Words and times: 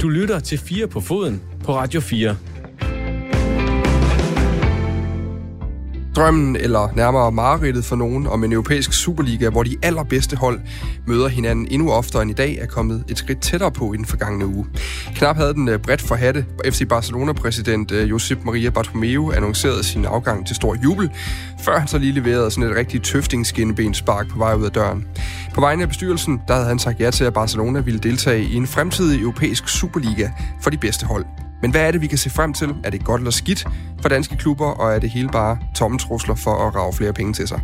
Du 0.00 0.08
lytter 0.08 0.40
til 0.40 0.58
4 0.58 0.88
på 0.88 1.00
foden 1.00 1.42
på 1.64 1.76
Radio 1.76 2.00
4. 2.00 2.36
Drømmen, 6.16 6.56
eller 6.56 6.88
nærmere 6.94 7.32
mareridtet 7.32 7.84
for 7.84 7.96
nogen, 7.96 8.26
om 8.26 8.44
en 8.44 8.52
europæisk 8.52 8.92
Superliga, 8.92 9.50
hvor 9.50 9.62
de 9.62 9.76
allerbedste 9.82 10.36
hold 10.36 10.60
møder 11.06 11.28
hinanden 11.28 11.66
endnu 11.70 11.92
oftere 11.92 12.22
end 12.22 12.30
i 12.30 12.34
dag, 12.34 12.58
er 12.60 12.66
kommet 12.66 13.04
et 13.08 13.18
skridt 13.18 13.40
tættere 13.40 13.70
på 13.70 13.92
i 13.92 13.96
den 13.96 14.04
forgangne 14.04 14.46
uge. 14.46 14.66
Knap 15.14 15.36
havde 15.36 15.54
den 15.54 15.68
øh, 15.68 15.78
bredt 15.78 16.02
forhatte 16.02 16.46
FC 16.64 16.88
Barcelona-præsident 16.88 17.92
øh, 17.92 18.10
Josep 18.10 18.44
Maria 18.44 18.70
Bartomeu 18.70 19.32
annonceret 19.32 19.84
sin 19.84 20.04
afgang 20.04 20.46
til 20.46 20.56
stor 20.56 20.76
jubel, 20.84 21.10
før 21.64 21.78
han 21.78 21.88
så 21.88 21.98
lige 21.98 22.12
leverede 22.12 22.50
sådan 22.50 22.70
et 22.70 22.76
rigtigt 22.76 23.04
tøftingskinnebensspark 23.04 24.28
på 24.28 24.38
vej 24.38 24.54
ud 24.54 24.64
af 24.64 24.70
døren. 24.70 25.06
På 25.54 25.60
vegne 25.60 25.82
af 25.82 25.88
bestyrelsen, 25.88 26.40
der 26.48 26.54
havde 26.54 26.68
han 26.68 26.78
sagt 26.78 27.00
ja 27.00 27.10
til, 27.10 27.24
at 27.24 27.34
Barcelona 27.34 27.80
ville 27.80 28.00
deltage 28.00 28.42
i 28.42 28.54
en 28.54 28.66
fremtidig 28.66 29.20
europæisk 29.20 29.68
Superliga 29.68 30.30
for 30.60 30.70
de 30.70 30.78
bedste 30.78 31.06
hold. 31.06 31.24
Men 31.62 31.70
hvad 31.70 31.86
er 31.86 31.90
det, 31.90 32.00
vi 32.00 32.06
kan 32.06 32.18
se 32.18 32.30
frem 32.30 32.52
til? 32.52 32.68
Er 32.84 32.90
det 32.90 33.04
godt 33.04 33.20
eller 33.20 33.30
skidt 33.30 33.64
for 34.02 34.08
danske 34.08 34.36
klubber, 34.36 34.70
og 34.80 34.94
er 34.94 34.98
det 34.98 35.10
hele 35.10 35.28
bare 35.28 35.58
tomme 35.76 35.98
trusler 35.98 36.34
for 36.44 36.54
at 36.66 36.74
rave 36.74 36.92
flere 36.92 37.12
penge 37.12 37.32
til 37.32 37.48
sig? 37.48 37.60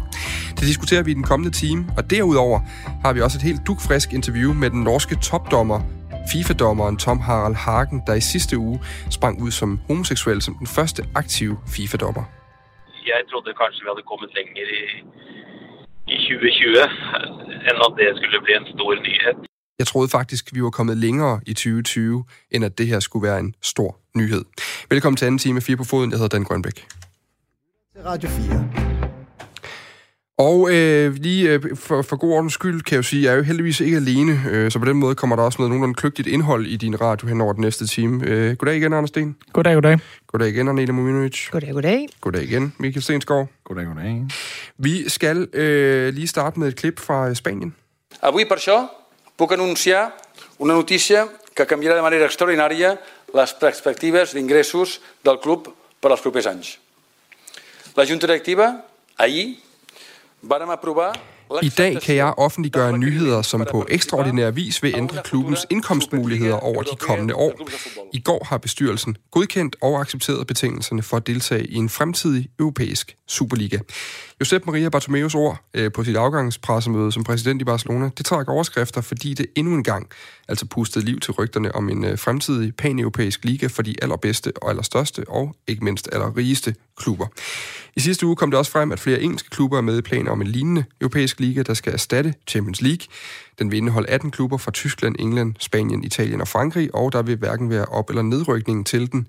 Det 0.59 0.65
diskuterer 0.71 1.03
vi 1.03 1.11
i 1.11 1.15
den 1.15 1.23
kommende 1.23 1.53
time, 1.63 1.85
og 1.97 2.11
derudover 2.11 2.61
har 3.05 3.13
vi 3.13 3.21
også 3.21 3.39
et 3.39 3.43
helt 3.43 3.67
dukfrisk 3.67 4.13
interview 4.13 4.53
med 4.53 4.71
den 4.71 4.83
norske 4.83 5.15
topdommer, 5.15 5.81
FIFA-dommeren 6.33 6.97
Tom 7.05 7.21
Harald 7.21 7.55
Hagen, 7.55 8.03
der 8.07 8.15
i 8.15 8.21
sidste 8.21 8.59
uge 8.59 8.81
sprang 9.11 9.43
ud 9.43 9.51
som 9.51 9.81
homoseksuel 9.89 10.43
som 10.43 10.55
den 10.55 10.67
første 10.67 11.03
aktive 11.15 11.57
FIFA-dommer. 11.75 12.25
Jeg 13.11 13.19
troede 13.31 13.55
kanskje 13.61 13.81
vi 13.85 13.89
havde 13.93 14.07
kommet 14.11 14.31
længere 14.39 14.69
i, 14.79 14.85
i 16.15 16.17
2020, 16.17 16.69
end 17.69 17.79
at 17.87 17.93
det 17.99 18.07
skulle 18.17 18.41
blive 18.47 18.59
en 18.63 18.69
stor 18.75 18.91
nyhed. 19.07 19.52
Jeg 19.83 19.87
troede 19.87 20.09
faktisk, 20.09 20.55
vi 20.55 20.63
var 20.63 20.71
kommet 20.71 20.97
længere 20.97 21.41
i 21.47 21.55
2020, 21.55 22.25
end 22.51 22.65
at 22.65 22.79
det 22.79 22.87
her 22.87 23.01
skulle 23.01 23.29
være 23.29 23.39
en 23.41 23.55
stor 23.63 23.99
nyhed. 24.15 24.45
Velkommen 24.91 25.17
til 25.17 25.27
anden 25.27 25.39
time 25.39 25.61
4 25.61 25.77
på 25.77 25.85
foden. 25.85 26.11
Jeg 26.11 26.19
hedder 26.19 26.29
Dan 26.29 26.45
Grønbæk. 26.45 26.87
Radio 28.07 28.29
4. 28.29 28.69
Og 30.39 30.75
øh, 30.75 31.15
lige 31.15 31.51
øh, 31.51 31.77
for, 31.77 32.03
for 32.03 32.17
god 32.17 32.33
ordens 32.33 32.53
skyld 32.53 32.83
kan 32.83 32.95
jeg 32.95 32.99
jo 32.99 33.03
sige, 33.03 33.21
at 33.21 33.25
jeg 33.25 33.33
er 33.33 33.37
jo 33.37 33.43
heldigvis 33.43 33.81
ikke 33.81 33.97
alene, 33.97 34.43
øh, 34.51 34.71
så 34.71 34.79
på 34.79 34.85
den 34.85 34.97
måde 34.97 35.15
kommer 35.15 35.37
der 35.37 35.43
også 35.43 35.57
noget 35.59 35.71
nogenlunde 35.71 35.95
kløgtigt 35.95 36.29
indhold 36.29 36.67
i 36.67 36.77
din 36.77 37.01
radio 37.01 37.29
hen 37.29 37.41
over 37.41 37.53
den 37.53 37.61
næste 37.61 37.87
time. 37.87 38.27
Øh, 38.27 38.57
goddag 38.57 38.77
igen, 38.77 38.93
Anders 38.93 39.09
Sten. 39.09 39.37
Goddag, 39.53 39.75
goddag. 39.75 39.99
Goddag 40.27 40.49
igen, 40.49 40.69
Arnele 40.69 40.93
Muminovic. 40.93 41.51
Goddag, 41.51 41.73
goddag. 41.73 42.09
Goddag 42.21 42.43
igen, 42.43 42.75
Michael 42.79 43.03
Stensgaard. 43.03 43.49
Goddag, 43.65 43.87
goddag. 43.87 44.27
Vi 44.79 45.09
skal 45.09 45.49
øh, 45.53 46.15
lige 46.15 46.27
starte 46.27 46.61
med 46.61 46.69
et 46.69 46.77
klip 46.77 47.01
fra 47.01 47.35
Spanien. 47.35 47.75
Avui 48.23 48.45
per 48.45 48.57
això 48.57 49.02
puc 49.43 49.57
anunciar 49.57 50.13
una 50.63 50.75
notícia 50.79 51.27
que 51.51 51.67
canviarà 51.67 51.97
de 51.99 52.05
manera 52.05 52.29
extraordinària 52.29 52.95
les 53.35 53.55
perspectives 53.59 54.37
d'ingressos 54.37 55.01
del 55.27 55.41
club 55.43 55.67
per 55.99 56.13
als 56.13 56.23
propers 56.23 56.47
anys. 56.47 56.77
La 57.99 58.07
Junta 58.07 58.29
Directiva, 58.29 58.69
ahir, 59.19 59.59
vàrem 60.47 60.71
aprovar 60.71 61.11
I 61.63 61.69
dag 61.69 62.01
kan 62.03 62.15
jeg 62.15 62.35
offentliggøre 62.37 62.99
nyheder, 62.99 63.43
som 63.43 63.67
på 63.71 63.87
ekstraordinær 63.89 64.51
vis 64.51 64.83
vil 64.83 64.95
ændre 64.97 65.23
klubbens 65.25 65.67
indkomstmuligheder 65.71 66.55
over 66.55 66.83
de 66.83 66.97
kommende 66.97 67.35
år. 67.35 67.69
I 68.13 68.21
går 68.21 68.47
har 68.49 68.59
bestyrelsen 68.59 69.17
godkendt 69.31 69.77
og 69.83 70.01
accepteret 70.01 70.47
betingelserne 70.47 71.03
for 71.03 71.17
at 71.17 71.27
deltage 71.27 71.67
i 71.67 71.75
en 71.75 71.89
fremtidig 71.89 72.49
europæisk 72.59 73.17
Superliga. 73.29 73.79
Josep 74.41 74.67
Maria 74.67 74.89
Bartomeus 74.89 75.35
ord 75.35 75.65
øh, 75.75 75.93
på 75.93 76.05
sit 76.05 76.17
afgangspressemøde 76.17 77.13
som 77.13 77.25
præsident 77.25 77.63
i 77.63 77.65
Barcelona, 77.65 78.11
det 78.19 78.27
trækker 78.27 78.53
overskrifter, 78.53 79.01
fordi 79.01 79.35
det 79.35 79.47
endnu 79.57 79.75
en 79.75 79.85
gang 79.85 80.09
altså 80.49 80.67
pustede 80.67 81.05
liv 81.05 81.21
til 81.21 81.33
rygterne 81.33 81.75
om 81.75 81.89
en 81.89 82.05
øh, 82.05 82.19
fremtidig 82.19 82.77
pan-europæisk 82.77 83.45
liga 83.45 83.67
for 83.67 83.83
de 83.83 83.95
allerbedste 84.03 84.53
og 84.63 84.71
allerstørste 84.71 85.25
og 85.29 85.57
ikke 85.67 85.85
mindst 85.85 86.09
allerrigeste 86.13 86.75
klubber. 86.97 87.27
I 87.97 88.01
sidste 88.01 88.27
uge 88.27 88.37
kom 88.37 88.51
det 88.51 88.59
også 88.59 88.71
frem, 88.71 88.93
at 88.93 89.01
flere 89.01 89.21
engelske 89.21 89.51
klubber 89.51 89.79
er 89.79 89.83
med 89.83 89.99
i 89.99 90.03
planer 90.03 90.31
om 90.31 90.41
en 90.41 90.47
lignende 90.47 90.85
europæisk 91.01 91.41
liga, 91.43 91.63
der 91.63 91.75
skal 91.75 91.93
erstatte 91.93 92.35
Champions 92.49 92.81
League. 92.81 93.07
Den 93.59 93.71
vil 93.71 93.77
indeholde 93.77 94.09
18 94.09 94.31
klubber 94.31 94.57
fra 94.57 94.71
Tyskland, 94.71 95.17
England, 95.19 95.55
Spanien, 95.59 96.05
Italien 96.05 96.41
og 96.41 96.49
Frankrig, 96.49 96.95
og 96.95 97.13
der 97.13 97.23
vil 97.23 97.37
hverken 97.37 97.71
være 97.71 97.85
op- 97.85 98.11
eller 98.11 98.23
nedrykning 98.23 98.87
til 98.87 99.13
den. 99.13 99.27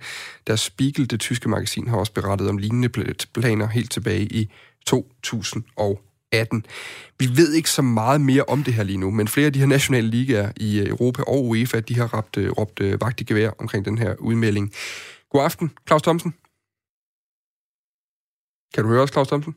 Der 0.47 0.55
Spiegel, 0.55 1.09
det 1.09 1.19
tyske 1.19 1.49
magasin, 1.49 1.87
har 1.87 1.97
også 1.97 2.13
berettet 2.13 2.49
om 2.49 2.57
lignende 2.57 2.89
planer 3.33 3.67
helt 3.67 3.91
tilbage 3.91 4.25
i 4.25 4.49
2018. 4.85 6.65
Vi 7.19 7.27
ved 7.37 7.53
ikke 7.53 7.69
så 7.69 7.81
meget 7.81 8.21
mere 8.21 8.43
om 8.43 8.63
det 8.63 8.73
her 8.73 8.83
lige 8.83 8.97
nu, 8.97 9.11
men 9.11 9.27
flere 9.27 9.45
af 9.45 9.53
de 9.53 9.59
her 9.59 9.65
nationale 9.65 10.07
ligaer 10.07 10.51
i 10.57 10.79
øh, 10.79 10.87
Europa 10.87 11.23
og 11.27 11.45
UEFA, 11.45 11.79
de 11.79 11.95
har 11.95 12.05
øh, 12.37 12.51
råbt, 12.51 12.81
råbt 12.81 13.01
vagt 13.01 13.21
i 13.21 13.23
gevær 13.23 13.51
omkring 13.59 13.85
den 13.85 13.97
her 13.97 14.15
udmelding. 14.19 14.71
God 15.29 15.43
aften, 15.43 15.71
Claus 15.87 16.01
Thomsen. 16.01 16.33
Kan 18.73 18.83
du 18.83 18.89
høre 18.89 19.01
os, 19.01 19.11
Claus 19.11 19.27
Thomsen? 19.27 19.55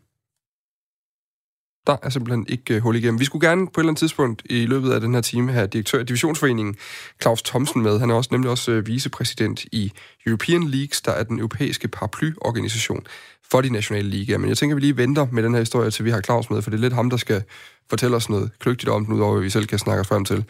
Der 1.86 1.96
er 2.02 2.08
simpelthen 2.08 2.46
ikke 2.48 2.76
uh, 2.76 2.82
hul 2.82 2.96
igennem. 2.96 3.20
Vi 3.20 3.24
skulle 3.24 3.48
gerne 3.48 3.66
på 3.66 3.80
et 3.80 3.82
eller 3.82 3.90
andet 3.90 3.98
tidspunkt 3.98 4.42
i 4.44 4.66
løbet 4.66 4.92
af 4.92 5.00
den 5.00 5.14
her 5.14 5.20
time 5.20 5.52
have 5.52 5.66
direktør 5.66 6.00
i 6.00 6.04
Divisionsforeningen 6.04 6.76
Claus 7.22 7.42
Thomsen 7.42 7.82
med. 7.82 7.98
Han 7.98 8.10
er 8.10 8.14
også 8.14 8.28
nemlig 8.32 8.50
også 8.50 8.72
uh, 8.72 8.86
vicepræsident 8.86 9.64
i 9.72 9.92
European 10.26 10.68
Leagues, 10.68 11.00
der 11.00 11.12
er 11.12 11.22
den 11.22 11.38
europæiske 11.38 11.88
paraplyorganisation 11.88 13.06
for 13.50 13.60
de 13.60 13.70
nationale 13.70 14.08
ligaer. 14.08 14.38
Men 14.38 14.48
jeg 14.48 14.56
tænker, 14.56 14.74
at 14.74 14.76
vi 14.76 14.86
lige 14.86 14.96
venter 14.96 15.26
med 15.32 15.42
den 15.42 15.52
her 15.52 15.60
historie, 15.60 15.90
til 15.90 16.04
vi 16.04 16.10
har 16.10 16.20
Claus 16.20 16.50
med, 16.50 16.62
for 16.62 16.70
det 16.70 16.76
er 16.76 16.80
lidt 16.80 16.92
ham, 16.92 17.10
der 17.10 17.16
skal 17.16 17.42
fortælle 17.90 18.16
os 18.16 18.28
noget 18.28 18.50
kløgtigt 18.58 18.90
om 18.90 19.04
den, 19.04 19.14
udover 19.14 19.36
at 19.36 19.42
vi 19.42 19.50
selv 19.50 19.66
kan 19.66 19.78
snakke 19.78 20.00
os 20.00 20.08
frem 20.08 20.24
til. 20.24 20.44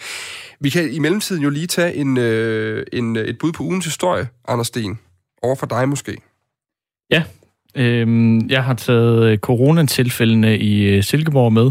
Vi 0.60 0.70
kan 0.70 0.92
i 0.92 0.98
mellemtiden 0.98 1.42
jo 1.42 1.50
lige 1.50 1.66
tage 1.66 1.94
en, 1.94 2.16
uh, 2.16 2.82
en, 2.92 3.16
et 3.16 3.38
bud 3.38 3.52
på 3.52 3.62
ugens 3.62 3.84
historie, 3.84 4.28
Anders 4.48 4.66
Sten. 4.66 4.98
Over 5.42 5.54
for 5.54 5.66
dig 5.66 5.88
måske. 5.88 6.16
Ja, 7.10 7.24
Øhm, 7.76 8.48
jeg 8.48 8.64
har 8.64 8.74
taget 8.74 9.24
øh, 9.24 9.38
coronatilfældene 9.38 10.58
i 10.58 10.82
øh, 10.82 11.02
Silkeborg 11.02 11.52
med. 11.52 11.70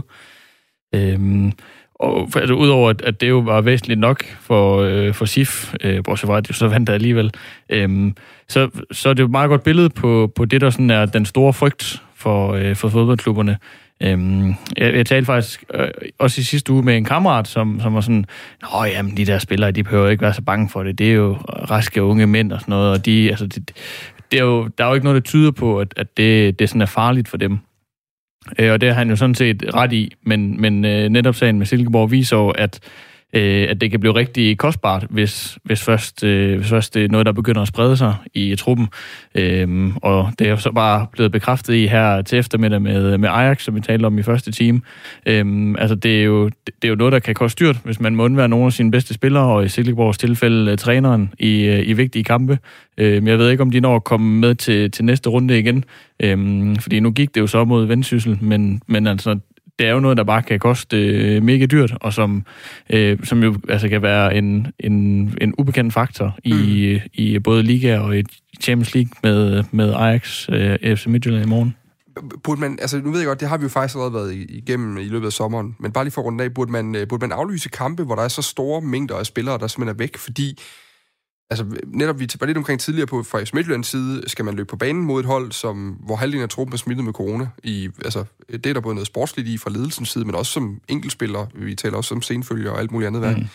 Øhm, 0.95 1.51
og 1.99 2.27
for, 2.31 2.39
altså, 2.39 2.53
udover 2.53 2.89
at, 2.89 3.01
at 3.01 3.21
det 3.21 3.29
jo 3.29 3.39
var 3.39 3.61
væsentligt 3.61 3.99
nok 3.99 4.23
for, 4.39 4.81
øh, 4.81 5.13
for 5.13 5.25
SIF, 5.25 5.73
øh, 5.81 6.03
bortset 6.03 6.27
fra 6.27 6.37
at 6.37 6.47
det 6.47 6.55
så 6.55 6.67
vandt 6.67 6.87
der 6.87 6.93
alligevel, 6.93 7.31
øhm, 7.69 8.15
så, 8.47 8.69
så 8.91 9.09
er 9.09 9.13
det 9.13 9.19
jo 9.19 9.25
et 9.25 9.31
meget 9.31 9.49
godt 9.49 9.63
billede 9.63 9.89
på, 9.89 10.31
på 10.35 10.45
det, 10.45 10.61
der 10.61 10.69
sådan 10.69 10.89
er 10.89 11.05
den 11.05 11.25
store 11.25 11.53
frygt 11.53 12.01
for, 12.15 12.53
øh, 12.53 12.75
for 12.75 12.89
fodboldklubberne. 12.89 13.57
Øhm, 14.03 14.47
jeg, 14.77 14.95
jeg 14.95 15.05
talte 15.05 15.25
faktisk 15.25 15.63
øh, 15.73 15.87
også 16.19 16.41
i 16.41 16.43
sidste 16.43 16.73
uge 16.73 16.83
med 16.83 16.97
en 16.97 17.05
kammerat, 17.05 17.47
som, 17.47 17.79
som 17.81 17.93
var 17.93 18.01
sådan, 18.01 18.25
Nå 18.61 18.83
jamen, 18.83 19.17
de 19.17 19.25
der 19.25 19.39
spillere, 19.39 19.71
de 19.71 19.83
behøver 19.83 20.09
ikke 20.09 20.21
være 20.21 20.33
så 20.33 20.41
bange 20.41 20.69
for 20.69 20.83
det. 20.83 20.97
Det 20.99 21.09
er 21.09 21.13
jo 21.13 21.33
raske 21.69 22.03
unge 22.03 22.27
mænd 22.27 22.51
og 22.51 22.59
sådan 22.59 22.71
noget, 22.71 22.91
og 22.91 23.05
de, 23.05 23.29
altså, 23.29 23.47
de, 23.47 23.61
det 24.31 24.39
er 24.39 24.43
jo, 24.43 24.67
der 24.67 24.83
er 24.83 24.87
jo 24.87 24.93
ikke 24.93 25.05
noget, 25.05 25.23
der 25.23 25.29
tyder 25.29 25.51
på, 25.51 25.79
at, 25.79 25.93
at 25.97 26.17
det, 26.17 26.59
det 26.59 26.69
sådan 26.69 26.81
er 26.81 26.85
farligt 26.85 27.27
for 27.27 27.37
dem. 27.37 27.59
Øh, 28.59 28.71
og 28.71 28.81
det 28.81 28.89
har 28.89 28.95
han 28.95 29.09
jo 29.09 29.15
sådan 29.15 29.35
set 29.35 29.63
ret 29.73 29.93
i, 29.93 30.15
men, 30.23 30.61
men 30.61 30.85
øh, 30.85 31.09
netop 31.09 31.35
sagen 31.35 31.57
med 31.57 31.65
Silkeborg 31.65 32.11
viser 32.11 32.37
jo, 32.37 32.49
at 32.49 32.79
øh, 33.35 33.67
at 33.69 33.81
det 33.81 33.91
kan 33.91 33.99
blive 33.99 34.15
rigtig 34.15 34.57
kostbart, 34.57 35.05
hvis, 35.09 35.57
hvis, 35.63 35.83
først, 35.83 36.23
øh, 36.23 36.57
hvis 36.57 36.69
først 36.69 36.93
det 36.93 37.05
er 37.05 37.09
noget, 37.09 37.25
der 37.25 37.31
begynder 37.31 37.61
at 37.61 37.67
sprede 37.67 37.97
sig 37.97 38.15
i 38.33 38.55
truppen. 38.55 38.87
Øh, 39.35 39.91
og 40.01 40.31
det 40.39 40.47
er 40.47 40.51
jo 40.51 40.57
så 40.57 40.71
bare 40.71 41.07
blevet 41.11 41.31
bekræftet 41.31 41.73
i 41.73 41.87
her 41.87 42.21
til 42.21 42.39
eftermiddag 42.39 42.81
med, 42.81 43.17
med 43.17 43.29
Ajax, 43.29 43.63
som 43.63 43.75
vi 43.75 43.81
talte 43.81 44.05
om 44.05 44.19
i 44.19 44.23
første 44.23 44.51
time. 44.51 44.81
Øh, 45.25 45.75
altså, 45.77 45.95
det 45.95 46.19
er, 46.19 46.23
jo, 46.23 46.45
det 46.65 46.83
er 46.83 46.87
jo 46.87 46.95
noget, 46.95 47.13
der 47.13 47.19
kan 47.19 47.33
koste 47.33 47.65
dyrt, 47.65 47.77
hvis 47.83 47.99
man 47.99 48.15
må 48.15 48.23
undvære 48.23 48.49
nogle 48.49 48.65
af 48.65 48.73
sine 48.73 48.91
bedste 48.91 49.13
spillere, 49.13 49.43
og 49.43 49.65
i 49.65 49.67
Silkeborgs 49.67 50.17
tilfælde 50.17 50.71
øh, 50.71 50.77
træneren 50.77 51.33
i, 51.39 51.63
øh, 51.63 51.89
i 51.89 51.93
vigtige 51.93 52.23
kampe. 52.23 52.59
Øh, 52.97 53.27
jeg 53.27 53.39
ved 53.39 53.49
ikke, 53.49 53.63
om 53.63 53.71
de 53.71 53.79
når 53.79 53.95
at 53.95 54.03
komme 54.03 54.39
med 54.39 54.55
til, 54.55 54.91
til 54.91 55.05
næste 55.05 55.29
runde 55.29 55.59
igen, 55.59 55.83
øh, 56.19 56.75
fordi 56.79 56.99
nu 56.99 57.11
gik 57.11 57.35
det 57.35 57.41
jo 57.41 57.47
så 57.47 57.65
mod 57.65 57.85
Vendsyssel, 57.85 58.37
men, 58.41 58.81
men 58.87 59.07
altså, 59.07 59.39
det 59.79 59.87
er 59.87 59.91
jo 59.91 59.99
noget, 59.99 60.17
der 60.17 60.23
bare 60.23 60.43
kan 60.43 60.59
koste 60.59 60.97
øh, 60.97 61.43
mega 61.43 61.65
dyrt, 61.65 61.93
og 62.01 62.13
som, 62.13 62.45
øh, 62.89 63.19
som 63.23 63.43
jo 63.43 63.55
altså, 63.69 63.89
kan 63.89 64.01
være 64.01 64.35
en, 64.35 64.67
en, 64.79 64.93
en 65.41 65.53
ubekendt 65.57 65.93
faktor 65.93 66.37
i, 66.43 66.53
mm. 67.03 67.09
i 67.13 67.39
både 67.39 67.63
Liga 67.63 67.99
og 67.99 68.17
i 68.17 68.23
Champions 68.61 68.93
League 68.95 69.11
med, 69.23 69.63
med 69.71 69.93
Ajax 69.93 70.49
øh, 70.49 70.95
FC 70.95 71.05
Midtjylland 71.05 71.45
i 71.45 71.49
morgen. 71.49 71.75
Burde 72.43 72.61
man, 72.61 72.77
altså 72.81 73.01
nu 73.01 73.11
ved 73.11 73.19
jeg 73.19 73.27
godt, 73.27 73.39
det 73.39 73.49
har 73.49 73.57
vi 73.57 73.63
jo 73.63 73.69
faktisk 73.69 73.95
allerede 73.95 74.13
været 74.13 74.33
igennem 74.49 74.97
i 74.97 75.03
løbet 75.03 75.25
af 75.25 75.33
sommeren, 75.33 75.75
men 75.79 75.91
bare 75.91 76.03
lige 76.03 76.11
for 76.11 76.21
rundt 76.21 76.41
af, 76.41 76.53
burde 76.53 76.71
man, 76.71 76.95
øh, 76.95 77.07
burde 77.07 77.27
man 77.27 77.31
aflyse 77.31 77.69
kampe, 77.69 78.03
hvor 78.03 78.15
der 78.15 78.23
er 78.23 78.27
så 78.27 78.41
store 78.41 78.81
mængder 78.81 79.15
af 79.15 79.25
spillere, 79.25 79.57
der 79.57 79.67
simpelthen 79.67 79.95
er 79.95 79.97
væk, 79.97 80.17
fordi 80.17 80.59
altså 81.49 81.65
netop 81.87 82.19
vi 82.19 82.27
var 82.39 82.47
lidt 82.47 82.57
omkring 82.57 82.79
tidligere 82.79 83.07
på, 83.07 83.23
fra 83.23 83.39
Midtjyllands 83.53 83.87
side, 83.87 84.29
skal 84.29 84.45
man 84.45 84.55
løbe 84.55 84.67
på 84.67 84.77
banen 84.77 85.03
mod 85.03 85.19
et 85.19 85.25
hold, 85.25 85.51
som, 85.51 85.89
hvor 86.05 86.15
halvdelen 86.15 86.43
af 86.43 86.49
truppen 86.49 86.73
er 86.73 86.77
smittet 86.77 87.05
med 87.05 87.13
corona. 87.13 87.47
I, 87.63 87.89
altså, 88.05 88.23
det 88.49 88.65
er 88.65 88.73
der 88.73 88.81
både 88.81 88.95
noget 88.95 89.07
sportsligt 89.07 89.47
i 89.47 89.57
fra 89.57 89.69
ledelsens 89.69 90.09
side, 90.09 90.25
men 90.25 90.35
også 90.35 90.51
som 90.51 90.81
enkeltspiller. 90.87 91.45
Vi 91.55 91.75
taler 91.75 91.97
også 91.97 92.15
om 92.15 92.21
senfølger 92.21 92.71
og 92.71 92.79
alt 92.79 92.91
muligt 92.91 93.07
andet 93.07 93.21
værd. 93.21 93.37
Mm. 93.37 93.47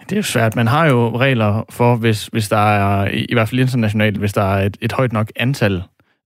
Det 0.00 0.12
er 0.12 0.16
jo 0.16 0.22
svært. 0.22 0.56
Man 0.56 0.66
har 0.66 0.86
jo 0.86 1.18
regler 1.18 1.64
for, 1.70 1.96
hvis, 1.96 2.26
hvis 2.26 2.48
der 2.48 2.56
er, 2.56 3.08
i 3.10 3.32
hvert 3.32 3.48
fald 3.48 3.60
internationalt, 3.60 4.16
hvis 4.16 4.32
der 4.32 4.42
er 4.42 4.66
et, 4.66 4.76
et 4.80 4.92
højt 4.92 5.12
nok 5.12 5.32
antal 5.36 5.82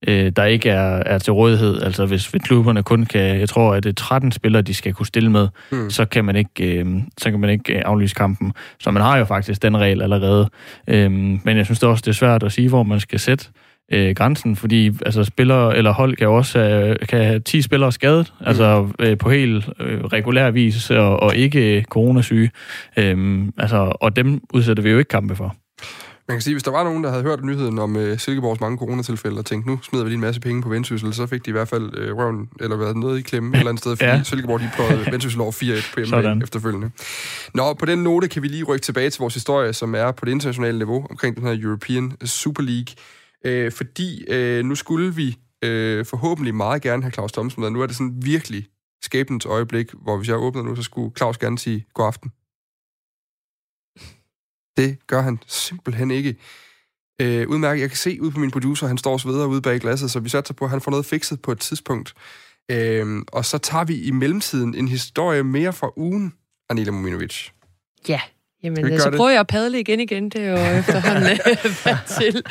øh, 0.06 0.32
der 0.36 0.44
ikke 0.44 0.70
er, 0.70 1.02
er 1.06 1.18
til 1.18 1.32
rådighed. 1.32 1.82
Altså 1.82 2.06
hvis, 2.06 2.28
klubberne 2.28 2.82
kun 2.82 3.04
kan, 3.04 3.40
jeg 3.40 3.48
tror, 3.48 3.74
at 3.74 3.82
det 3.82 3.90
er 3.90 3.94
13 3.94 4.32
spillere, 4.32 4.62
de 4.62 4.74
skal 4.74 4.92
kunne 4.92 5.06
stille 5.06 5.30
med, 5.30 5.48
mm. 5.72 5.90
så 5.90 6.04
kan 6.04 6.24
man 6.24 6.36
ikke, 6.36 6.78
øh, 6.78 6.86
så 7.18 7.30
kan 7.30 7.40
man 7.40 7.50
ikke 7.50 7.76
øh, 7.76 7.82
aflyse 7.84 8.14
kampen. 8.14 8.52
Så 8.80 8.90
man 8.90 9.02
har 9.02 9.18
jo 9.18 9.24
faktisk 9.24 9.62
den 9.62 9.76
regel 9.76 10.02
allerede. 10.02 10.50
Øh, 10.88 11.12
men 11.12 11.56
jeg 11.56 11.64
synes 11.64 11.80
det 11.80 11.88
også, 11.88 12.02
det 12.02 12.10
er 12.10 12.14
svært 12.14 12.42
at 12.42 12.52
sige, 12.52 12.68
hvor 12.68 12.82
man 12.82 13.00
skal 13.00 13.18
sætte 13.18 13.48
øh, 13.92 14.14
grænsen, 14.14 14.56
fordi 14.56 14.86
altså, 14.86 15.24
spillere 15.24 15.76
eller 15.76 15.92
hold 15.92 16.16
kan 16.16 16.28
også 16.28 16.58
have, 16.58 16.96
kan 16.96 17.24
have 17.24 17.40
10 17.40 17.62
spillere 17.62 17.92
skadet, 17.92 18.32
mm. 18.40 18.46
altså 18.46 18.88
øh, 18.98 19.18
på 19.18 19.30
helt 19.30 19.68
øh, 19.80 20.04
regulær 20.04 20.50
vis, 20.50 20.90
og, 20.90 21.20
og 21.20 21.36
ikke 21.36 21.76
øh, 21.76 21.84
coronasyge. 21.84 22.50
Øh, 22.96 23.42
altså, 23.58 23.92
og 24.00 24.16
dem 24.16 24.40
udsætter 24.52 24.82
vi 24.82 24.90
jo 24.90 24.98
ikke 24.98 25.08
kampe 25.08 25.36
for. 25.36 25.56
Man 26.28 26.34
kan 26.36 26.42
sige, 26.42 26.54
hvis 26.54 26.62
der 26.62 26.70
var 26.70 26.84
nogen, 26.84 27.04
der 27.04 27.10
havde 27.10 27.22
hørt 27.22 27.44
nyheden 27.44 27.78
om 27.78 27.96
uh, 27.96 28.18
Silkeborgs 28.18 28.60
mange 28.60 28.78
coronatilfælde, 28.78 29.38
og 29.38 29.46
tænkte, 29.46 29.70
nu 29.70 29.78
smider 29.82 30.04
vi 30.04 30.10
lige 30.10 30.14
en 30.14 30.20
masse 30.20 30.40
penge 30.40 30.62
på 30.62 30.68
Vendsyssel, 30.68 31.14
så 31.14 31.26
fik 31.26 31.44
de 31.44 31.50
i 31.50 31.52
hvert 31.52 31.68
fald 31.68 32.10
uh, 32.10 32.18
røven, 32.18 32.48
eller 32.60 32.76
været 32.76 32.96
noget 32.96 33.18
i 33.18 33.22
klemme 33.22 33.50
et 33.50 33.58
eller 33.58 33.68
andet 33.68 33.80
sted, 33.80 33.96
fordi 33.96 34.10
ja. 34.10 34.22
Silkeborg 34.22 34.60
de 34.60 34.70
pløjede 34.74 35.06
Vendsyssel 35.12 35.40
over 35.40 35.52
4-1 35.52 35.94
på 35.94 36.00
hjemme 36.00 36.42
efterfølgende. 36.42 36.90
Nå, 37.54 37.74
på 37.74 37.86
den 37.86 37.98
note 37.98 38.28
kan 38.28 38.42
vi 38.42 38.48
lige 38.48 38.64
rykke 38.64 38.82
tilbage 38.82 39.10
til 39.10 39.18
vores 39.18 39.34
historie, 39.34 39.72
som 39.72 39.94
er 39.94 40.12
på 40.12 40.24
det 40.24 40.32
internationale 40.32 40.78
niveau, 40.78 41.06
omkring 41.10 41.36
den 41.36 41.46
her 41.46 41.56
European 41.62 42.16
Super 42.24 42.62
League. 42.62 43.66
Uh, 43.66 43.72
fordi 43.72 44.24
uh, 44.32 44.64
nu 44.64 44.74
skulle 44.74 45.14
vi 45.14 45.28
uh, 45.66 46.06
forhåbentlig 46.06 46.54
meget 46.54 46.82
gerne 46.82 47.02
have 47.02 47.12
Claus 47.12 47.32
Thomsen 47.32 47.62
med. 47.62 47.70
Nu 47.70 47.82
er 47.82 47.86
det 47.86 47.96
sådan 47.96 48.14
virkelig 48.24 48.66
skæbnens 49.02 49.46
øjeblik, 49.46 49.86
hvor 50.02 50.16
hvis 50.16 50.28
jeg 50.28 50.36
åbner 50.36 50.62
nu, 50.62 50.76
så 50.76 50.82
skulle 50.82 51.12
Claus 51.16 51.38
gerne 51.38 51.58
sige 51.58 51.86
god 51.94 52.06
aften. 52.06 52.30
Det 54.78 55.06
gør 55.06 55.20
han 55.22 55.38
simpelthen 55.46 56.10
ikke. 56.10 56.36
Øh, 57.20 57.48
udmærket. 57.48 57.80
Jeg 57.80 57.90
kan 57.90 57.96
se 57.96 58.22
ud 58.22 58.30
på 58.30 58.38
min 58.38 58.50
producer, 58.50 58.86
han 58.86 58.98
står 58.98 59.12
og 59.12 59.20
sveder 59.20 59.46
ude 59.46 59.62
bag 59.62 59.80
glasset, 59.80 60.10
så 60.10 60.20
vi 60.20 60.28
satser 60.28 60.54
på, 60.54 60.64
at 60.64 60.70
han 60.70 60.80
får 60.80 60.90
noget 60.90 61.06
fikset 61.06 61.42
på 61.42 61.52
et 61.52 61.60
tidspunkt. 61.60 62.14
Øh, 62.70 63.22
og 63.32 63.44
så 63.44 63.58
tager 63.58 63.84
vi 63.84 64.02
i 64.02 64.10
mellemtiden 64.10 64.74
en 64.74 64.88
historie 64.88 65.42
mere 65.42 65.72
fra 65.72 65.90
ugen, 65.96 66.32
Anila 66.70 66.90
Mominovic. 66.90 67.48
Ja, 68.08 68.20
Jamen, 68.62 69.00
så 69.00 69.10
prøver 69.16 69.30
jeg 69.30 69.40
at 69.40 69.46
padle 69.46 69.80
igen 69.80 70.00
igen, 70.00 70.28
det 70.28 70.40
er 70.44 70.50
jo 70.50 70.78
efterhånden 70.78 71.38
øh, 71.48 71.96
til. 72.18 72.42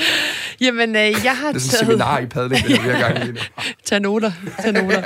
Jamen, 0.62 0.90
øh, 0.96 1.02
jeg 1.24 1.38
har 1.38 1.48
Det 1.52 1.56
er 1.56 1.60
sådan 1.60 1.70
taget... 1.70 1.80
seminar 1.86 2.20
i 2.20 2.26
padling, 2.26 2.68
det 2.68 2.78
her 2.82 3.00
gang 3.00 3.26
lige 3.26 3.38
Tag 3.86 4.00
noter, 4.02 4.32
tag 4.62 4.74
noter. 4.74 5.04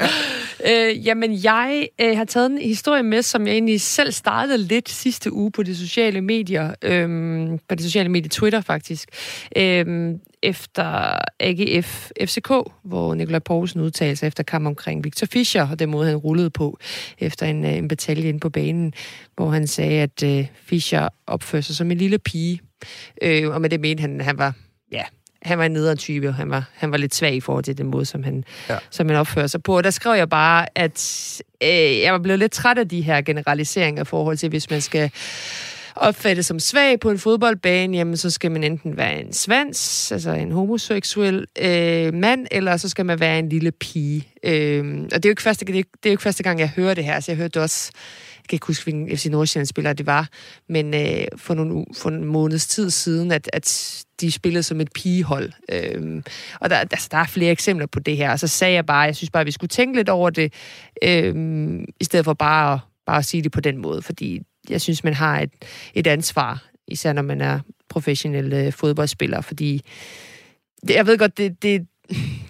øh, 0.70 1.08
jamen, 1.08 1.44
jeg 1.44 1.88
øh, 2.02 2.18
har 2.18 2.26
taget 2.26 2.52
en 2.52 2.58
historie 2.58 3.04
med, 3.04 3.22
som 3.22 3.48
jeg 3.48 3.54
egentlig 3.54 3.82
selv 3.82 4.12
startede 4.12 4.58
lidt 4.58 4.90
sidste 4.90 5.34
uge 5.34 5.52
på 5.52 5.64
de 5.64 5.76
sociale 5.76 6.22
medier, 6.22 6.74
øh, 6.82 7.50
på 7.70 7.76
de 7.76 7.84
sociale 7.84 8.10
medier, 8.10 8.30
Twitter 8.30 8.62
faktisk, 8.62 9.10
øh, 9.58 9.86
efter 10.44 11.18
AGF 11.40 12.12
FCK, 12.24 12.52
hvor 12.84 13.16
Nikolaj 13.16 13.40
Poulsen 13.40 13.82
udtalte 13.82 14.16
sig 14.16 14.28
efter 14.28 14.44
kamp 14.44 14.68
omkring 14.68 15.04
Victor 15.04 15.28
Fischer, 15.28 15.68
og 15.68 15.80
den 15.80 15.90
måde, 15.90 16.08
han 16.08 16.18
rullede 16.18 16.50
på 16.50 16.78
efter 17.20 17.46
en, 17.46 17.66
øh, 17.66 17.74
en 17.74 17.88
batalje 17.88 18.30
inde 18.30 18.40
på 18.40 18.50
banen, 18.50 18.94
hvor 19.36 19.50
han 19.50 19.68
sagde, 19.68 20.02
at 20.02 20.24
øh, 20.24 20.48
Fischer 20.64 21.10
opførte 21.28 21.64
sig 21.64 21.76
som 21.76 21.92
en 21.92 21.98
lille 21.98 22.20
pige. 22.20 22.62
Øh, 23.22 23.50
og 23.50 23.62
med 23.62 23.70
det 23.70 23.80
mente 23.80 24.02
han, 24.02 24.22
han 24.22 24.38
var, 24.38 24.54
ja, 24.92 25.04
han 25.42 25.58
var 25.58 25.66
en 25.66 25.72
nederen 25.72 25.98
type, 25.98 26.28
og 26.28 26.36
han 26.36 26.50
var, 26.50 26.70
han 26.74 26.92
var 26.92 26.98
lidt 26.98 27.16
svag 27.16 27.36
i 27.36 27.40
forhold 27.40 27.64
til 27.64 27.78
den 27.78 27.88
måde, 27.88 28.06
som 28.06 28.24
han, 28.24 28.44
ja. 28.70 28.78
som 28.90 29.08
han 29.08 29.18
opfører 29.18 29.48
sig 29.48 29.64
på. 29.64 29.78
Og 29.78 29.84
der 29.84 29.90
skrev 29.90 30.18
jeg 30.18 30.30
bare, 30.30 30.68
at 30.76 31.42
øh, 31.64 32.00
jeg 32.00 32.14
var 32.14 32.20
blevet 32.20 32.40
lidt 32.40 32.52
træt 32.52 32.78
af 32.78 32.90
de 32.90 33.02
her 33.02 33.22
generaliseringer 33.22 34.02
i 34.02 34.06
forhold 34.06 34.38
til, 34.38 34.50
hvis 34.50 34.70
man 34.70 34.82
skal 34.82 35.12
opfattes 35.96 36.46
som 36.46 36.60
svag 36.60 37.00
på 37.00 37.10
en 37.10 37.18
fodboldbane, 37.18 37.98
jamen 37.98 38.18
så 38.18 38.30
skal 38.30 38.52
man 38.52 38.64
enten 38.64 38.98
være 38.98 39.22
en 39.22 39.34
svans, 39.34 40.12
altså 40.12 40.32
en 40.32 40.52
homoseksuel 40.52 41.46
øh, 41.62 42.14
mand, 42.14 42.48
eller 42.52 42.78
så 42.78 42.90
skal 42.90 43.06
man 43.06 43.20
være 43.20 43.40
en 43.40 43.50
lille 43.50 43.72
pige. 43.72 44.28
Øh, 44.44 45.04
og 45.04 45.24
det 45.24 45.26
er 45.26 45.30
jo 45.30 45.32
ikke 45.32 45.42
første, 45.42 45.66
det 45.66 45.80
er, 45.80 45.84
det 45.84 46.06
er 46.06 46.10
jo 46.10 46.14
ikke 46.14 46.24
første 46.24 46.44
gang, 46.44 46.60
jeg 46.60 46.70
hører 46.70 46.94
det 46.94 47.04
her, 47.06 47.20
så 47.20 47.32
jeg 47.32 47.38
hørte 47.38 47.54
det 47.54 47.62
også 47.62 47.92
jeg 48.42 48.50
kan 48.50 48.56
ikke 48.56 48.68
huske, 48.68 48.84
hvilken 48.84 49.18
FC 49.18 49.26
Nordsjælland-spiller 49.26 49.94
det 49.94 50.06
var, 50.06 50.30
men 50.70 50.94
øh, 50.94 51.26
for, 51.38 51.54
nogle, 51.54 51.86
for 51.96 52.10
en 52.10 52.26
måneds 52.26 52.68
tid 52.68 52.90
siden, 52.90 53.32
at, 53.32 53.50
at 53.54 54.04
de 54.22 54.32
spillede 54.32 54.64
som 54.64 54.82
et 54.82 54.90
pigehold. 54.96 55.52
Øhm, 55.70 56.24
og 56.60 56.70
der, 56.70 56.76
altså, 56.76 57.08
der 57.12 57.18
er 57.18 57.26
flere 57.26 57.52
eksempler 57.52 57.88
på 57.88 58.00
det 58.00 58.18
her, 58.18 58.32
og 58.32 58.40
så 58.40 58.48
sagde 58.48 58.74
jeg 58.74 58.86
bare, 58.86 59.00
jeg 59.00 59.16
synes 59.16 59.30
bare, 59.30 59.42
at 59.42 59.48
vi 59.48 59.52
skulle 59.52 59.70
tænke 59.70 59.96
lidt 59.98 60.10
over 60.10 60.30
det, 60.30 60.54
øhm, 61.04 61.86
i 62.00 62.04
stedet 62.04 62.26
for 62.26 62.34
bare 62.34 62.74
at, 62.74 62.80
bare 63.06 63.18
at 63.18 63.26
sige 63.26 63.44
det 63.44 63.52
på 63.52 63.62
den 63.62 63.78
måde, 63.78 64.02
fordi 64.02 64.42
jeg 64.72 64.82
synes, 64.82 65.04
man 65.04 65.14
har 65.14 65.40
et, 65.40 65.52
et 65.94 66.08
ansvar, 66.08 66.64
især 66.88 67.14
når 67.14 67.22
man 67.22 67.42
er 67.42 67.60
professionel 67.90 68.54
øh, 68.54 68.74
fodboldspiller, 68.74 69.42
fordi 69.42 69.82
det, 70.88 70.96
jeg 70.96 71.08
ved 71.08 71.18
godt, 71.18 71.38
det, 71.38 71.64
det, 71.64 71.88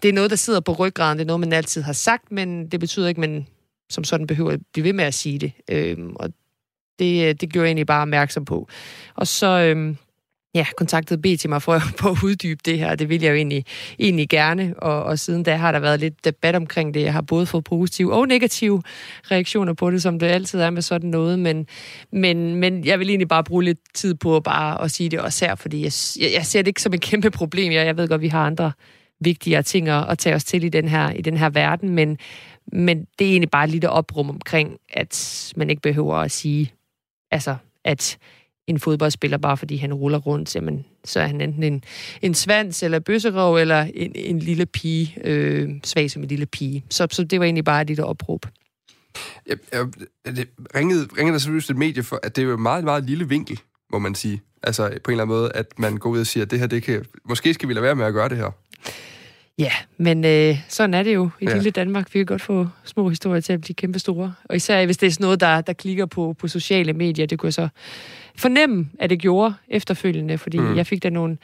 det 0.02 0.10
er 0.10 0.14
noget, 0.14 0.30
der 0.30 0.36
sidder 0.36 0.60
på 0.60 0.74
ryggraden, 0.74 1.18
det 1.18 1.24
er 1.24 1.28
noget, 1.28 1.40
man 1.40 1.54
altid 1.54 1.82
har 1.82 1.94
sagt, 1.94 2.32
men 2.32 2.68
det 2.68 2.80
betyder 2.80 3.08
ikke, 3.08 3.24
at 3.24 3.30
man 3.30 3.48
som 3.90 4.04
sådan 4.04 4.28
behøver 4.28 4.52
at 4.52 4.60
blive 4.74 4.84
ved 4.84 4.94
med 4.94 5.04
at 5.04 5.14
sige 5.14 5.40
det. 5.40 5.52
Øhm, 5.70 6.16
og 6.16 6.30
det, 7.00 7.28
øh, 7.28 7.36
det 7.36 7.50
gjorde 7.54 7.64
jeg 7.64 7.70
egentlig 7.70 7.88
bare 7.88 8.02
opmærksom 8.02 8.46
på. 8.46 8.68
Og 9.16 9.28
så 9.28 9.48
øhm, 9.48 9.98
ja, 10.56 10.66
kontaktede 10.78 11.22
BT 11.22 11.50
mig 11.50 11.62
for, 11.62 11.80
for 12.00 12.10
at 12.10 12.24
uddybe 12.24 12.62
det 12.66 12.80
her. 12.80 12.96
Det 12.96 13.10
vil 13.10 13.22
jeg 13.22 13.30
jo 13.30 13.36
egentlig, 13.36 13.66
egentlig 14.00 14.30
gerne. 14.30 14.74
Og, 14.78 15.04
og 15.04 15.20
siden 15.20 15.44
da 15.44 15.56
har 15.56 15.72
der 15.72 15.80
været 15.80 16.00
lidt 16.00 16.26
debat 16.26 16.56
omkring 16.56 16.94
det. 16.94 17.02
Jeg 17.02 17.14
har 17.14 17.22
både 17.22 17.46
fået 17.46 17.64
positive 17.64 18.14
og 18.14 18.28
negative 18.28 18.84
reaktioner 19.32 19.74
på 19.74 19.92
det, 19.92 20.02
som 20.02 20.20
det 20.20 20.28
altid 20.28 20.60
er 20.60 20.70
med 20.70 20.82
sådan 20.82 21.10
noget. 21.10 21.40
Men, 21.40 21.68
men, 22.12 22.56
men 22.56 22.86
jeg 22.86 23.00
vil 23.00 23.10
egentlig 23.10 23.28
bare 23.28 23.44
bruge 23.44 23.64
lidt 23.64 23.80
tid 23.94 24.16
på 24.16 24.40
bare 24.40 24.84
at 24.84 24.92
sige 24.92 25.10
det 25.10 25.20
også 25.20 25.46
her, 25.46 25.56
fordi 25.56 25.84
jeg, 25.84 25.92
jeg, 26.20 26.34
jeg 26.34 26.46
ser 26.46 26.62
det 26.62 26.68
ikke 26.68 26.82
som 26.82 26.94
et 26.94 27.02
kæmpe 27.02 27.32
problem. 27.32 27.74
Jeg, 27.74 27.86
jeg 27.86 27.98
ved 27.98 28.08
godt, 28.08 28.22
vi 28.22 28.28
har 28.28 28.46
andre 28.46 28.72
vigtigere 29.20 29.64
ting 29.64 29.90
at, 29.90 30.10
at 30.10 30.18
tage 30.18 30.36
os 30.36 30.44
til 30.44 30.64
i 30.64 30.70
den 30.70 30.88
her, 30.88 31.12
i 31.12 31.22
den 31.22 31.38
her 31.38 31.50
verden, 31.50 31.90
men, 31.90 32.18
men 32.72 33.06
det 33.20 33.28
er 33.28 33.32
egentlig 33.32 33.52
bare 33.52 33.68
lidt 33.68 33.86
oprum 33.86 34.30
omkring, 34.30 34.78
at 34.90 35.54
man 35.56 35.70
ikke 35.70 35.82
behøver 35.82 36.16
at 36.16 36.32
sige, 36.32 36.74
altså, 37.32 37.56
at 37.84 38.18
en 38.74 38.80
fodboldspiller, 38.80 39.38
bare 39.38 39.58
fordi 39.58 39.78
han 39.78 39.94
ruller 39.94 40.18
rundt, 40.18 40.56
jamen, 40.56 40.86
så 41.06 41.20
er 41.20 41.28
han 41.28 41.42
enten 41.42 41.64
en, 41.64 41.84
en 42.22 42.34
svans 42.34 42.84
eller 42.84 43.00
bøsserov, 43.00 43.56
eller 43.56 43.88
en, 43.94 44.12
en 44.16 44.40
lille 44.40 44.66
pige, 44.66 45.18
øh, 45.24 45.70
svag 45.84 46.12
som 46.12 46.22
en 46.22 46.28
lille 46.28 46.46
pige. 46.46 46.86
Så, 46.90 47.08
så 47.12 47.24
det 47.24 47.40
var 47.40 47.46
egentlig 47.46 47.66
bare 47.66 47.82
et 47.82 47.88
lille 47.88 48.06
opråb. 48.06 48.46
Jeg, 49.48 49.58
jeg, 49.74 49.86
det 50.26 50.48
ringede, 50.76 51.08
ringede 51.18 51.34
der 51.34 51.40
selvfølgelig 51.40 51.70
et 51.70 51.78
medie 51.78 52.04
for, 52.04 52.20
at 52.24 52.36
det 52.36 52.42
er 52.42 52.46
jo 52.46 52.54
en 52.54 52.62
meget, 52.62 52.84
meget 52.84 53.04
lille 53.04 53.30
vinkel, 53.30 53.60
må 53.92 54.00
man 54.00 54.16
sige. 54.16 54.42
Altså 54.64 54.84
på 54.84 55.12
en 55.12 55.14
eller 55.14 55.24
anden 55.24 55.38
måde, 55.38 55.52
at 55.56 55.66
man 55.78 55.98
går 55.98 56.10
ud 56.10 56.20
og 56.20 56.28
siger, 56.28 56.44
at 56.44 56.52
det 56.52 56.60
her, 56.60 56.68
det 56.68 56.84
kan, 56.84 57.06
måske 57.26 57.54
skal 57.54 57.70
vi 57.70 57.74
lade 57.74 57.84
være 57.84 57.96
med 57.96 58.06
at 58.06 58.14
gøre 58.14 58.30
det 58.30 58.38
her. 58.38 58.52
Ja, 59.58 59.72
men 59.98 60.26
øh, 60.26 60.58
sådan 60.70 60.94
er 60.94 61.04
det 61.04 61.14
jo 61.14 61.30
i 61.40 61.46
ja. 61.46 61.54
lille 61.54 61.72
Danmark. 61.72 62.14
Vi 62.14 62.20
kan 62.20 62.26
godt 62.26 62.42
få 62.42 62.68
små 62.84 63.10
historier 63.10 63.42
til 63.42 63.54
at 63.54 63.62
blive 63.62 63.76
kæmpe 63.76 64.00
store. 64.00 64.34
Og 64.44 64.56
især 64.56 64.86
hvis 64.86 64.98
det 64.98 65.08
er 65.08 65.12
sådan 65.12 65.24
noget, 65.24 65.40
der, 65.40 65.62
der 65.62 65.74
klikker 65.74 66.06
på, 66.06 66.36
på 66.40 66.48
sociale 66.48 66.94
medier, 66.94 67.26
det 67.26 67.40
kunne 67.40 67.52
så 67.52 67.68
fornemme, 68.36 68.90
at 69.00 69.10
det 69.10 69.20
gjorde 69.20 69.54
efterfølgende, 69.68 70.38
fordi 70.38 70.58
mm. 70.58 70.76
jeg 70.76 70.88
fik 70.88 71.04
da 71.04 71.10
nogle 71.10 71.38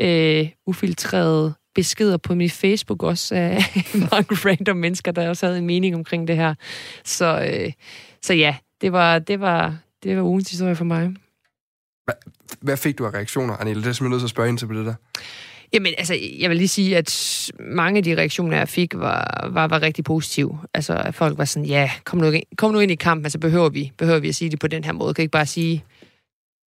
øh, 0.00 0.48
ufiltrerede 0.66 1.54
beskeder 1.74 2.16
på 2.16 2.34
min 2.34 2.50
Facebook 2.50 3.02
også 3.02 3.34
af 3.34 3.58
mange 4.12 4.34
random 4.34 4.76
mennesker, 4.76 5.12
der 5.12 5.28
også 5.28 5.46
havde 5.46 5.58
en 5.58 5.66
mening 5.66 5.94
omkring 5.94 6.28
det 6.28 6.36
her. 6.36 6.54
Så, 7.04 7.50
øh, 7.52 7.72
så 8.22 8.34
ja, 8.34 8.56
det 8.80 8.92
var, 8.92 9.18
det 9.18 9.40
var, 9.40 9.76
det 10.02 10.16
var 10.16 10.22
ugens 10.22 10.50
historie 10.50 10.76
for 10.76 10.84
mig. 10.84 11.14
Hvad, 12.04 12.14
hvad 12.60 12.76
fik 12.76 12.98
du 12.98 13.06
af 13.06 13.14
reaktioner, 13.14 13.56
Anille? 13.56 13.82
Det 13.82 13.88
er 13.88 13.92
simpelthen 13.92 14.10
nødt 14.10 14.20
til 14.20 14.26
at 14.26 14.30
spørge 14.30 14.48
ind 14.48 14.58
til 14.58 14.66
på 14.66 14.74
det 14.74 14.86
der. 14.86 14.94
Jamen, 15.72 15.94
altså, 15.98 16.14
jeg 16.38 16.50
vil 16.50 16.56
lige 16.56 16.68
sige, 16.68 16.96
at 16.96 17.50
mange 17.60 17.98
af 17.98 18.04
de 18.04 18.16
reaktioner, 18.16 18.56
jeg 18.56 18.68
fik, 18.68 18.94
var, 18.94 19.48
var, 19.52 19.66
var 19.66 19.82
rigtig 19.82 20.04
positive. 20.04 20.58
Altså, 20.74 20.94
at 20.94 21.14
folk 21.14 21.38
var 21.38 21.44
sådan, 21.44 21.66
ja, 21.66 21.90
kom 22.04 22.18
nu, 22.18 22.32
kom 22.56 22.72
nu 22.72 22.78
ind 22.78 22.92
i 22.92 22.94
kampen, 22.94 23.24
altså 23.26 23.38
behøver 23.38 23.68
vi, 23.68 23.92
behøver 23.98 24.18
vi 24.18 24.28
at 24.28 24.34
sige 24.34 24.50
det 24.50 24.58
på 24.58 24.66
den 24.66 24.84
her 24.84 24.92
måde? 24.92 25.14
Kan 25.14 25.22
ikke 25.22 25.32
bare 25.32 25.46
sige, 25.46 25.84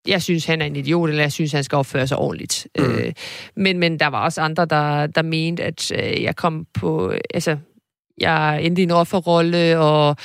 jeg 0.08 0.22
synes, 0.22 0.46
han 0.46 0.62
er 0.62 0.66
en 0.66 0.76
idiot, 0.76 1.10
eller 1.10 1.24
jeg 1.24 1.32
synes, 1.32 1.52
han 1.52 1.64
skal 1.64 1.76
opføre 1.76 2.08
sig 2.08 2.18
ordentligt. 2.18 2.68
Mm. 2.80 2.86
Øh, 2.86 3.14
men, 3.56 3.80
men 3.80 4.00
der 4.00 4.08
var 4.08 4.24
også 4.24 4.42
andre, 4.42 4.66
der, 4.66 5.08
der 5.08 5.22
mente, 5.22 5.64
at 5.64 5.92
øh, 5.92 6.24
jeg 6.24 6.36
kom 6.36 6.68
på... 6.74 7.14
Altså, 7.34 7.58
jeg 8.18 8.64
endte 8.64 8.82
i 8.82 8.84
en 8.84 8.92
offerrolle 8.92 9.80
og 9.80 10.16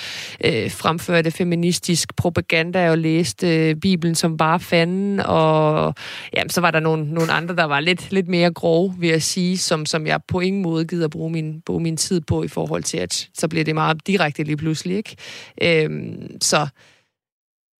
øh, 0.44 0.70
fremførte 0.70 1.30
feministisk 1.30 2.16
propaganda 2.16 2.90
og 2.90 2.99
læste 2.99 3.68
øh, 3.68 3.76
Bibelen 3.76 4.14
som 4.14 4.37
bare 4.37 4.61
fanden. 4.61 5.20
Og 5.20 5.94
jamen, 6.37 6.50
så 6.50 6.61
var 6.61 6.70
der 6.70 6.80
nogle, 6.80 7.14
nogle 7.14 7.32
andre, 7.32 7.56
der 7.56 7.64
var 7.64 7.80
lidt, 7.80 8.12
lidt 8.12 8.28
mere 8.28 8.52
grove, 8.52 8.94
vil 8.99 9.08
jeg 9.08 9.23
sige, 9.23 9.58
som, 9.58 9.87
som 9.87 10.06
jeg 10.06 10.20
på 10.28 10.40
ingen 10.40 10.62
måde 10.62 10.85
gider 10.85 11.08
bruge 11.08 11.30
min, 11.30 11.61
bruge 11.66 11.80
min 11.80 11.97
tid 11.97 12.20
på 12.20 12.42
i 12.42 12.49
forhold 12.49 12.82
til, 12.82 12.99
at 12.99 13.28
så 13.35 13.49
bliver 13.49 13.64
det 13.64 13.75
meget 13.75 14.06
direkte 14.06 14.42
lige 14.42 14.56
pludselig. 14.56 14.97
Ikke? 14.97 15.16
Øh, 15.62 16.12
så 16.40 16.66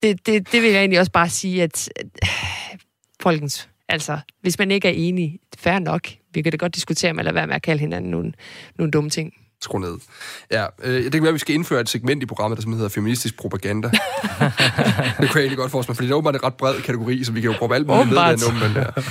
det, 0.03 0.27
det, 0.27 0.53
det 0.53 0.63
vil 0.63 0.71
jeg 0.71 0.79
egentlig 0.79 1.01
også 1.01 1.13
bare 1.13 1.29
sige, 1.29 1.63
at 1.63 1.89
øh, 2.01 2.29
folkens, 3.23 3.69
altså, 3.89 4.19
hvis 4.41 4.59
man 4.59 4.71
ikke 4.71 4.89
er 4.89 4.93
enig, 4.93 5.39
fair 5.59 5.79
nok. 5.79 6.09
Vi 6.35 6.43
kan 6.43 6.53
da 6.53 6.57
godt 6.57 6.75
diskutere, 6.75 7.11
om 7.11 7.19
eller 7.19 7.33
være 7.33 7.47
med 7.47 7.55
at 7.55 7.63
kalde 7.63 7.81
hinanden 7.81 8.11
nogle, 8.11 8.33
nogle 8.79 8.91
dumme 8.91 9.11
ting. 9.11 9.33
skru 9.61 9.79
ned. 9.79 9.95
Ja, 10.51 10.67
øh, 10.83 11.05
det 11.05 11.13
kan 11.13 11.23
være, 11.23 11.29
at 11.29 11.35
vi 11.35 11.39
skal 11.39 11.55
indføre 11.55 11.81
et 11.81 11.89
segment 11.89 12.23
i 12.23 12.27
programmet, 12.27 12.57
der 12.57 12.63
som 12.63 12.73
hedder 12.73 12.89
feministisk 12.89 13.37
propaganda. 13.39 13.89
det 13.91 14.01
kunne 15.19 15.29
jeg 15.35 15.41
egentlig 15.41 15.59
godt 15.59 15.71
forestille 15.71 15.91
mig, 15.91 15.97
fordi 15.97 16.07
det 16.07 16.13
er 16.13 16.17
åbenbart 16.17 16.35
en 16.35 16.45
ret 16.45 16.55
bred 16.55 16.75
kategori, 16.83 17.25
så 17.25 17.33
vi 17.33 17.41
kan 17.41 17.51
jo 17.51 17.57
proppe 17.59 17.75
alt 17.75 17.87
muligt 17.87 18.09
ned 18.09 18.19
Åbenbart. 18.19 18.39
der 18.39 18.53
nummer 18.53 18.93
der. 18.93 19.03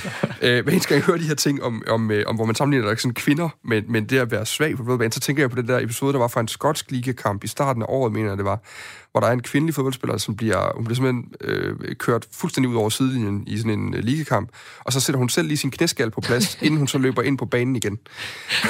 Øh, 0.42 0.74
eneste 0.74 0.90
gang 0.90 1.00
jeg 1.00 1.06
hører 1.06 1.18
de 1.18 1.24
her 1.24 1.36
ting 1.36 1.64
om, 1.64 1.84
om, 1.90 2.12
øh, 2.12 2.24
om 2.28 2.36
hvor 2.36 2.46
man 2.46 2.56
sammenligner 2.56 2.90
der 2.90 2.96
sådan 2.96 3.14
kvinder 3.14 3.50
med, 3.64 3.82
med 3.82 4.02
det 4.02 4.20
at 4.20 4.32
være 4.32 4.46
svag 4.46 4.72
på 4.72 4.78
fodboldbanen, 4.78 5.12
så 5.12 5.20
tænker 5.20 5.44
jeg 5.44 5.50
på 5.50 5.56
den 5.56 5.68
der 5.68 5.80
episode, 5.80 6.14
der 6.14 6.20
var 6.20 6.28
fra 6.28 6.42
en 6.42 6.48
skotsk 6.48 6.92
ligakamp 6.92 7.44
i 7.44 7.48
starten 7.48 7.82
af 7.82 7.86
året, 7.90 8.14
mener 8.14 8.30
jeg 8.30 8.38
det 8.38 8.46
var, 8.46 8.60
hvor 9.18 9.22
der 9.22 9.28
er 9.28 9.34
en 9.34 9.42
kvindelig 9.42 9.76
fodboldspiller, 9.76 10.18
som 10.18 10.36
bliver, 10.36 10.72
hun 10.76 10.86
bliver 10.86 10.96
simpelthen 10.96 11.34
øh, 11.42 11.96
kørt 11.96 12.28
fuldstændig 12.32 12.70
ud 12.70 12.76
over 12.76 12.90
sidelinjen 12.90 13.44
i 13.48 13.58
sådan 13.58 13.72
en 13.72 13.94
øh, 13.94 14.04
ligakamp, 14.04 14.50
og 14.80 14.94
så 14.94 15.00
sætter 15.00 15.18
hun 15.18 15.30
selv 15.30 15.48
lige 15.48 15.58
sin 15.58 15.72
knæskal 15.72 16.12
på 16.12 16.22
plads, 16.22 16.58
inden 16.62 16.78
hun 16.78 16.88
så 16.88 16.98
løber 16.98 17.22
ind 17.22 17.38
på 17.38 17.46
banen 17.46 17.76
igen. 17.76 18.00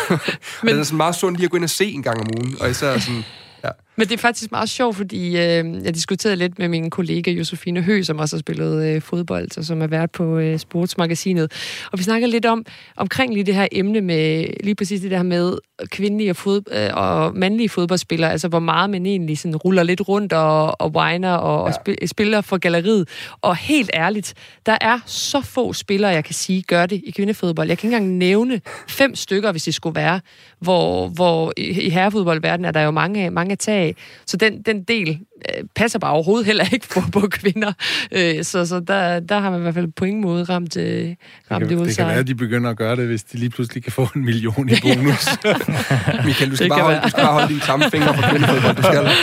Men 0.09 0.19
den 0.71 0.79
er 0.79 0.83
sådan 0.83 0.97
meget 0.97 1.15
sund 1.15 1.35
lige 1.35 1.45
at 1.45 1.51
gå 1.51 1.57
ind 1.57 1.63
og 1.63 1.69
se 1.69 1.85
en 1.85 2.03
gang 2.03 2.19
om 2.19 2.27
ugen, 2.37 2.55
og 2.61 2.69
især 2.69 2.97
sådan, 2.97 3.23
ja. 3.63 3.69
Men 3.97 4.07
det 4.07 4.13
er 4.13 4.17
faktisk 4.17 4.51
meget 4.51 4.69
sjovt, 4.69 4.95
fordi 4.95 5.27
øh, 5.27 5.83
jeg 5.83 5.95
diskuterede 5.95 6.35
lidt 6.35 6.59
med 6.59 6.67
min 6.67 6.89
kollega 6.89 7.31
Josefine 7.31 7.81
Høgh, 7.81 8.03
som 8.03 8.19
også 8.19 8.35
har 8.35 8.39
spillet 8.39 8.85
øh, 8.85 9.01
fodbold, 9.01 9.57
og 9.57 9.63
som 9.63 9.81
er 9.81 9.87
vært 9.87 10.11
på 10.11 10.37
øh, 10.37 10.59
Sportsmagasinet. 10.59 11.51
Og 11.91 11.99
vi 11.99 12.03
snakker 12.03 12.27
lidt 12.27 12.45
om 12.45 12.65
omkring 12.95 13.33
lige 13.33 13.43
det 13.43 13.55
her 13.55 13.67
emne 13.71 14.01
med 14.01 14.45
lige 14.63 14.75
præcis 14.75 15.01
det 15.01 15.11
der 15.11 15.23
med 15.23 15.57
kvindelige 15.85 16.29
og, 16.29 16.35
fod, 16.35 16.61
øh, 16.71 16.89
og 16.93 17.35
mandlige 17.35 17.69
fodboldspillere, 17.69 18.31
altså 18.31 18.47
hvor 18.47 18.59
meget 18.59 18.89
man 18.89 19.05
egentlig 19.05 19.37
sådan 19.37 19.55
ruller 19.55 19.83
lidt 19.83 20.07
rundt 20.07 20.33
og, 20.33 20.81
og 20.81 20.95
whiner 20.95 21.33
og, 21.33 21.59
ja. 21.59 21.67
og 21.67 21.73
spil, 21.73 21.97
spiller 22.07 22.41
for 22.41 22.57
galleriet. 22.57 23.09
Og 23.41 23.55
helt 23.55 23.91
ærligt, 23.93 24.33
der 24.65 24.77
er 24.81 24.99
så 25.05 25.41
få 25.41 25.73
spillere, 25.73 26.11
jeg 26.11 26.23
kan 26.23 26.35
sige, 26.35 26.61
gør 26.61 26.85
det 26.85 27.01
i 27.05 27.11
kvindefodbold. 27.11 27.67
Jeg 27.67 27.77
kan 27.77 27.87
ikke 27.87 27.97
engang 27.97 28.17
nævne 28.17 28.61
fem 28.87 29.15
stykker, 29.15 29.51
hvis 29.51 29.63
det 29.63 29.73
skulle 29.73 29.95
være, 29.95 30.19
hvor, 30.59 31.07
hvor 31.07 31.53
i, 31.57 31.61
i 31.61 31.89
herrefodboldverdenen 31.89 32.65
er 32.65 32.71
der 32.71 32.81
jo 32.81 32.91
mange, 32.91 33.29
mange 33.29 33.51
at 33.51 33.59
af. 33.87 33.95
Så 34.25 34.37
den, 34.37 34.61
den 34.61 34.83
del 34.83 35.19
øh, 35.49 35.63
passer 35.75 35.99
bare 35.99 36.11
overhovedet 36.11 36.45
heller 36.45 36.65
ikke 36.73 36.87
på, 36.89 37.01
på 37.11 37.27
kvinder. 37.31 37.73
Øh, 38.11 38.43
så 38.43 38.65
så 38.65 38.79
der, 38.79 39.19
der 39.19 39.39
har 39.39 39.49
man 39.49 39.59
i 39.59 39.61
hvert 39.61 39.73
fald 39.73 39.87
på 39.95 40.05
ingen 40.05 40.21
måde 40.21 40.43
ramt, 40.43 40.77
øh, 40.77 41.15
ramt 41.51 41.61
det, 41.61 41.69
Det 41.69 41.69
det 41.69 41.77
kan, 41.77 41.87
det 41.87 41.97
kan 41.97 42.07
være, 42.07 42.17
at 42.17 42.27
de 42.27 42.35
begynder 42.35 42.69
at 42.69 42.77
gøre 42.77 42.95
det, 42.95 43.07
hvis 43.07 43.23
de 43.23 43.37
lige 43.37 43.49
pludselig 43.49 43.83
kan 43.83 43.91
få 43.91 44.07
en 44.15 44.25
million 44.25 44.69
i 44.69 44.73
bonus. 44.83 45.27
Michael, 46.25 46.51
du 46.51 46.55
skal, 46.55 46.69
Det 46.69 46.69
bare 46.69 46.79
kan 46.79 46.83
holde, 46.83 47.01
du 47.03 47.09
skal 47.09 47.23
bare 47.23 47.33
holde 47.33 47.47
dine 47.47 47.61
samme 47.61 47.85
fingre 47.91 48.13
på 48.13 48.21
kvindefodbold, 48.29 48.75
du 48.75 48.83
skal. 48.83 49.07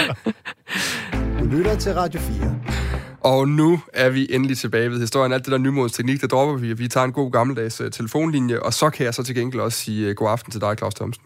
Du 1.40 1.48
lytter 1.48 1.76
til 1.76 1.94
Radio 1.94 2.20
4. 2.20 2.56
Og 3.20 3.48
nu 3.48 3.80
er 3.92 4.10
vi 4.10 4.26
endelig 4.30 4.58
tilbage 4.58 4.90
ved 4.90 5.00
historien. 5.00 5.32
Alt 5.32 5.44
det 5.44 5.52
der 5.52 5.58
nymodens 5.58 5.92
teknik, 5.92 6.20
der 6.20 6.26
dropper 6.26 6.56
vi. 6.56 6.72
Vi 6.72 6.88
tager 6.88 7.04
en 7.04 7.12
god 7.12 7.32
gammeldags 7.32 7.80
uh, 7.80 7.90
telefonlinje, 7.90 8.60
og 8.60 8.74
så 8.74 8.90
kan 8.90 9.06
jeg 9.06 9.14
så 9.14 9.22
til 9.22 9.34
gengæld 9.34 9.62
også 9.62 9.78
sige 9.78 10.10
uh, 10.10 10.14
god 10.14 10.30
aften 10.30 10.52
til 10.52 10.60
dig, 10.60 10.74
Claus 10.78 10.94
Thomsen. 10.94 11.24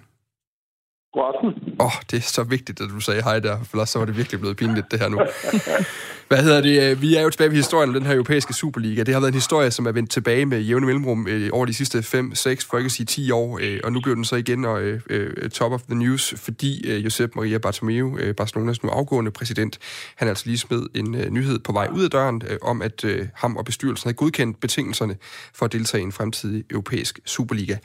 God 1.13 1.23
aften. 1.35 1.75
Åh, 1.81 1.87
oh, 1.87 1.93
det 2.11 2.17
er 2.17 2.21
så 2.21 2.43
vigtigt, 2.43 2.81
at 2.81 2.89
du 2.89 3.01
sagde 3.01 3.23
hej 3.23 3.39
der, 3.41 3.57
for 3.65 3.77
ellers 3.77 3.91
så 3.91 3.99
var 3.99 4.07
det 4.07 4.17
virkelig 4.17 4.41
blevet 4.41 4.57
pinligt, 4.57 4.91
det 4.91 5.01
her 5.01 5.09
nu. 5.09 5.19
Hvad 6.29 6.43
hedder 6.43 6.61
det? 6.61 6.91
Øh, 6.91 7.03
vi 7.03 7.17
er 7.17 7.23
jo 7.23 7.31
tilbage 7.31 7.51
ved 7.51 7.57
historien 7.57 7.91
om 7.91 7.95
den 7.95 8.07
her 8.07 8.15
europæiske 8.15 8.53
Superliga. 8.53 9.03
Det 9.03 9.15
har 9.15 9.21
været 9.21 9.31
en 9.31 9.35
historie, 9.35 9.71
som 9.71 9.87
er 9.87 9.93
vendt 9.93 10.11
tilbage 10.11 10.47
med 10.47 10.61
jævne 10.61 10.87
mellemrum 10.87 11.27
øh, 11.29 11.51
over 11.53 11.67
de 11.67 11.75
sidste 11.75 12.03
5, 12.03 12.35
6, 12.35 12.65
for 12.65 12.77
ikke 12.77 12.87
at 12.87 12.93
sige 12.93 13.07
10 13.07 13.31
år, 13.31 13.59
øh, 13.63 13.81
og 13.85 13.93
nu 13.93 14.01
blev 14.01 14.17
den 14.17 14.25
så 14.25 14.37
igen 14.37 14.65
og, 14.65 14.83
øh, 14.83 15.01
øh, 15.11 15.51
top 15.51 15.73
of 15.73 15.83
the 15.83 15.95
news, 15.95 16.35
fordi 16.37 16.91
øh, 16.91 17.05
Josep 17.05 17.37
Maria 17.37 17.59
Bartomeu, 17.59 18.19
øh, 18.19 18.35
Barcelonas 18.35 18.83
nu 18.83 18.89
afgående 18.89 19.31
præsident, 19.31 19.79
han 20.17 20.29
altså 20.29 20.47
lige 20.47 20.59
smed 20.59 20.87
en 20.95 21.15
øh, 21.15 21.31
nyhed 21.31 21.59
på 21.59 21.73
vej 21.73 21.89
ud 21.93 22.05
af 22.05 22.11
døren 22.11 22.43
øh, 22.49 22.59
om, 22.63 22.83
at 22.83 23.05
øh, 23.05 23.29
ham 23.35 23.57
og 23.57 23.65
bestyrelsen 23.65 24.09
havde 24.09 24.17
godkendt 24.17 24.61
betingelserne 24.61 25.17
for 25.55 25.65
at 25.65 25.73
deltage 25.73 26.01
i 26.01 26.05
en 26.05 26.13
fremtidig 26.13 26.65
europæisk 26.71 27.21
Superliga. 27.25 27.77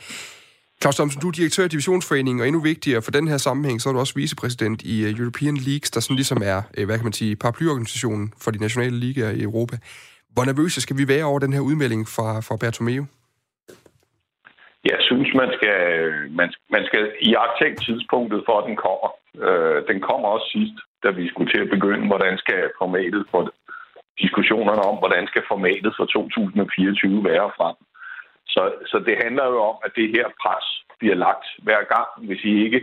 Claus 0.83 0.95
Thomsen, 0.95 1.21
du 1.21 1.27
er 1.27 1.37
direktør 1.41 1.65
i 1.65 1.73
Divisionsforeningen, 1.75 2.41
og 2.41 2.47
endnu 2.47 2.61
vigtigere 2.71 3.01
for 3.05 3.11
den 3.17 3.25
her 3.31 3.39
sammenhæng, 3.47 3.77
så 3.81 3.85
er 3.89 3.93
du 3.93 3.99
også 3.99 4.15
vicepræsident 4.21 4.79
i 4.93 4.95
øh, 5.05 5.19
European 5.21 5.55
Leagues, 5.67 5.89
der 5.93 5.99
sådan 6.01 6.19
ligesom 6.21 6.39
er, 6.53 6.59
øh, 6.77 6.85
hvad 6.85 6.97
kan 6.97 7.07
man 7.09 7.19
sige, 7.21 7.35
paraplyorganisationen 7.43 8.25
for 8.43 8.49
de 8.51 8.59
nationale 8.65 8.95
ligaer 9.05 9.33
i 9.39 9.41
Europa. 9.49 9.75
Hvor 10.33 10.43
nervøse 10.49 10.79
skal 10.81 10.97
vi 10.99 11.05
være 11.13 11.25
over 11.31 11.39
den 11.45 11.53
her 11.55 11.63
udmelding 11.69 12.01
fra, 12.15 12.27
fra 12.47 12.55
Bertomeu? 12.61 13.03
Jeg 14.91 14.99
synes, 15.07 15.29
man 15.41 15.49
skal, 15.57 15.79
man, 16.39 16.49
man 16.75 16.83
skal 16.89 17.03
iagtage 17.29 17.75
tidspunktet 17.85 18.39
for, 18.47 18.55
at 18.61 18.65
den 18.69 18.77
kommer. 18.85 19.09
Øh, 19.45 19.77
den 19.89 19.97
kommer 20.09 20.27
også 20.35 20.47
sidst, 20.55 20.77
da 21.03 21.09
vi 21.19 21.23
skulle 21.31 21.49
til 21.51 21.61
at 21.65 21.73
begynde, 21.75 22.05
hvordan 22.11 22.35
skal 22.43 22.61
formatet 22.81 23.23
for 23.31 23.41
diskussionerne 24.23 24.83
om, 24.89 24.95
hvordan 25.03 25.23
skal 25.31 25.43
formatet 25.51 25.91
for 25.97 26.05
2024 26.05 27.23
være 27.31 27.49
frem. 27.57 27.75
Så, 28.53 28.61
så 28.91 28.97
det 29.07 29.15
handler 29.23 29.45
jo 29.45 29.59
om, 29.71 29.77
at 29.85 29.91
det 29.95 30.07
her 30.15 30.27
pres 30.41 30.67
bliver 30.99 31.15
lagt 31.15 31.47
hver 31.65 31.83
gang. 31.93 32.09
Hvis 32.27 32.43
I 32.43 32.53
ikke 32.65 32.81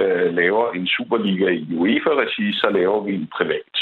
øh, 0.00 0.34
laver 0.40 0.72
en 0.72 0.86
Superliga 0.86 1.48
i 1.48 1.66
UEFA-regi, 1.82 2.52
så 2.52 2.68
laver 2.70 3.00
vi 3.06 3.14
en 3.14 3.28
privat. 3.36 3.74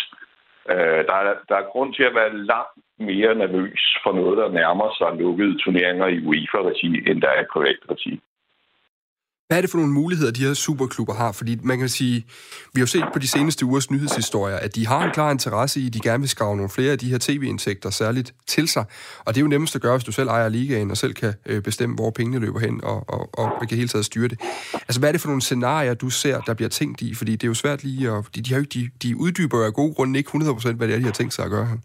Øh, 0.73 1.01
der, 1.09 1.17
er, 1.23 1.35
der 1.49 1.57
er 1.57 1.71
grund 1.73 1.95
til 1.95 2.03
at 2.03 2.15
være 2.15 2.37
langt 2.53 2.77
mere 2.99 3.35
nervøs 3.35 3.83
for 4.03 4.13
noget, 4.13 4.37
der 4.39 4.49
nærmer 4.61 4.89
sig 4.99 5.11
lukkede 5.21 5.59
turneringer 5.63 6.07
i 6.07 6.19
UEFA-regi, 6.27 6.91
end 7.11 7.23
der 7.23 7.29
er 7.29 7.43
i 7.43 7.53
privat 7.53 7.81
regi. 7.91 8.21
Hvad 9.49 9.57
er 9.57 9.63
det 9.63 9.71
for 9.71 9.79
nogle 9.79 9.93
muligheder, 9.93 10.33
de 10.33 10.47
her 10.47 10.55
superklubber 10.55 11.15
har? 11.23 11.33
Fordi 11.41 11.53
man 11.71 11.79
kan 11.79 11.89
sige, 11.89 12.17
vi 12.73 12.79
har 12.81 12.87
jo 12.87 12.93
set 12.97 13.07
på 13.13 13.19
de 13.19 13.29
seneste 13.29 13.67
ugers 13.67 13.91
nyhedshistorier, 13.91 14.59
at 14.67 14.75
de 14.77 14.87
har 14.87 15.05
en 15.05 15.11
klar 15.11 15.31
interesse 15.31 15.81
i, 15.81 15.87
at 15.87 15.95
de 15.95 16.01
gerne 16.09 16.21
vil 16.25 16.29
skrave 16.29 16.57
nogle 16.57 16.71
flere 16.77 16.93
af 16.93 16.99
de 16.99 17.11
her 17.13 17.19
tv-indtægter 17.21 17.91
særligt 17.91 18.29
til 18.47 18.69
sig. 18.69 18.85
Og 19.25 19.29
det 19.33 19.39
er 19.41 19.45
jo 19.47 19.53
nemmest 19.55 19.77
at 19.77 19.83
gøre, 19.83 19.97
hvis 19.97 20.05
du 20.05 20.13
selv 20.13 20.29
ejer 20.29 20.49
ligaen 20.49 20.91
og 20.91 20.97
selv 20.97 21.15
kan 21.23 21.33
øh, 21.51 21.63
bestemme, 21.63 21.95
hvor 22.01 22.11
pengene 22.19 22.39
løber 22.45 22.61
hen 22.67 22.75
og, 22.85 22.99
og, 23.15 23.23
og, 23.41 23.47
man 23.61 23.67
kan 23.69 23.77
hele 23.81 23.89
taget 23.89 24.05
styre 24.05 24.29
det. 24.29 24.39
Altså, 24.87 24.99
hvad 25.01 25.09
er 25.09 25.15
det 25.15 25.23
for 25.25 25.29
nogle 25.33 25.47
scenarier, 25.49 25.95
du 25.95 26.09
ser, 26.23 26.37
der 26.49 26.55
bliver 26.55 26.73
tænkt 26.81 26.99
i? 27.07 27.15
Fordi 27.21 27.33
det 27.39 27.45
er 27.45 27.53
jo 27.55 27.61
svært 27.65 27.81
lige 27.85 28.05
at... 28.15 28.21
De, 28.35 28.41
de, 28.45 28.51
har 28.53 28.61
jo, 28.63 28.67
de, 28.75 28.81
de 29.03 29.11
uddyber 29.25 29.57
jo 29.59 29.65
af 29.65 29.75
gode 29.81 29.95
grunde 29.97 30.19
ikke 30.19 30.31
100% 30.35 30.77
hvad 30.77 30.87
det 30.89 30.95
er, 30.95 31.03
de 31.05 31.11
har 31.13 31.19
tænkt 31.21 31.35
sig 31.35 31.45
at 31.45 31.55
gøre 31.57 31.67
her. 31.73 31.79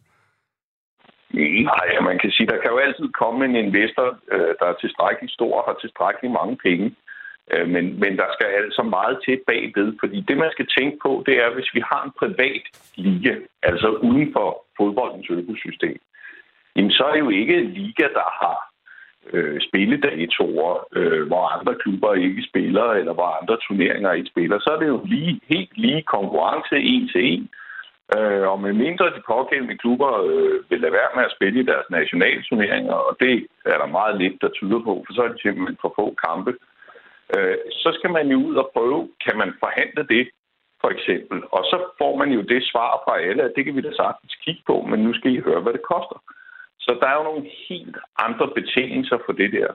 Nej, 1.72 1.88
man 2.10 2.18
kan 2.22 2.32
sige, 2.36 2.48
der 2.51 2.58
kan 2.62 2.72
jo 2.74 2.78
altid 2.86 3.08
komme 3.22 3.39
en 3.50 3.56
investor, 3.66 4.08
øh, 4.34 4.51
der 4.60 4.68
er 4.72 4.78
tilstrækkeligt 4.84 5.34
stor 5.38 5.54
og 5.60 5.63
har 5.68 5.78
tilstrækkeligt 5.84 6.34
mange 6.42 6.58
penge. 6.68 6.86
Øh, 7.53 7.68
men, 7.68 8.00
men 8.00 8.18
der 8.18 8.27
skal 8.34 8.48
altså 8.63 8.84
meget 8.84 9.18
til 9.25 9.39
bagved, 9.48 9.94
fordi 10.00 10.20
det, 10.27 10.38
man 10.38 10.51
skal 10.51 10.68
tænke 10.77 10.98
på, 11.06 11.24
det 11.25 11.36
er, 11.44 11.53
hvis 11.53 11.70
vi 11.74 11.82
har 11.91 12.01
en 12.03 12.18
privat 12.20 12.63
liga, 12.96 13.36
altså 13.63 13.88
uden 13.88 14.34
for 14.34 14.65
fodboldens 14.77 15.29
økosystem, 15.29 16.00
jamen 16.75 16.91
så 16.91 17.03
er 17.03 17.13
det 17.13 17.20
jo 17.20 17.29
ikke 17.29 17.58
en 17.58 17.72
liga, 17.82 18.03
der 18.20 18.27
har 18.41 18.70
øh, 19.34 19.62
spilledatorer, 19.68 20.88
øh, 20.96 21.27
hvor 21.27 21.44
andre 21.58 21.75
klubber 21.75 22.13
ikke 22.13 22.44
spiller, 22.50 22.88
eller 23.00 23.13
hvor 23.13 23.29
andre 23.41 23.58
turneringer 23.68 24.12
ikke 24.12 24.29
spiller. 24.29 24.60
Så 24.60 24.70
er 24.75 24.79
det 24.79 24.88
jo 24.88 25.01
lige, 25.06 25.41
helt 25.50 25.77
lige 25.77 26.01
konkurrence 26.01 26.75
en 26.75 27.08
til 27.08 27.24
en. 27.34 27.50
Øh, 28.18 28.48
og 28.51 28.60
med 28.62 28.74
mindre 28.74 29.06
de 29.06 29.22
pågældende 29.27 29.77
klubber 29.77 30.12
øh, 30.29 30.70
vil 30.70 30.79
lade 30.79 30.94
være 31.00 31.12
med 31.15 31.24
at 31.24 31.36
spille 31.38 31.60
i 31.60 31.70
deres 31.72 31.88
nationale 31.89 32.44
turneringer, 32.50 32.94
og 32.94 33.18
det 33.20 33.48
er 33.65 33.77
der 33.77 33.96
meget 34.00 34.18
lidt, 34.22 34.41
der 34.41 34.50
tyder 34.50 34.79
på, 34.79 35.03
for 35.06 35.13
så 35.13 35.22
er 35.22 35.27
det 35.27 35.41
simpelthen 35.41 35.77
for 35.82 35.94
få 35.96 36.15
kampe, 36.27 36.51
øh, 36.51 36.78
Øh, 37.36 37.57
så 37.71 37.89
skal 37.98 38.12
man 38.17 38.27
jo 38.27 38.38
ud 38.48 38.55
og 38.55 38.69
prøve, 38.74 39.09
kan 39.25 39.38
man 39.38 39.53
forhandle 39.59 40.03
det, 40.15 40.29
for 40.81 40.89
eksempel. 40.89 41.38
Og 41.51 41.63
så 41.71 41.77
får 41.98 42.17
man 42.17 42.29
jo 42.31 42.41
det 42.41 42.62
svar 42.71 43.01
fra 43.05 43.21
alle, 43.27 43.43
at 43.43 43.53
det 43.55 43.65
kan 43.65 43.75
vi 43.75 43.81
da 43.81 43.91
sagtens 43.91 44.36
kigge 44.43 44.62
på, 44.67 44.75
men 44.89 45.00
nu 45.00 45.13
skal 45.13 45.31
I 45.36 45.45
høre, 45.48 45.62
hvad 45.62 45.74
det 45.74 45.89
koster. 45.93 46.19
Så 46.79 46.98
der 47.01 47.07
er 47.07 47.17
jo 47.17 47.24
nogle 47.24 47.50
helt 47.69 47.98
andre 48.25 48.48
betingelser 48.57 49.17
for 49.25 49.33
det 49.33 49.51
der. 49.51 49.69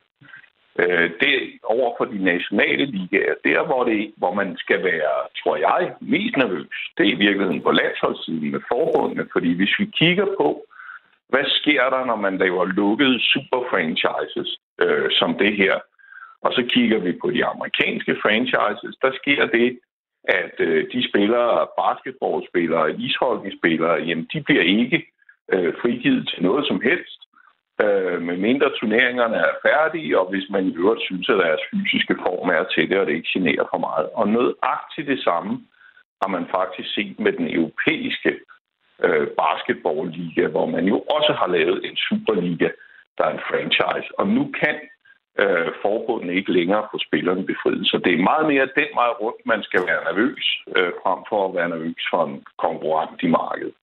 Øh, 0.82 1.10
det 1.20 1.34
over 1.62 1.94
for 1.98 2.04
de 2.04 2.24
nationale 2.24 2.84
ligaer, 2.84 3.34
der 3.44 3.66
hvor, 3.66 3.84
det, 3.84 4.12
hvor 4.16 4.34
man 4.34 4.56
skal 4.56 4.84
være, 4.84 5.14
tror 5.40 5.56
jeg, 5.56 5.94
mest 6.00 6.36
nervøs, 6.36 6.76
det 6.96 7.06
er 7.06 7.12
i 7.12 7.22
virkeligheden 7.26 7.62
på 7.62 7.70
landsholdssiden 7.70 8.50
med 8.50 8.60
forbundene, 8.72 9.28
fordi 9.32 9.52
hvis 9.56 9.74
vi 9.78 9.84
kigger 9.84 10.26
på, 10.40 10.66
hvad 11.28 11.44
sker 11.60 11.82
der, 11.90 12.04
når 12.04 12.16
man 12.16 12.38
laver 12.38 12.64
lukkede 12.64 13.20
superfranchises 13.20 14.50
øh, 14.82 15.10
som 15.10 15.38
det 15.38 15.56
her, 15.56 15.74
og 16.44 16.52
så 16.52 16.62
kigger 16.74 16.98
vi 16.98 17.12
på 17.12 17.30
de 17.30 17.44
amerikanske 17.44 18.16
franchises, 18.22 18.94
der 19.02 19.10
sker 19.20 19.46
det, 19.46 19.78
at 20.24 20.54
øh, 20.58 20.86
de 20.92 21.08
spillere, 21.08 21.66
basketballspillere, 21.82 22.94
ishockeyspillere, 23.06 23.96
jamen 24.08 24.28
de 24.32 24.40
bliver 24.40 24.62
ikke 24.62 25.06
øh, 25.52 25.74
frigivet 25.82 26.28
til 26.28 26.42
noget 26.42 26.66
som 26.66 26.80
helst, 26.80 27.20
øh, 27.82 28.22
medmindre 28.22 28.70
turneringerne 28.78 29.36
er 29.36 29.54
færdige, 29.66 30.18
og 30.20 30.30
hvis 30.30 30.46
man 30.50 30.64
i 30.66 30.76
øvrigt 30.76 31.02
synes, 31.02 31.28
at 31.28 31.38
deres 31.44 31.60
fysiske 31.70 32.16
form 32.26 32.48
er 32.48 32.64
til 32.64 32.90
det, 32.90 32.98
og 32.98 33.06
det 33.06 33.14
ikke 33.14 33.34
generer 33.36 33.66
for 33.72 33.78
meget. 33.78 34.08
Og 34.14 34.28
noget 34.28 34.54
det 34.96 35.20
samme 35.22 35.52
har 36.22 36.28
man 36.28 36.46
faktisk 36.56 36.94
set 36.94 37.20
med 37.20 37.32
den 37.32 37.48
europæiske 37.58 38.32
øh, 39.04 39.26
basketballliga, 39.42 40.46
hvor 40.46 40.66
man 40.66 40.84
jo 40.84 40.98
også 41.16 41.32
har 41.40 41.46
lavet 41.46 41.78
en 41.88 41.96
superliga, 41.96 42.68
der 43.18 43.24
er 43.24 43.32
en 43.32 43.46
franchise. 43.50 44.08
Og 44.18 44.26
nu 44.28 44.42
kan 44.60 44.76
øh, 45.42 45.68
forbundet 45.84 46.34
ikke 46.38 46.52
længere 46.58 46.84
på 46.92 46.96
spillerne 47.06 47.44
befriet. 47.50 47.86
Så 47.90 47.96
det 48.04 48.12
er 48.14 48.28
meget 48.30 48.46
mere 48.52 48.74
den 48.80 48.90
vej 49.00 49.10
rundt, 49.22 49.40
man 49.52 49.62
skal 49.68 49.80
være 49.88 50.04
nervøs, 50.08 50.44
øh, 50.76 50.92
frem 51.02 51.20
for 51.28 51.40
at 51.48 51.54
være 51.58 51.68
nervøs 51.74 52.02
for 52.10 52.20
en 52.28 52.36
konkurrent 52.64 53.20
i 53.26 53.30
markedet. 53.40 53.74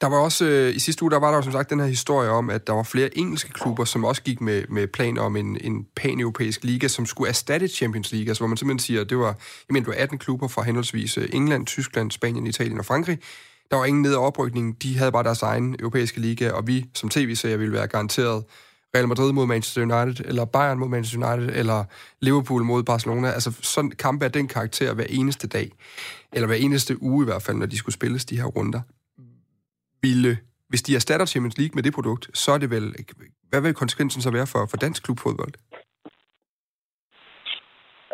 Der 0.00 0.08
var 0.08 0.20
også, 0.24 0.44
øh, 0.44 0.76
i 0.76 0.78
sidste 0.78 1.02
uge, 1.02 1.10
der 1.10 1.20
var 1.20 1.30
der 1.30 1.36
jo 1.36 1.42
som 1.42 1.52
sagt 1.52 1.70
den 1.70 1.80
her 1.80 1.86
historie 1.86 2.30
om, 2.30 2.50
at 2.50 2.66
der 2.66 2.72
var 2.72 2.82
flere 2.82 3.18
engelske 3.18 3.52
klubber, 3.52 3.84
som 3.84 4.04
også 4.04 4.22
gik 4.22 4.40
med, 4.40 4.64
med 4.68 4.86
planer 4.86 5.22
om 5.22 5.36
en, 5.36 5.58
en 5.60 5.86
pan-europæisk 5.96 6.64
liga, 6.64 6.88
som 6.88 7.06
skulle 7.06 7.28
erstatte 7.28 7.68
Champions 7.68 8.12
League, 8.12 8.28
altså 8.28 8.40
hvor 8.40 8.48
man 8.48 8.56
simpelthen 8.56 8.86
siger, 8.86 9.00
at 9.00 9.10
det 9.10 9.18
var, 9.18 9.32
jeg 9.66 9.70
mener, 9.70 9.84
det 9.84 9.94
var 9.96 10.02
18 10.02 10.18
klubber 10.18 10.48
fra 10.48 10.62
henholdsvis 10.62 11.18
øh, 11.18 11.28
England, 11.32 11.66
Tyskland, 11.66 12.10
Spanien, 12.10 12.46
Italien 12.46 12.78
og 12.78 12.84
Frankrig. 12.84 13.18
Der 13.70 13.76
var 13.76 13.84
ingen 13.84 14.02
ned- 14.02 14.14
og 14.14 14.24
oprykning, 14.24 14.82
de 14.82 14.98
havde 14.98 15.12
bare 15.12 15.24
deres 15.24 15.42
egen 15.42 15.76
europæiske 15.80 16.20
liga, 16.20 16.50
og 16.50 16.66
vi 16.66 16.84
som 16.94 17.08
tv-serier 17.08 17.56
ville 17.56 17.72
være 17.72 17.86
garanteret 17.86 18.44
Real 18.96 19.08
Madrid 19.08 19.32
mod 19.32 19.46
Manchester 19.46 19.82
United, 19.82 20.24
eller 20.24 20.44
Bayern 20.44 20.78
mod 20.78 20.88
Manchester 20.88 21.32
United, 21.32 21.56
eller 21.56 21.84
Liverpool 22.20 22.64
mod 22.64 22.82
Barcelona. 22.82 23.30
Altså 23.30 23.52
sådan 23.62 23.90
kampe 23.90 24.24
af 24.24 24.32
den 24.32 24.48
karakter 24.48 24.94
hver 24.94 25.06
eneste 25.08 25.46
dag, 25.46 25.72
eller 26.32 26.46
hver 26.46 26.56
eneste 26.56 27.02
uge 27.02 27.24
i 27.24 27.26
hvert 27.26 27.42
fald, 27.42 27.56
når 27.56 27.66
de 27.66 27.76
skulle 27.76 27.94
spilles 27.94 28.24
de 28.24 28.36
her 28.36 28.44
runder 28.44 28.80
ville, 30.02 30.38
hvis 30.68 30.82
de 30.82 30.94
erstatter 30.94 31.26
Champions 31.26 31.58
League 31.58 31.74
med 31.74 31.82
det 31.82 31.92
produkt, 31.92 32.30
så 32.34 32.52
er 32.52 32.58
det 32.58 32.70
vel, 32.70 32.94
hvad 33.48 33.60
vil 33.60 33.74
konsekvensen 33.74 34.22
så 34.22 34.30
være 34.30 34.46
for, 34.46 34.66
for 34.66 34.76
dansk 34.76 35.02
klubfodbold? 35.02 35.52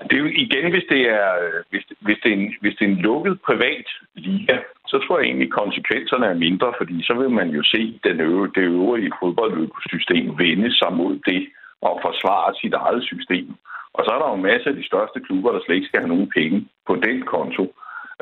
Det 0.08 0.16
er 0.16 0.24
jo 0.26 0.30
igen, 0.46 0.70
hvis 0.70 0.86
det 0.88 1.02
er, 1.18 1.28
øh, 1.44 1.60
hvis, 1.70 1.84
hvis 2.00 2.18
det 2.22 2.32
er, 2.32 2.36
en, 2.36 2.54
hvis 2.60 2.74
det 2.78 2.84
er 2.84 2.92
en 2.92 3.04
lukket 3.08 3.40
privat 3.48 3.86
liga, 4.14 4.56
så 4.86 4.96
tror 4.98 5.18
jeg 5.18 5.26
egentlig, 5.26 5.48
at 5.48 5.60
konsekvenserne 5.62 6.26
er 6.26 6.42
mindre, 6.46 6.72
fordi 6.78 7.02
så 7.02 7.14
vil 7.14 7.30
man 7.30 7.48
jo 7.50 7.62
se 7.62 8.00
den 8.04 8.20
øvrige, 8.20 8.52
det 8.54 8.62
øvrige 8.62 9.12
fodboldøkosystem 9.20 10.38
vende 10.38 10.70
sig 10.78 10.92
mod 10.92 11.14
det 11.28 11.42
og 11.80 12.00
forsvare 12.02 12.54
sit 12.60 12.74
eget 12.74 13.04
system. 13.04 13.48
Og 13.94 14.04
så 14.04 14.10
er 14.14 14.18
der 14.18 14.28
jo 14.30 14.36
masser 14.36 14.70
af 14.70 14.76
de 14.76 14.86
største 14.86 15.20
klubber, 15.20 15.52
der 15.52 15.60
slet 15.60 15.76
ikke 15.76 15.88
skal 15.88 16.00
have 16.00 16.14
nogen 16.14 16.30
penge 16.36 16.68
på 16.86 16.94
den 17.06 17.22
konto 17.22 17.64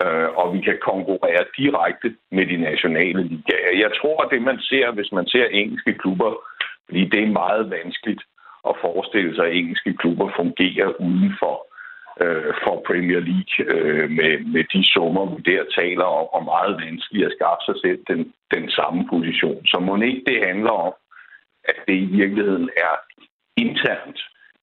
øh, 0.02 0.28
og 0.40 0.54
vi 0.54 0.60
kan 0.60 0.78
konkurrere 0.90 1.44
direkte 1.58 2.08
med 2.30 2.46
de 2.46 2.56
nationale 2.56 3.22
ligaer. 3.22 3.72
Jeg 3.84 3.90
tror, 4.00 4.16
at 4.22 4.30
det 4.30 4.42
man 4.42 4.58
ser, 4.60 4.90
hvis 4.90 5.12
man 5.12 5.26
ser 5.26 5.46
engelske 5.46 5.94
klubber, 5.94 6.32
fordi 6.84 7.04
det 7.04 7.22
er 7.22 7.38
meget 7.42 7.70
vanskeligt 7.70 8.22
at 8.68 8.74
forestille 8.80 9.34
sig, 9.34 9.46
at 9.46 9.56
engelske 9.56 9.94
klubber 9.94 10.28
fungerer 10.36 10.88
uden 11.00 11.32
for, 11.38 11.56
øh, 12.20 12.52
for 12.64 12.82
Premier 12.86 13.20
League 13.20 13.54
øh, 13.74 14.10
med, 14.10 14.44
med 14.54 14.64
de 14.74 14.92
summer, 14.92 15.34
vi 15.34 15.42
der 15.52 15.64
taler 15.78 16.04
om, 16.04 16.26
og 16.36 16.44
meget 16.44 16.80
vanskeligt 16.84 17.26
at 17.26 17.34
skaffe 17.38 17.62
sig 17.68 17.76
selv 17.84 18.00
den, 18.08 18.32
den 18.54 18.70
samme 18.70 19.08
position. 19.10 19.66
Så 19.66 19.78
må 19.78 19.96
ikke 19.96 20.24
det 20.26 20.46
handler 20.46 20.70
om, 20.70 20.94
at 21.64 21.76
det 21.88 21.94
i 21.94 22.08
virkeligheden 22.20 22.70
er 22.76 22.94
internt 23.56 24.20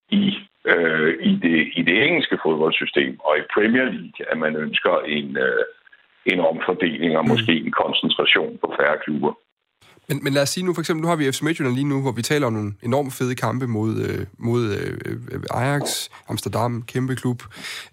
i 0.09 0.33
øh, 0.65 1.13
i, 1.21 1.35
det, 1.35 1.57
i 1.75 1.81
det 1.81 2.03
engelske 2.07 2.39
fodboldsystem 2.43 3.19
og 3.19 3.37
i 3.37 3.49
Premier 3.53 3.83
League, 3.83 4.31
at 4.31 4.37
man 4.37 4.55
ønsker 4.55 4.95
en, 4.99 5.37
øh, 5.37 5.63
en 6.25 6.39
omfordeling 6.39 7.17
og 7.17 7.27
måske 7.27 7.53
en 7.65 7.71
koncentration 7.71 8.57
på 8.61 8.73
færre 8.79 8.97
klubber. 9.05 9.33
Men, 10.09 10.19
men 10.23 10.33
lad 10.33 10.41
os 10.41 10.49
sige 10.49 10.65
nu, 10.65 10.73
for 10.73 10.81
eksempel, 10.81 11.01
nu 11.01 11.07
har 11.07 11.15
vi 11.15 11.31
FC 11.31 11.41
Midtjylland 11.41 11.75
lige 11.75 11.87
nu, 11.87 12.01
hvor 12.01 12.11
vi 12.11 12.21
taler 12.21 12.47
om 12.47 12.53
nogle 12.53 12.73
enormt 12.83 13.13
fede 13.13 13.35
kampe 13.35 13.67
mod, 13.67 13.95
øh, 13.97 14.25
mod 14.37 14.65
øh, 14.65 15.41
Ajax, 15.51 15.83
Amsterdam, 16.29 16.81
kæmpe 16.81 17.15
klub, 17.15 17.43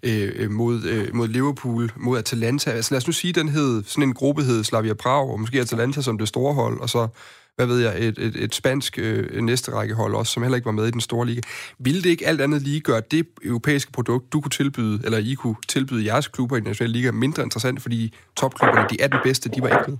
øh, 0.03 0.31
øh 0.35 0.51
mod, 0.51 0.83
øh, 0.83 1.15
mod 1.15 1.27
Liverpool, 1.27 1.91
mod 1.95 2.17
Atalanta. 2.17 2.71
Altså 2.71 2.93
lad 2.93 2.97
os 2.97 3.07
nu 3.07 3.13
sige, 3.13 3.33
den 3.33 3.49
hed, 3.49 3.83
sådan 3.83 4.03
en 4.03 4.13
gruppe 4.13 4.43
hed 4.43 4.63
Slavia 4.63 4.93
Prag, 4.93 5.29
og 5.29 5.39
måske 5.39 5.59
Atalanta 5.59 6.01
som 6.01 6.17
det 6.17 6.27
store 6.27 6.53
hold, 6.53 6.79
og 6.79 6.89
så 6.89 7.07
hvad 7.55 7.65
ved 7.65 7.79
jeg, 7.79 8.07
et, 8.07 8.17
et, 8.19 8.35
et 8.35 8.55
spansk 8.55 8.99
øh, 8.99 9.41
næste 9.41 9.71
række 9.71 9.93
hold 9.93 10.15
også, 10.15 10.33
som 10.33 10.43
heller 10.43 10.55
ikke 10.55 10.65
var 10.65 10.71
med 10.71 10.87
i 10.87 10.91
den 10.91 11.01
store 11.01 11.25
liga. 11.25 11.41
Ville 11.79 12.03
det 12.03 12.09
ikke 12.09 12.27
alt 12.27 12.41
andet 12.41 12.61
lige 12.61 12.79
gøre 12.79 13.01
det 13.11 13.27
europæiske 13.43 13.91
produkt, 13.91 14.33
du 14.33 14.41
kunne 14.41 14.49
tilbyde, 14.49 15.01
eller 15.05 15.17
I 15.17 15.33
kunne 15.33 15.55
tilbyde 15.67 16.05
jeres 16.05 16.27
klubber 16.27 16.55
i 16.55 16.59
den 16.59 16.67
nationale 16.67 16.93
liga, 16.93 17.11
mindre 17.11 17.43
interessant, 17.43 17.81
fordi 17.81 18.13
topklubberne, 18.35 18.87
de 18.89 19.01
18 19.01 19.19
bedste, 19.23 19.49
de 19.49 19.61
var 19.61 19.67
ikke 19.67 19.91
med? 19.91 19.97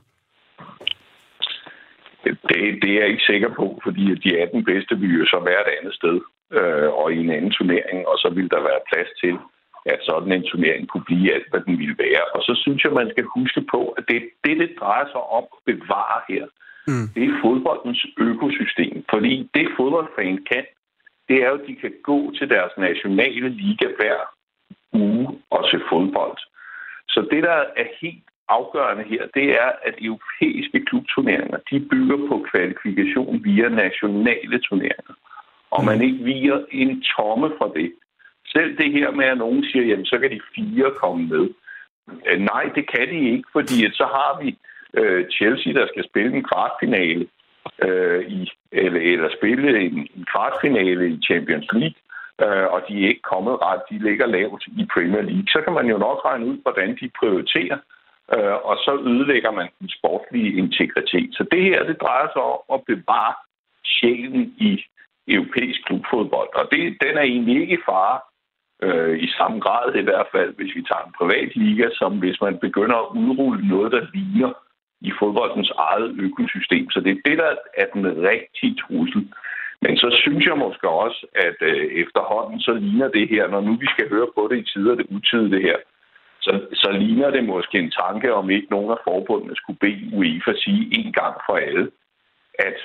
Det, 2.24 2.38
det 2.82 2.90
er 2.92 3.00
jeg 3.00 3.10
ikke 3.10 3.30
sikker 3.32 3.50
på, 3.60 3.80
fordi 3.84 4.16
de 4.16 4.42
18 4.42 4.64
bedste 4.64 5.00
vil 5.00 5.20
jo 5.20 5.26
så 5.26 5.40
være 5.50 5.62
et 5.66 5.74
andet 5.78 5.94
sted 5.94 6.18
øh, 6.58 6.90
og 7.02 7.14
i 7.14 7.18
en 7.18 7.30
anden 7.30 7.52
turnering, 7.52 8.08
og 8.08 8.18
så 8.18 8.30
vil 8.36 8.50
der 8.52 8.62
være 8.70 8.88
plads 8.92 9.10
til, 9.22 9.36
at 9.86 10.00
sådan 10.02 10.32
en 10.32 10.44
turnering 10.52 10.88
kunne 10.88 11.08
blive 11.10 11.34
alt, 11.34 11.50
hvad 11.50 11.62
den 11.68 11.80
ville 11.80 11.98
være. 11.98 12.24
Og 12.36 12.42
så 12.48 12.54
synes 12.64 12.84
jeg, 12.84 12.92
man 12.92 13.10
skal 13.10 13.26
huske 13.38 13.62
på, 13.74 13.82
at 13.98 14.04
det 14.10 14.22
det, 14.44 14.58
det 14.60 14.70
drejer 14.80 15.06
sig 15.06 15.22
om 15.38 15.46
at 15.56 15.60
bevare 15.66 16.20
her. 16.30 16.46
Mm. 16.88 17.08
Det 17.16 17.24
er 17.24 17.40
fodboldens 17.44 18.06
økosystem. 18.18 19.06
Fordi 19.14 19.50
det 19.54 19.68
fodboldfan 19.78 20.38
kan, 20.52 20.66
det 21.28 21.36
er 21.44 21.48
jo, 21.50 21.58
at 21.62 21.68
de 21.68 21.76
kan 21.76 21.94
gå 22.04 22.20
til 22.38 22.50
deres 22.50 22.74
nationale 22.78 23.50
liga 23.50 23.88
hver 23.98 24.20
uge 24.94 25.28
og 25.50 25.62
se 25.72 25.78
fodbold. 25.90 26.38
Så 27.14 27.28
det, 27.32 27.44
der 27.44 27.60
er 27.82 27.88
helt 28.02 28.24
afgørende 28.50 29.04
her, 29.04 29.24
det 29.34 29.48
er, 29.64 29.72
at 29.84 29.96
europæiske 30.02 30.86
klubturneringer, 30.86 31.58
de 31.72 31.80
bygger 31.80 32.18
på 32.28 32.46
kvalifikation 32.52 33.44
via 33.44 33.70
nationale 33.70 34.60
turneringer. 34.60 35.16
Og 35.72 35.86
man 35.86 36.02
ikke 36.02 36.24
viger 36.24 36.60
en 36.72 37.04
tomme 37.18 37.52
fra 37.58 37.72
det. 37.76 37.94
Selv 38.46 38.78
det 38.78 38.92
her 38.92 39.12
med, 39.12 39.26
at 39.26 39.38
nogen 39.38 39.64
siger, 39.64 39.86
jamen 39.86 40.06
så 40.06 40.20
kan 40.20 40.32
de 40.32 40.40
fire 40.56 40.92
komme 41.02 41.28
med. 41.28 41.50
Øh, 42.28 42.40
nej, 42.40 42.64
det 42.76 42.92
kan 42.92 43.08
de 43.08 43.20
ikke, 43.32 43.50
fordi 43.52 43.92
så 43.92 44.06
har 44.06 44.44
vi 44.44 44.58
øh, 44.94 45.26
Chelsea, 45.30 45.74
der 45.74 45.88
skal 45.88 46.04
spille 46.10 46.36
en 46.38 46.44
kvartfinale 46.44 47.28
øh, 47.82 48.22
i, 48.28 48.52
eller, 48.72 49.02
eller 49.02 49.30
spille 49.38 49.80
en, 49.80 49.98
en 50.16 50.26
kvartfinale 50.32 51.10
i 51.10 51.20
Champions 51.28 51.68
League, 51.74 52.00
øh, 52.44 52.68
og 52.74 52.82
de 52.88 53.04
er 53.04 53.08
ikke 53.08 53.30
kommet 53.34 53.62
ret, 53.62 53.82
de 53.92 53.98
ligger 54.00 54.26
lavt 54.26 54.64
i 54.68 54.88
Premier 54.94 55.22
League, 55.22 55.48
så 55.48 55.62
kan 55.62 55.74
man 55.74 55.88
jo 55.88 55.98
nok 55.98 56.26
regne 56.26 56.46
ud, 56.46 56.58
hvordan 56.62 56.98
de 57.02 57.10
prioriterer, 57.20 57.78
øh, 58.36 58.56
og 58.70 58.76
så 58.86 58.92
ødelægger 59.12 59.52
man 59.52 59.70
den 59.80 59.90
sportlige 59.90 60.58
integritet. 60.58 61.30
Så 61.38 61.46
det 61.52 61.64
her, 61.64 61.84
det 61.84 62.02
drejer 62.02 62.28
sig 62.34 62.42
om 62.42 62.60
at 62.74 62.82
bevare 62.92 63.34
sjælen 63.86 64.56
i 64.58 64.84
europæisk 65.28 65.80
klubfodbold, 65.86 66.50
og 66.60 66.66
det, 66.72 66.98
den 67.04 67.18
er 67.18 67.22
egentlig 67.22 67.62
ikke 67.62 67.74
i 67.74 67.86
fare, 67.90 68.20
øh, 68.86 69.20
i 69.20 69.28
samme 69.38 69.60
grad 69.60 69.96
i 69.96 70.02
hvert 70.02 70.28
fald, 70.32 70.56
hvis 70.56 70.76
vi 70.76 70.82
tager 70.90 71.04
en 71.06 71.18
privat 71.20 71.56
liga, 71.56 71.88
som 71.94 72.20
hvis 72.20 72.42
man 72.42 72.58
begynder 72.58 72.98
at 72.98 73.12
udrulle 73.22 73.68
noget, 73.68 73.92
der 73.92 74.08
ligner 74.14 74.54
i 75.02 75.12
fodboldens 75.20 75.72
eget 75.78 76.16
økosystem. 76.20 76.90
Så 76.90 77.00
det 77.00 77.12
er 77.12 77.22
det, 77.30 77.38
der 77.38 77.56
er 77.78 77.86
den 77.94 78.06
rigtige 78.30 78.76
trussel. 78.82 79.34
Men 79.82 79.98
så 79.98 80.10
synes 80.22 80.46
jeg 80.46 80.58
måske 80.58 80.90
også, 80.90 81.28
at 81.36 81.58
øh, 81.62 81.86
efterhånden 82.04 82.60
så 82.60 82.74
ligner 82.74 83.08
det 83.08 83.30
her, 83.30 83.48
når 83.48 83.62
nu 83.62 83.76
vi 83.76 83.88
skal 83.94 84.10
høre 84.10 84.28
på 84.36 84.48
det 84.52 84.58
i 84.58 84.70
tider 84.72 84.96
det 84.96 85.06
utide 85.10 85.52
det 85.52 85.62
her, 85.62 85.78
så, 86.48 86.54
så 86.74 86.90
ligner 86.92 87.30
det 87.30 87.44
måske 87.44 87.78
en 87.80 87.92
tanke 87.92 88.34
om 88.34 88.50
ikke 88.50 88.68
nogen 88.70 88.92
af 88.92 88.98
forbundene 89.04 89.56
skulle 89.56 89.80
bede 89.80 90.10
UEFA 90.14 90.54
sige 90.64 90.84
en 91.00 91.14
gang 91.14 91.36
for 91.46 91.56
alle, 91.56 91.92
at 92.60 92.78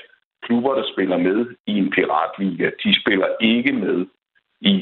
klubber, 0.45 0.73
der 0.75 0.85
spiller 0.93 1.17
med 1.17 1.39
i 1.67 1.73
en 1.77 1.89
piratliga, 1.91 2.69
de 2.83 3.01
spiller 3.01 3.27
ikke 3.41 3.73
med 3.73 4.05
i 4.61 4.75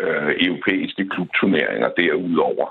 øh, 0.00 0.32
europæiske 0.46 1.08
klubturneringer 1.08 1.88
derudover. 1.88 2.66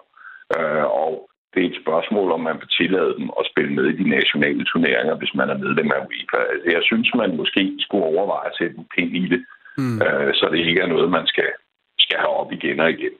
Øh, 0.58 0.86
og 1.04 1.30
det 1.54 1.62
er 1.64 1.70
et 1.70 1.82
spørgsmål, 1.84 2.32
om 2.32 2.42
man 2.42 2.58
vil 2.62 2.76
tillade 2.80 3.14
dem 3.20 3.28
at 3.40 3.48
spille 3.52 3.74
med 3.74 3.86
i 3.90 3.98
de 4.02 4.10
nationale 4.10 4.64
turneringer, 4.72 5.16
hvis 5.16 5.34
man 5.36 5.50
er 5.50 5.58
medlem 5.58 5.92
af 5.96 6.00
UEFA. 6.08 6.42
Altså, 6.52 6.68
jeg 6.76 6.84
synes, 6.84 7.08
man 7.16 7.38
måske 7.38 7.64
skulle 7.80 8.06
overveje 8.06 8.50
at 8.50 8.58
sætte 8.60 8.76
en 8.78 8.88
pind 8.96 9.12
i 9.24 9.26
det, 9.34 9.42
mm. 9.78 9.98
øh, 10.06 10.34
så 10.34 10.46
det 10.52 10.60
ikke 10.60 10.82
er 10.82 10.94
noget, 10.94 11.10
man 11.18 11.28
skal, 11.28 11.50
skal 12.00 12.18
have 12.18 12.36
op 12.42 12.52
igen 12.52 12.80
og 12.80 12.90
igen. 12.90 13.16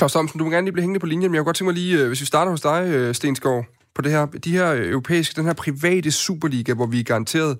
Claus 0.00 0.12
Thomsen, 0.12 0.38
du 0.38 0.44
må 0.44 0.50
gerne 0.50 0.64
lige 0.64 0.72
blive 0.72 0.82
hængende 0.82 1.00
på 1.00 1.06
linjen, 1.06 1.30
men 1.30 1.34
jeg 1.34 1.40
kunne 1.40 1.44
godt 1.44 1.56
tænke 1.56 1.72
mig 1.72 1.74
lige, 1.74 1.98
øh, 1.98 2.08
hvis 2.08 2.20
vi 2.20 2.26
starter 2.26 2.50
hos 2.50 2.60
dig, 2.60 2.82
øh, 2.86 3.14
Stenskov, 3.14 3.14
Stensgaard, 3.14 3.64
på 3.94 4.02
det 4.02 4.12
her, 4.12 4.26
de 4.26 4.52
her 4.52 4.72
øh, 4.72 4.90
europæiske, 4.90 5.36
den 5.36 5.44
her 5.44 5.52
private 5.52 6.10
Superliga, 6.10 6.74
hvor 6.74 6.86
vi 6.86 7.00
er 7.00 7.04
garanteret 7.04 7.58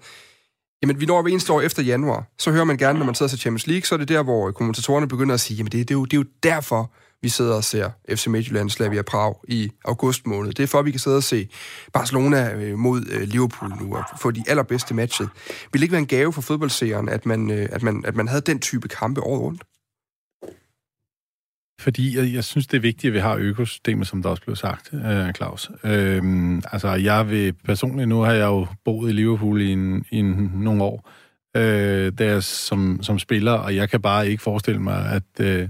Jamen, 0.82 1.00
vi 1.00 1.06
når 1.06 1.22
ved 1.22 1.30
eneste 1.32 1.52
år 1.52 1.60
efter 1.60 1.82
januar. 1.82 2.24
Så 2.38 2.50
hører 2.50 2.64
man 2.64 2.76
gerne, 2.76 2.98
når 2.98 3.06
man 3.06 3.14
sidder 3.14 3.30
til 3.30 3.38
Champions 3.38 3.66
League, 3.66 3.82
så 3.82 3.94
er 3.94 3.98
det 3.98 4.08
der, 4.08 4.22
hvor 4.22 4.50
kommentatorerne 4.50 5.08
begynder 5.08 5.34
at 5.34 5.40
sige, 5.40 5.56
jamen 5.56 5.72
det, 5.72 5.88
det, 5.88 5.94
er, 5.94 5.98
jo, 5.98 6.04
det 6.04 6.12
er 6.12 6.16
jo 6.16 6.24
derfor, 6.42 6.92
vi 7.22 7.28
sidder 7.28 7.54
og 7.54 7.64
ser 7.64 7.90
FC 8.14 8.26
Midtjylland 8.26 8.70
Slavia 8.70 9.02
Prag 9.02 9.34
i 9.48 9.70
august 9.84 10.26
måned. 10.26 10.52
Det 10.52 10.62
er 10.62 10.66
for, 10.66 10.78
at 10.78 10.84
vi 10.84 10.90
kan 10.90 11.00
sidde 11.00 11.16
og 11.16 11.22
se 11.22 11.48
Barcelona 11.92 12.54
mod 12.76 13.26
Liverpool 13.26 13.72
nu 13.80 13.96
og 13.96 14.04
få 14.20 14.30
de 14.30 14.44
allerbedste 14.48 14.94
matcher. 14.94 15.26
Vil 15.72 15.80
det 15.80 15.82
ikke 15.82 15.92
være 15.92 16.00
en 16.00 16.06
gave 16.06 16.32
for 16.32 16.40
fodboldseeren, 16.40 17.08
at 17.08 17.26
man, 17.26 17.50
at 17.50 17.82
man, 17.82 18.04
at 18.06 18.16
man 18.16 18.28
havde 18.28 18.42
den 18.42 18.58
type 18.58 18.88
kampe 18.88 19.20
året 19.20 19.40
rundt? 19.40 19.62
Fordi 21.80 22.18
jeg, 22.18 22.34
jeg 22.34 22.44
synes, 22.44 22.66
det 22.66 22.76
er 22.76 22.80
vigtigt, 22.80 23.10
at 23.10 23.14
vi 23.14 23.18
har 23.18 23.36
økosystemet, 23.36 24.06
som 24.06 24.22
der 24.22 24.28
også 24.28 24.42
blev 24.42 24.56
sagt, 24.56 24.90
øh, 24.92 25.32
Claus. 25.32 25.70
Øhm, 25.84 26.62
altså, 26.72 26.88
jeg 26.88 27.30
vil 27.30 27.52
personligt, 27.52 28.08
nu 28.08 28.20
har 28.20 28.32
jeg 28.32 28.46
jo 28.46 28.66
boet 28.84 29.10
i 29.10 29.12
Liverpool 29.12 29.60
i, 29.60 29.72
en, 29.72 30.04
i 30.10 30.16
en, 30.16 30.52
nogle 30.54 30.82
år, 30.82 31.10
øh, 31.56 32.12
der 32.18 32.40
som, 32.40 32.98
som 33.02 33.18
spiller, 33.18 33.52
og 33.52 33.76
jeg 33.76 33.90
kan 33.90 34.02
bare 34.02 34.28
ikke 34.28 34.42
forestille 34.42 34.80
mig, 34.80 35.12
at, 35.12 35.46
øh, 35.46 35.68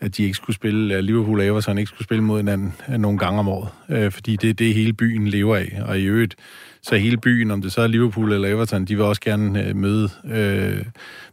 at 0.00 0.16
de 0.16 0.22
ikke 0.22 0.36
skulle 0.36 0.56
spille, 0.56 0.94
at 0.94 1.04
Liverpool 1.04 1.40
og 1.40 1.46
Everton 1.46 1.78
ikke 1.78 1.88
skulle 1.88 2.04
spille 2.04 2.24
mod 2.24 2.38
hinanden 2.38 2.74
øh, 2.88 2.98
nogle 2.98 3.18
gange 3.18 3.38
om 3.38 3.48
året. 3.48 3.68
Øh, 3.88 4.12
fordi 4.12 4.36
det 4.36 4.50
er 4.50 4.54
det, 4.54 4.74
hele 4.74 4.92
byen 4.92 5.28
lever 5.28 5.56
af. 5.56 5.82
Og 5.82 5.98
i 5.98 6.04
øvrigt, 6.04 6.36
så 6.82 6.96
hele 6.96 7.16
byen, 7.16 7.50
om 7.50 7.62
det 7.62 7.72
så 7.72 7.80
er 7.80 7.86
Liverpool 7.86 8.32
eller 8.32 8.48
Everton, 8.48 8.84
de 8.84 8.96
vil 8.96 9.04
også 9.04 9.20
gerne 9.20 9.66
øh, 9.66 9.76
møde 9.76 10.08
øh, 10.24 10.84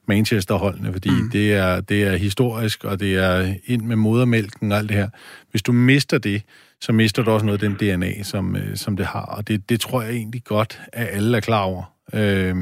Manchester-holdene, 0.07 0.93
fordi 0.93 1.09
mm. 1.09 1.29
det, 1.31 1.53
er, 1.53 1.81
det 1.81 2.03
er 2.03 2.17
historisk, 2.17 2.83
og 2.83 2.99
det 2.99 3.15
er 3.15 3.53
ind 3.65 3.81
med 3.81 3.95
modermælken 3.95 4.71
og 4.71 4.77
alt 4.77 4.89
det 4.89 4.97
her. 4.97 5.09
Hvis 5.51 5.61
du 5.61 5.71
mister 5.71 6.17
det, 6.17 6.41
så 6.81 6.91
mister 6.91 7.23
du 7.23 7.31
også 7.31 7.45
noget 7.45 7.63
af 7.63 7.69
den 7.69 7.97
DNA, 7.97 8.23
som, 8.23 8.55
øh, 8.55 8.75
som 8.75 8.97
det 8.97 9.05
har. 9.05 9.25
Og 9.25 9.47
det, 9.47 9.69
det 9.69 9.79
tror 9.79 10.01
jeg 10.01 10.11
egentlig 10.11 10.43
godt, 10.43 10.81
at 10.93 11.07
alle 11.11 11.37
er 11.37 11.41
klar 11.41 11.61
over. 11.61 11.83
Øh, 12.13 12.55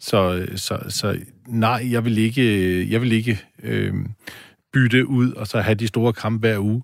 så, 0.00 0.46
så, 0.56 0.78
så 0.88 1.18
nej, 1.48 1.88
jeg 1.90 2.04
vil 2.04 2.18
ikke, 2.18 2.90
jeg 2.90 3.00
vil 3.00 3.12
ikke 3.12 3.40
øh, 3.62 3.94
bytte 4.72 5.06
ud 5.06 5.32
og 5.32 5.46
så 5.46 5.60
have 5.60 5.74
de 5.74 5.86
store 5.86 6.12
kampe 6.12 6.48
hver 6.48 6.58
uge. 6.58 6.82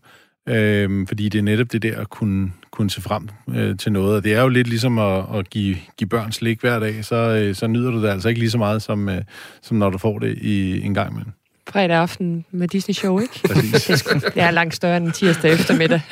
Øh, 0.49 1.07
fordi 1.09 1.29
det 1.29 1.39
er 1.39 1.43
netop 1.43 1.73
det 1.73 1.83
der 1.83 2.01
at 2.01 2.11
kunne, 2.11 2.53
kunne 2.71 2.91
se 2.91 3.03
frem 3.03 3.29
øh, 3.49 3.79
til 3.79 3.93
noget. 3.93 4.17
Og 4.17 4.25
det 4.25 4.35
er 4.35 4.43
jo 4.43 4.49
lidt 4.49 4.69
ligesom 4.69 4.99
at, 4.99 5.25
at 5.35 5.51
give, 5.51 5.77
give 5.97 6.09
børn 6.09 6.33
slik 6.33 6.61
hver 6.61 6.79
dag, 6.79 7.05
så, 7.05 7.17
øh, 7.17 7.55
så 7.55 7.67
nyder 7.67 7.91
du 7.91 8.03
det 8.03 8.09
altså 8.09 8.29
ikke 8.29 8.41
lige 8.41 8.51
så 8.51 8.59
meget, 8.59 8.83
som, 8.83 9.09
øh, 9.09 9.23
som 9.63 9.77
når 9.77 9.91
du 9.91 9.99
får 9.99 10.19
det 10.19 10.39
i 10.39 10.81
en 10.81 10.95
gang 10.95 11.11
imellem 11.11 11.33
fredag 11.69 11.97
aften 11.97 12.45
med 12.51 12.69
Disney 12.69 12.95
Show, 12.95 13.19
ikke? 13.19 13.41
det, 13.43 13.91
er 13.91 13.97
sgu, 13.97 14.19
det 14.19 14.33
er 14.37 14.51
langt 14.51 14.75
større 14.75 14.97
end 14.97 15.13
tirsdag 15.13 15.53
eftermiddag. 15.53 16.01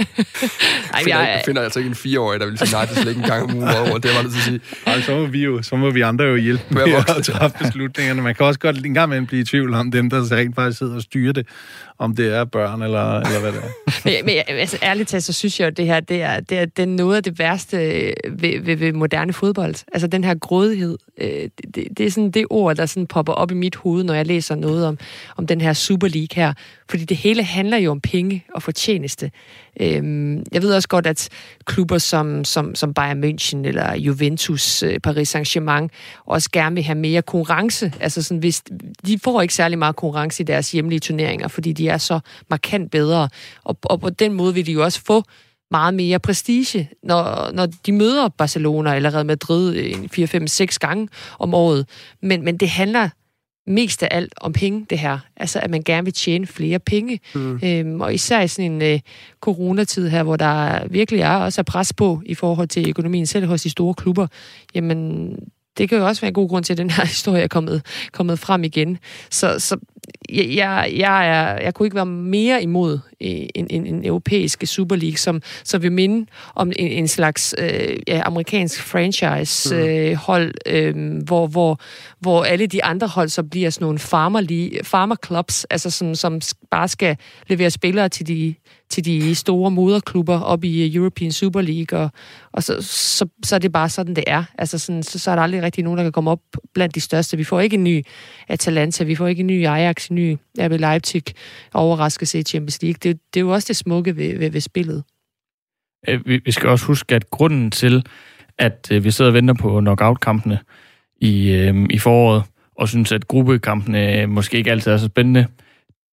Ej, 0.94 1.02
finder, 1.04 1.20
jeg, 1.20 1.42
finder 1.44 1.62
altså 1.62 1.78
ikke 1.78 1.88
en 1.88 1.94
fireårig, 1.94 2.40
der 2.40 2.46
vil 2.46 2.58
sige 2.58 2.72
nej 2.72 2.86
til 2.86 2.96
slik 2.96 3.16
en 3.16 3.22
gang 3.22 3.42
om 3.42 3.56
ugen 3.56 3.68
over, 3.68 3.98
det 3.98 4.10
var 4.16 4.22
det 4.22 4.30
til 4.32 4.38
at 4.38 4.44
sige. 4.44 4.60
Ej, 4.86 5.00
så 5.00 5.16
må 5.16 5.26
vi 5.26 5.44
jo, 5.44 5.62
så 5.62 5.76
må 5.76 5.90
vi 5.90 6.00
andre 6.00 6.24
jo 6.24 6.36
hjælpe 6.36 6.64
med 6.70 6.82
at 6.82 7.24
træffe 7.24 7.58
beslutningerne. 7.58 8.22
Man 8.22 8.34
kan 8.34 8.46
også 8.46 8.60
godt 8.60 8.86
en 8.86 8.94
gang 8.94 9.08
med 9.08 9.26
blive 9.26 9.42
i 9.42 9.44
tvivl 9.44 9.74
om 9.74 9.90
dem, 9.90 10.10
der 10.10 10.32
rent 10.32 10.54
faktisk 10.54 10.78
sidder 10.78 10.94
og 10.94 11.02
styrer 11.02 11.32
det, 11.32 11.46
om 12.00 12.16
det 12.16 12.34
er 12.34 12.44
børn 12.44 12.82
eller, 12.82 13.20
eller 13.20 13.40
hvad 13.40 13.52
det 13.52 13.60
er. 13.60 14.00
men, 14.04 14.26
men 14.26 14.58
altså, 14.58 14.78
ærligt 14.82 15.08
talt, 15.08 15.24
så 15.24 15.32
synes 15.32 15.60
jeg 15.60 15.66
at 15.66 15.76
det 15.76 15.86
her, 15.86 16.00
det 16.00 16.22
er, 16.22 16.40
det 16.40 16.58
er, 16.58 16.64
det 16.64 16.82
er 16.82 16.86
noget 16.86 17.16
af 17.16 17.22
det 17.22 17.38
værste 17.38 17.76
ved, 18.30 18.60
ved, 18.60 18.76
ved 18.76 18.92
moderne 18.92 19.32
fodbold. 19.32 19.74
Altså 19.92 20.06
den 20.06 20.24
her 20.24 20.34
grådighed. 20.34 20.98
Øh, 21.18 21.28
det, 21.28 21.74
det, 21.74 21.98
det 21.98 22.06
er 22.06 22.10
sådan 22.10 22.30
det 22.30 22.46
ord, 22.50 22.76
der 22.76 22.86
sådan 22.86 23.06
popper 23.06 23.32
op 23.32 23.50
i 23.50 23.54
mit 23.54 23.76
hoved, 23.76 24.04
når 24.04 24.14
jeg 24.14 24.26
læser 24.26 24.54
noget 24.54 24.86
om, 24.86 24.98
om 25.36 25.46
den 25.46 25.60
her 25.60 25.72
Super 25.72 26.08
League 26.08 26.28
her. 26.34 26.52
Fordi 26.90 27.04
det 27.04 27.16
hele 27.16 27.42
handler 27.42 27.76
jo 27.76 27.90
om 27.90 28.00
penge 28.00 28.44
og 28.54 28.62
fortjeneste. 28.62 29.30
Øhm, 29.80 30.42
jeg 30.52 30.62
ved 30.62 30.74
også 30.74 30.88
godt, 30.88 31.06
at 31.06 31.28
klubber 31.64 31.98
som, 31.98 32.44
som, 32.44 32.74
som 32.74 32.94
Bayern 32.94 33.24
München 33.24 33.66
eller 33.66 33.94
Juventus, 33.94 34.82
øh, 34.82 34.98
Paris 35.00 35.36
Saint-Germain 35.36 35.88
også 36.26 36.50
gerne 36.52 36.74
vil 36.74 36.84
have 36.84 36.98
mere 36.98 37.22
konkurrence. 37.22 37.92
Altså 38.00 38.22
sådan, 38.22 38.38
hvis, 38.38 38.62
de 39.06 39.18
får 39.18 39.42
ikke 39.42 39.54
særlig 39.54 39.78
meget 39.78 39.96
konkurrence 39.96 40.42
i 40.42 40.46
deres 40.46 40.72
hjemlige 40.72 41.00
turneringer, 41.00 41.48
fordi 41.48 41.72
de 41.72 41.88
er 41.88 41.98
så 41.98 42.20
markant 42.50 42.90
bedre. 42.90 43.28
Og, 43.64 43.78
og 43.82 44.00
på 44.00 44.10
den 44.10 44.32
måde 44.32 44.54
vil 44.54 44.66
de 44.66 44.72
jo 44.72 44.84
også 44.84 45.00
få 45.06 45.22
meget 45.70 45.94
mere 45.94 46.18
prestige, 46.18 46.90
når, 47.02 47.50
når 47.52 47.66
de 47.86 47.92
møder 47.92 48.28
Barcelona 48.28 48.96
eller 48.96 49.14
Real 49.14 49.26
Madrid 49.26 49.94
4, 50.08 50.26
5, 50.26 50.46
6 50.46 50.78
gange 50.78 51.08
om 51.38 51.54
året. 51.54 51.88
Men, 52.22 52.44
men 52.44 52.56
det 52.56 52.68
handler 52.68 53.08
mest 53.66 54.02
af 54.02 54.08
alt 54.10 54.32
om 54.40 54.52
penge, 54.52 54.86
det 54.90 54.98
her. 54.98 55.18
Altså, 55.36 55.60
at 55.62 55.70
man 55.70 55.82
gerne 55.82 56.04
vil 56.04 56.14
tjene 56.14 56.46
flere 56.46 56.78
penge. 56.78 57.20
Mm. 57.34 57.60
Øhm, 57.64 58.00
og 58.00 58.14
især 58.14 58.40
i 58.40 58.48
sådan 58.48 58.72
en 58.72 58.82
øh, 58.82 59.00
coronatid 59.40 60.08
her, 60.08 60.22
hvor 60.22 60.36
der 60.36 60.86
virkelig 60.88 61.20
er 61.20 61.36
også 61.36 61.60
er 61.60 61.62
pres 61.62 61.92
på 61.92 62.22
i 62.26 62.34
forhold 62.34 62.68
til 62.68 62.88
økonomien, 62.88 63.26
selv 63.26 63.46
hos 63.46 63.62
de 63.62 63.70
store 63.70 63.94
klubber, 63.94 64.26
jamen, 64.74 65.30
det 65.78 65.88
kan 65.88 65.98
jo 65.98 66.06
også 66.06 66.20
være 66.20 66.28
en 66.28 66.34
god 66.34 66.48
grund 66.48 66.64
til, 66.64 66.72
at 66.72 66.78
den 66.78 66.90
her 66.90 67.04
historie 67.14 67.42
er 67.42 67.48
kommet, 67.48 67.86
kommet 68.12 68.38
frem 68.38 68.64
igen. 68.64 68.98
Så, 69.30 69.58
så 69.58 69.76
jeg, 70.28 70.92
jeg, 70.96 71.28
er, 71.28 71.62
jeg 71.62 71.74
kunne 71.74 71.86
ikke 71.86 71.96
være 71.96 72.06
mere 72.06 72.62
imod 72.62 72.98
en, 73.20 73.66
en, 73.70 73.86
en 73.86 74.04
europæisk 74.04 74.62
Super 74.66 74.96
League, 74.96 75.16
som, 75.16 75.42
som 75.64 75.82
vil 75.82 75.92
minde 75.92 76.26
om 76.54 76.72
en, 76.76 76.92
en 76.92 77.08
slags 77.08 77.54
øh, 77.58 77.96
ja, 78.08 78.22
amerikansk 78.24 78.82
franchise-hold, 78.82 80.54
mm. 80.66 80.72
øh, 80.72 81.16
øh, 81.16 81.22
hvor, 81.22 81.46
hvor, 81.46 81.80
hvor 82.18 82.44
alle 82.44 82.66
de 82.66 82.84
andre 82.84 83.06
hold 83.06 83.28
så 83.28 83.42
bliver 83.42 83.70
sådan 83.70 83.84
nogle 83.84 83.98
farmer, 83.98 84.68
farmer 84.82 85.16
clubs, 85.26 85.64
altså 85.64 85.90
som, 85.90 86.14
som 86.14 86.40
bare 86.70 86.88
skal 86.88 87.16
levere 87.48 87.70
spillere 87.70 88.08
til 88.08 88.26
de 88.26 88.54
til 88.90 89.04
de 89.04 89.34
store 89.34 89.70
moderklubber 89.70 90.40
op 90.40 90.64
i 90.64 90.94
European 90.94 91.32
Super 91.32 91.60
League, 91.60 91.98
og, 91.98 92.10
og 92.52 92.62
så, 92.62 92.76
så, 92.80 93.26
så 93.44 93.54
er 93.54 93.58
det 93.58 93.72
bare 93.72 93.88
sådan, 93.88 94.16
det 94.16 94.24
er. 94.26 94.44
Altså 94.58 94.78
sådan, 94.78 95.02
så, 95.02 95.18
så 95.18 95.30
er 95.30 95.34
der 95.34 95.42
aldrig 95.42 95.62
rigtig 95.62 95.84
nogen, 95.84 95.98
der 95.98 96.04
kan 96.04 96.12
komme 96.12 96.30
op 96.30 96.40
blandt 96.74 96.94
de 96.94 97.00
største. 97.00 97.36
Vi 97.36 97.44
får 97.44 97.60
ikke 97.60 97.74
en 97.74 97.84
ny 97.84 98.04
Atalanta, 98.48 99.04
vi 99.04 99.14
får 99.14 99.26
ikke 99.26 99.40
en 99.40 99.46
ny 99.46 99.66
Ajax, 99.66 100.08
en 100.08 100.14
ny 100.14 100.36
RB 100.58 100.80
Leipzig 100.80 101.22
overraskelse 101.74 102.38
i 102.38 102.42
Champions 102.42 102.82
League. 102.82 102.98
Det, 103.02 103.09
det 103.12 103.40
er 103.40 103.40
jo 103.40 103.50
også 103.50 103.66
det 103.68 103.76
smukke 103.76 104.16
ved, 104.16 104.38
ved, 104.38 104.50
ved 104.50 104.60
spillet. 104.60 105.04
Øh, 106.08 106.26
vi, 106.26 106.40
vi 106.44 106.52
skal 106.52 106.68
også 106.68 106.86
huske, 106.86 107.14
at 107.14 107.30
grunden 107.30 107.70
til, 107.70 108.06
at 108.58 108.88
øh, 108.92 109.04
vi 109.04 109.10
sidder 109.10 109.30
og 109.30 109.34
venter 109.34 109.54
på 109.54 109.80
knockout-kampene 109.80 110.58
i, 111.20 111.50
øh, 111.50 111.86
i 111.90 111.98
foråret, 111.98 112.42
og 112.76 112.88
synes, 112.88 113.12
at 113.12 113.28
gruppekampene 113.28 114.20
øh, 114.20 114.28
måske 114.28 114.56
ikke 114.56 114.70
altid 114.70 114.92
er 114.92 114.96
så 114.96 115.06
spændende, 115.06 115.46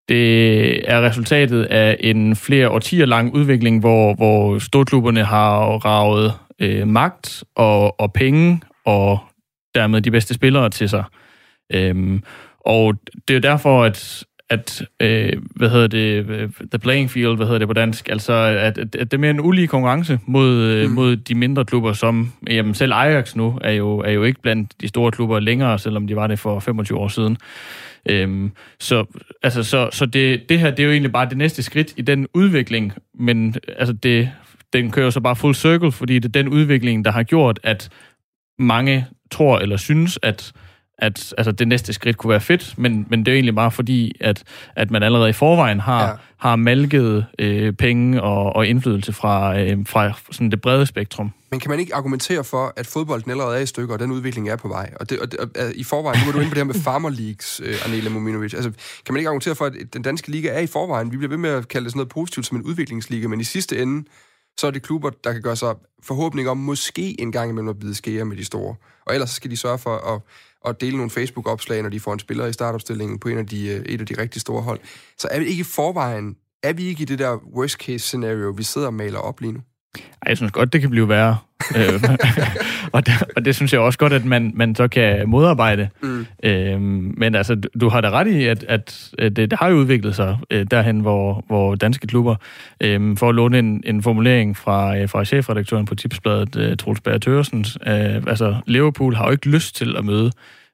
det 0.09 0.91
er 0.91 1.01
resultatet 1.01 1.63
af 1.63 1.97
en 1.99 2.35
flere 2.35 2.69
årtier 2.69 3.05
lang 3.05 3.33
udvikling, 3.33 3.79
hvor, 3.79 4.13
hvor 4.13 4.59
storklubberne 4.59 5.23
har 5.23 5.59
ravet 5.85 6.33
øh, 6.59 6.87
magt 6.87 7.43
og, 7.55 7.99
og 7.99 8.13
penge 8.13 8.61
og 8.85 9.19
dermed 9.75 10.01
de 10.01 10.11
bedste 10.11 10.33
spillere 10.33 10.69
til 10.69 10.89
sig. 10.89 11.03
Øhm, 11.73 12.23
og 12.59 12.93
det 13.27 13.35
er 13.35 13.39
derfor, 13.39 13.83
at, 13.83 14.23
at 14.49 14.83
øh, 14.99 15.33
hvad 15.55 15.69
hedder 15.69 15.87
det, 15.87 16.25
the 16.71 16.79
playing 16.79 17.11
field, 17.11 17.35
hvad 17.35 17.45
hedder 17.45 17.59
det 17.59 17.67
på 17.67 17.73
dansk, 17.73 18.09
altså 18.09 18.33
at, 18.33 18.77
at, 18.77 18.95
at 18.95 19.11
det 19.11 19.13
er 19.13 19.17
mere 19.17 19.31
en 19.31 19.39
ulige 19.39 19.67
konkurrence 19.67 20.19
mod, 20.25 20.55
øh, 20.55 20.89
mm. 20.89 20.95
mod 20.95 21.15
de 21.15 21.35
mindre 21.35 21.65
klubber, 21.65 21.93
som 21.93 22.31
jamen, 22.49 22.73
selv 22.73 22.93
Ajax 22.93 23.35
nu 23.35 23.59
er 23.61 23.71
jo, 23.71 23.99
er 23.99 24.11
jo 24.11 24.23
ikke 24.23 24.41
blandt 24.41 24.81
de 24.81 24.87
store 24.87 25.11
klubber 25.11 25.39
længere, 25.39 25.79
selvom 25.79 26.07
de 26.07 26.15
var 26.15 26.27
det 26.27 26.39
for 26.39 26.59
25 26.59 26.97
år 26.97 27.07
siden. 27.07 27.37
Øhm, 28.09 28.51
så 28.79 29.05
altså, 29.43 29.63
så, 29.63 29.89
så 29.91 30.05
det, 30.05 30.49
det 30.49 30.59
her, 30.59 30.69
det 30.69 30.79
er 30.79 30.83
jo 30.83 30.91
egentlig 30.91 31.11
bare 31.11 31.29
det 31.29 31.37
næste 31.37 31.63
skridt 31.63 31.93
i 31.97 32.01
den 32.01 32.27
udvikling, 32.33 32.93
men 33.19 33.55
altså, 33.77 33.93
det, 33.93 34.31
den 34.73 34.91
kører 34.91 35.09
så 35.09 35.19
bare 35.19 35.35
full 35.35 35.55
circle, 35.55 35.91
fordi 35.91 36.19
det 36.19 36.25
er 36.25 36.41
den 36.43 36.47
udvikling, 36.47 37.05
der 37.05 37.11
har 37.11 37.23
gjort, 37.23 37.59
at 37.63 37.89
mange 38.59 39.05
tror 39.31 39.59
eller 39.59 39.77
synes, 39.77 40.19
at 40.23 40.53
at 40.99 41.33
altså, 41.37 41.51
det 41.51 41.67
næste 41.67 41.93
skridt 41.93 42.17
kunne 42.17 42.29
være 42.29 42.41
fedt, 42.41 42.73
men, 42.77 43.05
men 43.09 43.25
det 43.25 43.31
er 43.31 43.35
egentlig 43.35 43.55
bare 43.55 43.71
fordi, 43.71 44.15
at, 44.19 44.43
at 44.75 44.91
man 44.91 45.03
allerede 45.03 45.29
i 45.29 45.33
forvejen 45.33 45.79
har, 45.79 46.07
ja. 46.07 46.13
har 46.37 46.55
malket 46.55 47.25
øh, 47.39 47.73
penge 47.73 48.21
og, 48.21 48.55
og 48.55 48.67
indflydelse 48.67 49.13
fra, 49.13 49.59
øh, 49.59 49.77
fra 49.85 50.13
sådan 50.31 50.51
det 50.51 50.61
brede 50.61 50.85
spektrum. 50.85 51.31
Men 51.51 51.59
kan 51.59 51.69
man 51.69 51.79
ikke 51.79 51.95
argumentere 51.95 52.43
for, 52.43 52.73
at 52.75 52.87
fodbolden 52.87 53.31
allerede 53.31 53.57
er 53.57 53.61
i 53.61 53.65
stykker, 53.65 53.93
og 53.93 53.99
den 53.99 54.11
udvikling 54.11 54.49
er 54.49 54.55
på 54.55 54.67
vej? 54.67 54.93
Og, 54.99 55.09
det, 55.09 55.19
og, 55.19 55.31
det, 55.31 55.39
og 55.39 55.47
i 55.75 55.83
forvejen, 55.83 56.19
nu 56.23 56.27
er 56.29 56.31
du 56.31 56.39
inde 56.39 56.49
på 56.49 56.55
det 56.55 56.59
her 56.59 56.73
med 56.73 56.75
Farmer 56.75 57.09
Leagues, 57.09 57.61
øh, 57.65 57.75
Anela 57.85 58.09
Mominovic. 58.09 58.53
Altså, 58.53 58.71
kan 59.05 59.13
man 59.13 59.19
ikke 59.19 59.29
argumentere 59.29 59.55
for, 59.55 59.65
at 59.65 59.73
den 59.93 60.01
danske 60.01 60.31
liga 60.31 60.49
er 60.49 60.59
i 60.59 60.67
forvejen? 60.67 61.11
Vi 61.11 61.17
bliver 61.17 61.29
ved 61.29 61.37
med 61.37 61.49
at 61.49 61.67
kalde 61.67 61.85
det 61.85 61.91
sådan 61.91 61.99
noget 61.99 62.09
positivt 62.09 62.45
som 62.45 62.57
en 62.57 62.63
udviklingsliga, 62.63 63.27
men 63.27 63.39
i 63.39 63.43
sidste 63.43 63.81
ende, 63.81 64.07
så 64.59 64.67
er 64.67 64.71
det 64.71 64.81
klubber, 64.81 65.09
der 65.23 65.33
kan 65.33 65.41
gøre 65.41 65.55
sig 65.55 65.75
forhåbning 66.03 66.49
om 66.49 66.57
måske 66.57 67.21
en 67.21 67.31
gang 67.31 67.49
imellem 67.49 67.69
at 67.69 67.79
bide 67.79 67.95
skære 67.95 68.25
med 68.25 68.37
de 68.37 68.45
store. 68.45 68.75
Og 69.05 69.13
ellers 69.13 69.29
skal 69.29 69.51
de 69.51 69.57
sørge 69.57 69.77
for 69.77 70.13
at 70.15 70.21
og 70.61 70.81
dele 70.81 70.97
nogle 70.97 71.09
Facebook-opslag, 71.09 71.81
når 71.81 71.89
de 71.89 71.99
får 71.99 72.13
en 72.13 72.19
spiller 72.19 72.45
i 72.45 72.53
startopstillingen 72.53 73.19
på 73.19 73.27
en 73.29 73.37
af 73.37 73.47
de, 73.47 73.67
øh, 73.67 73.81
et 73.85 74.01
af 74.01 74.07
de 74.07 74.21
rigtig 74.21 74.41
store 74.41 74.61
hold. 74.61 74.79
Så 75.17 75.27
er 75.31 75.39
vi 75.39 75.45
ikke 75.45 75.61
i 75.61 75.63
forvejen, 75.63 76.35
er 76.63 76.73
vi 76.73 76.83
ikke 76.85 77.01
i 77.01 77.05
det 77.05 77.19
der 77.19 77.37
worst 77.55 77.75
case 77.75 77.99
scenario, 77.99 78.49
vi 78.49 78.63
sidder 78.63 78.87
og 78.87 78.93
maler 78.93 79.19
op 79.19 79.41
lige 79.41 79.51
nu? 79.51 79.59
Ej, 79.97 80.29
jeg 80.29 80.37
synes 80.37 80.51
godt, 80.51 80.73
det 80.73 80.81
kan 80.81 80.89
blive 80.89 81.09
værre. 81.09 81.37
Øh, 81.77 82.03
og, 82.93 83.05
det, 83.05 83.13
og 83.35 83.45
det 83.45 83.55
synes 83.55 83.73
jeg 83.73 83.81
også 83.81 83.99
godt, 83.99 84.13
at 84.13 84.25
man, 84.25 84.51
man 84.55 84.75
så 84.75 84.87
kan 84.87 85.29
modarbejde. 85.29 85.89
Mm. 86.01 86.25
Øhm, 86.43 87.13
men 87.17 87.35
altså, 87.35 87.61
du 87.81 87.89
har 87.89 88.01
da 88.01 88.09
ret 88.09 88.27
i, 88.27 88.45
at, 88.45 88.63
at 88.63 89.11
det, 89.19 89.37
det 89.37 89.53
har 89.53 89.69
jo 89.69 89.75
udviklet 89.75 90.15
sig 90.15 90.37
øh, 90.51 90.65
derhen, 90.71 90.99
hvor, 90.99 91.43
hvor 91.47 91.75
danske 91.75 92.07
klubber, 92.07 92.35
øh, 92.81 93.17
for 93.17 93.29
at 93.29 93.35
låne 93.35 93.59
en, 93.59 93.83
en 93.85 94.03
formulering 94.03 94.57
fra, 94.57 94.97
øh, 94.97 95.09
fra 95.09 95.25
chefredaktøren 95.25 95.85
på 95.85 95.95
Tipsbladet, 95.95 96.55
øh, 96.55 96.77
Troels 96.77 97.01
Berg 97.01 97.21
Tørsen, 97.21 97.65
øh, 97.87 98.23
altså 98.27 98.55
Liverpool 98.67 99.15
har 99.15 99.25
jo 99.25 99.31
ikke 99.31 99.49
lyst 99.49 99.75
til 99.75 99.97
at 99.97 100.05
møde 100.05 100.31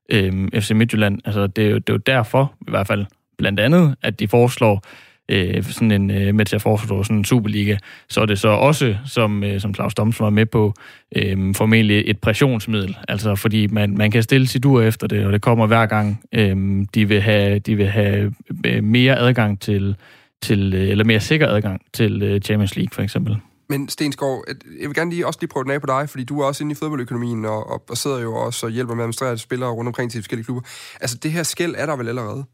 øh, 0.09 0.61
FC 0.61 0.71
Midtjylland. 0.71 1.19
Altså, 1.25 1.47
det 1.47 1.65
er, 1.65 1.69
jo, 1.69 1.77
det 1.77 1.89
er 1.89 1.93
jo 1.93 2.01
derfor, 2.05 2.53
i 2.61 2.71
hvert 2.71 2.87
fald 2.87 3.05
blandt 3.37 3.59
andet, 3.59 3.95
at 4.01 4.19
de 4.19 4.27
foreslår 4.27 4.83
øh, 5.29 5.63
sådan 5.63 5.91
en, 5.91 6.11
øh, 6.11 6.35
med 6.35 6.45
til 6.45 6.55
at 6.55 6.61
foreslå 6.61 7.03
sådan 7.03 7.17
en 7.17 7.25
Superliga, 7.25 7.77
så 8.09 8.21
er 8.21 8.25
det 8.25 8.39
så 8.39 8.47
også, 8.47 8.95
som, 9.05 9.43
øh, 9.43 9.61
som 9.61 9.73
Claus 9.73 9.93
Domsen 9.93 10.23
var 10.23 10.29
med 10.29 10.45
på, 10.45 10.73
øh, 11.15 11.55
formentlig 11.55 12.03
et 12.07 12.19
pressionsmiddel. 12.19 12.97
Altså 13.07 13.35
fordi 13.35 13.67
man, 13.67 13.97
man 13.97 14.11
kan 14.11 14.23
stille 14.23 14.47
sit 14.47 14.65
ur 14.65 14.81
efter 14.81 15.07
det, 15.07 15.25
og 15.25 15.33
det 15.33 15.41
kommer 15.41 15.67
hver 15.67 15.85
gang, 15.85 16.23
øh, 16.33 16.85
de 16.93 17.07
vil 17.07 17.21
have, 17.21 17.59
de 17.59 17.75
vil 17.75 17.87
have 17.87 18.33
øh, 18.65 18.83
mere 18.83 19.15
adgang 19.15 19.61
til, 19.61 19.95
til 20.41 20.73
øh, 20.73 20.89
eller 20.89 21.03
mere 21.03 21.19
sikker 21.19 21.47
adgang 21.47 21.81
til 21.93 22.23
øh, 22.23 22.41
Champions 22.41 22.75
League 22.75 22.91
for 22.93 23.01
eksempel. 23.01 23.37
Men 23.69 23.89
Stensgaard, 23.89 24.43
jeg 24.81 24.87
vil 24.87 24.95
gerne 24.95 25.09
lige 25.09 25.27
også 25.27 25.39
lige 25.41 25.49
prøve 25.49 25.63
den 25.63 25.71
af 25.71 25.81
på 25.81 25.87
dig, 25.87 26.09
fordi 26.09 26.23
du 26.23 26.39
er 26.39 26.45
også 26.45 26.63
inde 26.63 26.71
i 26.71 26.75
fodboldøkonomien, 26.75 27.45
og, 27.45 27.69
og, 27.69 27.83
og 27.89 27.97
sidder 27.97 28.19
jo 28.19 28.35
også 28.35 28.65
og 28.65 28.71
hjælper 28.71 28.93
med 28.93 29.01
at 29.01 29.03
administrere 29.03 29.37
spillere 29.37 29.69
rundt 29.69 29.87
omkring 29.87 30.11
til 30.11 30.17
de 30.17 30.23
forskellige 30.23 30.45
klubber. 30.45 30.61
Altså, 31.01 31.17
det 31.17 31.31
her 31.31 31.43
skæld 31.43 31.75
er 31.77 31.85
der 31.85 31.95
vel 31.95 32.07
allerede? 32.07 32.45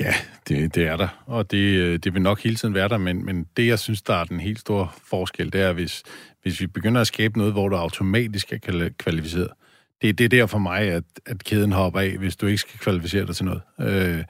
Ja, 0.00 0.14
det, 0.48 0.74
det 0.74 0.86
er 0.86 0.96
der, 0.96 1.24
og 1.26 1.50
det, 1.50 1.58
øh, 1.58 1.98
det 1.98 2.14
vil 2.14 2.22
nok 2.22 2.42
hele 2.42 2.56
tiden 2.56 2.74
være 2.74 2.88
der, 2.88 2.98
men, 2.98 3.24
men 3.24 3.46
det, 3.56 3.66
jeg 3.66 3.78
synes, 3.78 4.02
der 4.02 4.14
er 4.14 4.24
den 4.24 4.40
helt 4.40 4.60
store 4.60 4.88
forskel, 5.10 5.52
det 5.52 5.60
er, 5.60 5.72
hvis, 5.72 6.02
hvis 6.42 6.60
vi 6.60 6.66
begynder 6.66 7.00
at 7.00 7.06
skabe 7.06 7.38
noget, 7.38 7.52
hvor 7.52 7.68
du 7.68 7.76
automatisk 7.76 8.52
er 8.52 8.90
kvalificeret. 8.98 9.48
Det, 10.02 10.18
det 10.18 10.24
er 10.24 10.28
der 10.28 10.46
for 10.46 10.58
mig, 10.58 10.80
at, 10.80 11.04
at 11.26 11.44
kæden 11.44 11.72
hopper 11.72 12.00
af, 12.00 12.18
hvis 12.18 12.36
du 12.36 12.46
ikke 12.46 12.58
skal 12.58 12.78
kvalificere 12.78 13.26
dig 13.26 13.36
til 13.36 13.44
noget. 13.44 13.62
Øh, 13.80 14.24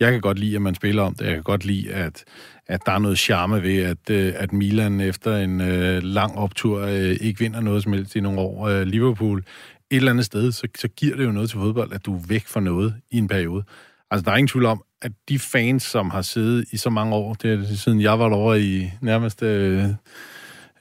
jeg 0.00 0.12
kan 0.12 0.20
godt 0.20 0.38
lide, 0.38 0.56
at 0.56 0.62
man 0.62 0.74
spiller 0.74 1.02
om 1.02 1.14
det. 1.14 1.24
Jeg 1.24 1.34
kan 1.34 1.42
godt 1.42 1.64
lide, 1.64 1.92
at, 1.92 2.24
at 2.66 2.80
der 2.86 2.92
er 2.92 2.98
noget 2.98 3.18
charme 3.18 3.62
ved, 3.62 3.82
at, 3.82 4.10
øh, 4.10 4.32
at 4.36 4.52
Milan 4.52 5.00
efter 5.00 5.36
en 5.36 5.60
øh, 5.60 6.02
lang 6.02 6.38
optur 6.38 6.80
øh, 6.80 7.16
ikke 7.20 7.38
vinder 7.38 7.60
noget 7.60 7.82
som 7.82 7.92
helst 7.92 8.16
i 8.16 8.20
nogle 8.20 8.40
år. 8.40 8.68
Øh, 8.68 8.82
Liverpool, 8.82 9.38
et 9.38 9.96
eller 9.96 10.10
andet 10.10 10.24
sted, 10.24 10.52
så, 10.52 10.68
så 10.78 10.88
giver 10.88 11.16
det 11.16 11.24
jo 11.24 11.32
noget 11.32 11.50
til 11.50 11.58
fodbold, 11.58 11.92
at 11.92 12.06
du 12.06 12.16
er 12.16 12.20
væk 12.28 12.46
fra 12.46 12.60
noget 12.60 12.94
i 13.10 13.18
en 13.18 13.28
periode. 13.28 13.64
Altså, 14.10 14.24
der 14.24 14.32
er 14.32 14.36
ingen 14.36 14.48
tvivl 14.48 14.66
om, 14.66 14.82
at 15.04 15.12
de 15.28 15.38
fans, 15.38 15.82
som 15.82 16.10
har 16.10 16.22
siddet 16.22 16.64
i 16.72 16.76
så 16.76 16.90
mange 16.90 17.14
år, 17.14 17.34
det 17.34 17.50
er 17.50 17.76
siden 17.76 18.00
jeg 18.00 18.18
var 18.18 18.30
over 18.34 18.54
i 18.54 18.90
nærmest 19.00 19.42
øh, 19.42 19.84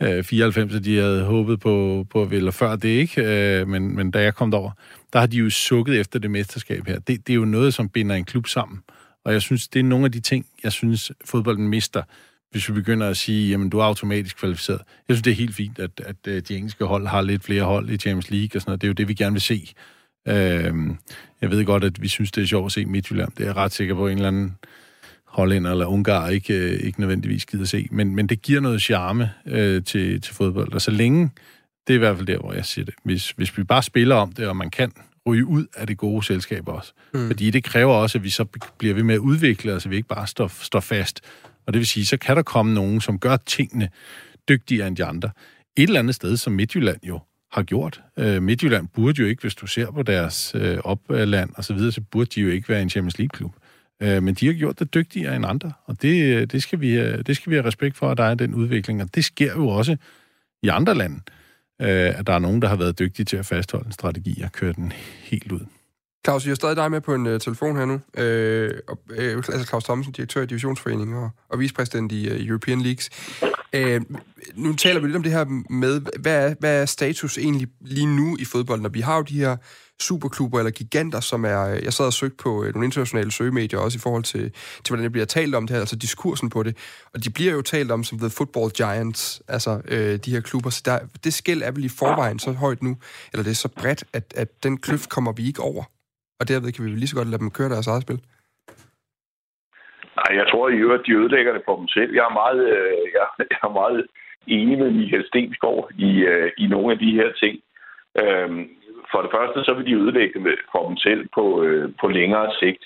øh 0.01 0.23
94, 0.23 0.81
de 0.83 0.97
havde 0.97 1.23
håbet 1.23 1.59
på, 1.59 2.05
på 2.09 2.29
eller 2.31 2.51
før 2.51 2.75
det 2.75 2.89
ikke, 2.89 3.23
øh, 3.23 3.67
men, 3.67 3.95
men 3.95 4.11
da 4.11 4.21
jeg 4.21 4.35
kom 4.35 4.51
derover, 4.51 4.71
der 5.13 5.19
har 5.19 5.27
de 5.27 5.37
jo 5.37 5.49
sukket 5.49 5.99
efter 5.99 6.19
det 6.19 6.31
mesterskab 6.31 6.87
her. 6.87 6.99
Det, 6.99 7.27
det 7.27 7.33
er 7.33 7.37
jo 7.37 7.45
noget, 7.45 7.73
som 7.73 7.89
binder 7.89 8.15
en 8.15 8.25
klub 8.25 8.47
sammen. 8.47 8.79
Og 9.25 9.33
jeg 9.33 9.41
synes, 9.41 9.67
det 9.67 9.79
er 9.79 9.83
nogle 9.83 10.05
af 10.05 10.11
de 10.11 10.19
ting, 10.19 10.45
jeg 10.63 10.71
synes, 10.71 11.11
fodbolden 11.25 11.67
mister, 11.67 12.03
hvis 12.51 12.69
vi 12.69 12.73
begynder 12.73 13.09
at 13.09 13.17
sige, 13.17 13.49
jamen, 13.49 13.69
du 13.69 13.79
er 13.79 13.83
automatisk 13.83 14.37
kvalificeret. 14.37 14.81
Jeg 15.07 15.15
synes, 15.15 15.23
det 15.23 15.31
er 15.31 15.35
helt 15.35 15.55
fint, 15.55 15.79
at, 15.79 15.91
at 16.05 16.15
øh, 16.27 16.41
de 16.47 16.55
engelske 16.55 16.85
hold 16.85 17.07
har 17.07 17.21
lidt 17.21 17.43
flere 17.43 17.63
hold 17.63 17.89
i 17.89 17.97
Champions 17.97 18.31
League 18.31 18.49
og 18.55 18.61
sådan 18.61 18.69
noget. 18.69 18.81
Det 18.81 18.87
er 18.87 18.89
jo 18.89 18.93
det, 18.93 19.07
vi 19.07 19.13
gerne 19.13 19.33
vil 19.33 19.41
se. 19.41 19.73
Øh, 20.27 20.73
jeg 21.41 21.49
ved 21.49 21.65
godt, 21.65 21.83
at 21.83 22.01
vi 22.01 22.07
synes, 22.07 22.31
det 22.31 22.43
er 22.43 22.47
sjovt 22.47 22.65
at 22.65 22.71
se 22.71 22.85
Midtjylland. 22.85 23.31
Det 23.37 23.43
er 23.43 23.47
jeg 23.47 23.55
ret 23.55 23.71
sikker 23.71 23.95
på, 23.95 24.07
en 24.07 24.17
eller 24.17 24.27
anden 24.27 24.55
hollænder 25.27 25.71
eller 25.71 25.85
ungar 25.85 26.29
ikke, 26.29 26.53
øh, 26.53 26.79
ikke 26.79 26.99
nødvendigvis 26.99 27.45
gider 27.45 27.65
se. 27.65 27.87
Men, 27.91 28.15
men 28.15 28.27
det 28.27 28.41
giver 28.41 28.59
noget 28.59 28.81
charme 28.81 29.31
øh, 29.45 29.83
til, 29.83 30.21
til 30.21 30.35
fodbold. 30.35 30.73
Og 30.73 30.81
så 30.81 30.91
længe, 30.91 31.29
det 31.87 31.93
er 31.93 31.95
i 31.95 31.99
hvert 31.99 32.15
fald 32.15 32.27
der, 32.27 32.37
hvor 32.37 32.53
jeg 32.53 32.65
siger 32.65 32.85
det, 32.85 32.93
hvis, 33.03 33.31
hvis 33.31 33.57
vi 33.57 33.63
bare 33.63 33.83
spiller 33.83 34.15
om 34.15 34.31
det, 34.31 34.47
og 34.47 34.57
man 34.57 34.69
kan 34.69 34.91
ryge 35.27 35.45
ud 35.45 35.65
af 35.75 35.87
det 35.87 35.97
gode 35.97 36.25
selskab 36.25 36.67
også. 36.67 36.93
Mm. 37.13 37.27
Fordi 37.27 37.51
det 37.51 37.63
kræver 37.63 37.93
også, 37.93 38.17
at 38.17 38.23
vi 38.23 38.29
så 38.29 38.45
bliver 38.77 38.93
ved 38.93 39.03
med 39.03 39.15
at 39.15 39.19
udvikle 39.19 39.73
os, 39.73 39.83
så 39.83 39.89
vi 39.89 39.95
ikke 39.95 40.07
bare 40.07 40.27
står, 40.27 40.47
står 40.47 40.79
fast. 40.79 41.21
Og 41.65 41.73
det 41.73 41.79
vil 41.79 41.87
sige, 41.87 42.05
så 42.05 42.17
kan 42.17 42.35
der 42.35 42.43
komme 42.43 42.73
nogen, 42.73 43.01
som 43.01 43.19
gør 43.19 43.37
tingene 43.37 43.89
dygtigere 44.49 44.87
end 44.87 44.97
de 44.97 45.05
andre. 45.05 45.29
Et 45.77 45.83
eller 45.83 45.99
andet 45.99 46.15
sted, 46.15 46.37
som 46.37 46.53
Midtjylland 46.53 46.99
jo 47.03 47.19
har 47.53 47.63
gjort. 47.63 48.01
Øh, 48.17 48.43
Midtjylland 48.43 48.87
burde 48.87 49.21
jo 49.21 49.27
ikke, 49.27 49.41
hvis 49.41 49.55
du 49.55 49.67
ser 49.67 49.91
på 49.91 50.03
deres 50.03 50.55
øh, 50.55 50.77
opland 50.83 51.49
og 51.55 51.63
så 51.63 51.73
videre, 51.73 51.91
så 51.91 52.01
burde 52.01 52.29
de 52.35 52.41
jo 52.41 52.49
ikke 52.49 52.69
være 52.69 52.81
en 52.81 52.89
Champions 52.89 53.17
League-klub. 53.17 53.55
Øh, 54.01 54.23
men 54.23 54.33
de 54.33 54.45
har 54.45 54.53
gjort 54.53 54.79
det 54.79 54.93
dygtigere 54.93 55.35
end 55.35 55.45
andre, 55.45 55.71
og 55.85 56.01
det, 56.01 56.35
øh, 56.35 56.47
det, 56.47 56.63
skal 56.63 56.79
vi, 56.79 56.99
øh, 56.99 57.25
det 57.25 57.35
skal 57.35 57.49
vi 57.49 57.55
have 57.55 57.67
respekt 57.67 57.97
for, 57.97 58.09
at 58.09 58.17
der 58.17 58.23
er 58.23 58.35
den 58.35 58.53
udvikling. 58.53 59.01
Og 59.01 59.15
det 59.15 59.25
sker 59.25 59.53
jo 59.53 59.67
også 59.67 59.97
i 60.63 60.67
andre 60.67 60.95
lande, 60.95 61.19
øh, 61.81 62.19
at 62.19 62.27
der 62.27 62.33
er 62.33 62.39
nogen, 62.39 62.61
der 62.61 62.67
har 62.67 62.75
været 62.75 62.99
dygtige 62.99 63.25
til 63.25 63.37
at 63.37 63.45
fastholde 63.45 63.85
en 63.85 63.91
strategi 63.91 64.41
og 64.41 64.51
køre 64.51 64.73
den 64.73 64.91
helt 65.23 65.51
ud. 65.51 65.65
Claus, 66.25 66.45
vi 66.45 66.49
har 66.49 66.55
stadig 66.55 66.75
dig 66.75 66.91
med 66.91 67.01
på 67.01 67.15
en 67.15 67.27
uh, 67.27 67.39
telefon 67.39 67.77
her 67.77 67.85
nu. 67.85 67.99
Øh, 68.17 68.71
øh, 69.09 69.35
altså 69.35 69.65
Claus 69.67 69.83
Thomsen, 69.83 70.13
direktør 70.13 70.41
i 70.41 70.45
Divisionsforeningen 70.45 71.17
og, 71.17 71.29
og 71.49 71.59
vicepræsident 71.59 72.11
i 72.11 72.31
uh, 72.31 72.47
European 72.47 72.81
Leagues. 72.81 73.09
Øh, 73.73 74.01
nu 74.55 74.73
taler 74.73 74.99
vi 74.99 75.07
lidt 75.07 75.15
om 75.15 75.23
det 75.23 75.31
her 75.31 75.45
med, 75.69 76.01
hvad 76.19 76.49
er, 76.49 76.55
hvad 76.59 76.81
er 76.81 76.85
status 76.85 77.37
egentlig 77.37 77.67
lige 77.81 78.15
nu 78.15 78.37
i 78.39 78.45
fodbold, 78.45 78.81
når 78.81 78.89
vi 78.89 79.01
har 79.01 79.15
jo 79.15 79.21
de 79.21 79.37
her 79.37 79.57
superklubber 79.99 80.59
eller 80.59 80.71
giganter, 80.71 81.19
som 81.19 81.45
er... 81.45 81.61
Øh, 81.67 81.83
jeg 81.83 81.93
sad 81.93 82.05
og 82.05 82.13
søgte 82.13 82.37
på 82.37 82.63
øh, 82.63 82.73
nogle 82.73 82.85
internationale 82.85 83.31
søgemedier 83.31 83.79
også 83.79 83.95
i 83.95 83.99
forhold 83.99 84.23
til, 84.23 84.41
til, 84.83 84.87
hvordan 84.87 85.03
det 85.03 85.11
bliver 85.11 85.25
talt 85.25 85.55
om 85.55 85.67
det 85.67 85.73
her, 85.73 85.79
altså 85.79 85.95
diskursen 85.95 86.49
på 86.49 86.63
det. 86.63 86.77
Og 87.13 87.23
de 87.23 87.29
bliver 87.29 87.53
jo 87.53 87.61
talt 87.61 87.91
om 87.91 88.03
som 88.03 88.19
The 88.19 88.29
Football 88.29 88.71
Giants, 88.71 89.41
altså 89.47 89.81
øh, 89.87 90.19
de 90.25 90.31
her 90.31 90.41
klubber. 90.41 90.69
Så 90.69 90.81
der, 90.85 90.99
det 91.23 91.33
skæld 91.33 91.61
er 91.61 91.71
vel 91.71 91.85
i 91.85 91.89
forvejen 91.89 92.39
så 92.39 92.51
højt 92.51 92.83
nu, 92.83 92.97
eller 93.33 93.43
det 93.43 93.51
er 93.51 93.55
så 93.55 93.67
bredt, 93.67 94.03
at, 94.13 94.33
at 94.35 94.63
den 94.63 94.77
kløft 94.77 95.09
kommer 95.09 95.31
vi 95.31 95.47
ikke 95.47 95.61
over. 95.61 95.83
Og 96.39 96.47
derved 96.47 96.71
kan 96.71 96.85
vi 96.85 96.89
lige 96.89 97.07
så 97.07 97.15
godt 97.15 97.27
lade 97.27 97.39
dem 97.39 97.51
køre 97.51 97.69
deres 97.69 97.87
eget 97.87 98.01
spil. 98.01 98.19
Nej, 100.19 100.37
jeg 100.39 100.47
tror 100.47 100.69
i 100.69 100.81
øvrigt, 100.85 101.05
de 101.07 101.15
ødelægger 101.21 101.53
det 101.53 101.61
for 101.65 101.75
dem 101.77 101.87
selv. 101.87 102.13
Jeg 102.13 102.25
er 102.29 102.39
meget, 102.41 102.61
øh, 102.77 103.03
jeg, 103.17 103.27
jeg 103.39 103.59
er 103.63 103.73
meget 103.81 104.05
enig 104.47 104.77
med 104.77 104.91
Michael 104.91 105.27
Stensgaard 105.27 105.89
i, 105.97 106.11
øh, 106.31 106.51
i 106.57 106.67
nogle 106.67 106.91
af 106.93 106.99
de 106.99 107.11
her 107.11 107.31
ting. 107.41 107.55
Øhm, 108.21 108.69
for 109.11 109.21
det 109.21 109.31
første, 109.35 109.59
så 109.63 109.73
vil 109.73 109.85
de 109.85 109.99
ødelægge 110.01 110.39
det 110.43 110.59
for 110.71 110.87
dem 110.87 110.97
selv 110.97 111.21
på, 111.35 111.63
øh, 111.63 111.91
på 112.01 112.07
længere 112.07 112.51
sigt. 112.59 112.83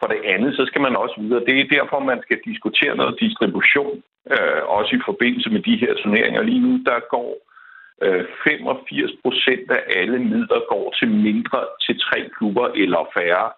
For 0.00 0.06
det 0.06 0.20
andet, 0.24 0.56
så 0.56 0.64
skal 0.66 0.80
man 0.80 0.96
også 0.96 1.16
videre. 1.20 1.44
Det 1.44 1.60
er 1.60 1.74
derfor, 1.76 1.98
man 1.98 2.22
skal 2.22 2.38
diskutere 2.44 2.96
noget 2.96 3.20
distribution, 3.20 4.02
øh, 4.34 4.62
også 4.78 4.96
i 4.96 5.00
forbindelse 5.04 5.50
med 5.50 5.62
de 5.62 5.76
her 5.76 5.94
turneringer. 5.94 6.42
Lige 6.42 6.60
nu, 6.66 6.72
der 6.86 6.98
går 7.10 7.30
øh, 8.02 8.24
85 8.44 9.10
procent 9.22 9.70
af 9.70 9.82
alle 10.00 10.18
midler 10.18 10.60
går 10.72 10.94
til 10.98 11.08
mindre 11.08 11.60
til 11.84 12.00
tre 12.00 12.30
klubber 12.36 12.66
eller 12.82 13.02
færre 13.16 13.48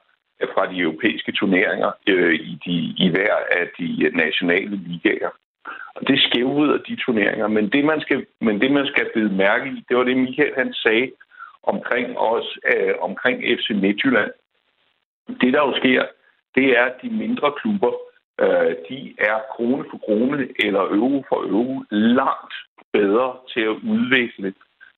fra 0.55 0.73
de 0.73 0.79
europæiske 0.79 1.33
turneringer 1.33 1.91
øh, 2.07 2.35
i, 2.35 2.59
de, 2.67 2.75
i 3.05 3.09
hver 3.11 3.35
af 3.51 3.69
de 3.79 4.11
nationale 4.15 4.77
ligaer. 4.77 5.31
Og 5.95 6.09
det 6.09 6.21
skævvrider 6.21 6.79
de 6.79 6.97
turneringer. 6.97 7.49
Men 7.49 7.69
det, 7.69 7.85
man 7.85 8.01
skal, 8.01 8.27
men 8.41 8.61
det, 8.61 8.71
man 8.73 8.87
skal 8.87 9.07
bide 9.15 9.33
mærke 9.37 9.69
i, 9.71 9.85
det 9.89 9.97
var 9.97 10.05
det, 10.05 10.17
Michael 10.17 10.55
han 10.57 10.75
sagde 10.75 11.13
omkring 11.63 12.19
os, 12.19 12.59
øh, 12.73 12.95
omkring 13.01 13.43
FC 13.59 13.71
Midtjylland. 13.71 14.33
Det, 15.41 15.53
der 15.53 15.61
jo 15.69 15.73
sker, 15.77 16.05
det 16.55 16.79
er, 16.79 16.85
at 16.85 16.95
de 17.03 17.11
mindre 17.11 17.53
klubber, 17.61 17.93
øh, 18.41 18.75
de 18.89 19.15
er 19.19 19.39
krone 19.51 19.85
for 19.91 19.99
krone 19.99 20.49
eller 20.59 20.81
euro 20.81 21.25
for 21.29 21.37
euro 21.37 21.85
langt 21.91 22.55
bedre 22.93 23.37
til 23.53 23.61
at 23.61 23.77
udvikle 23.95 24.55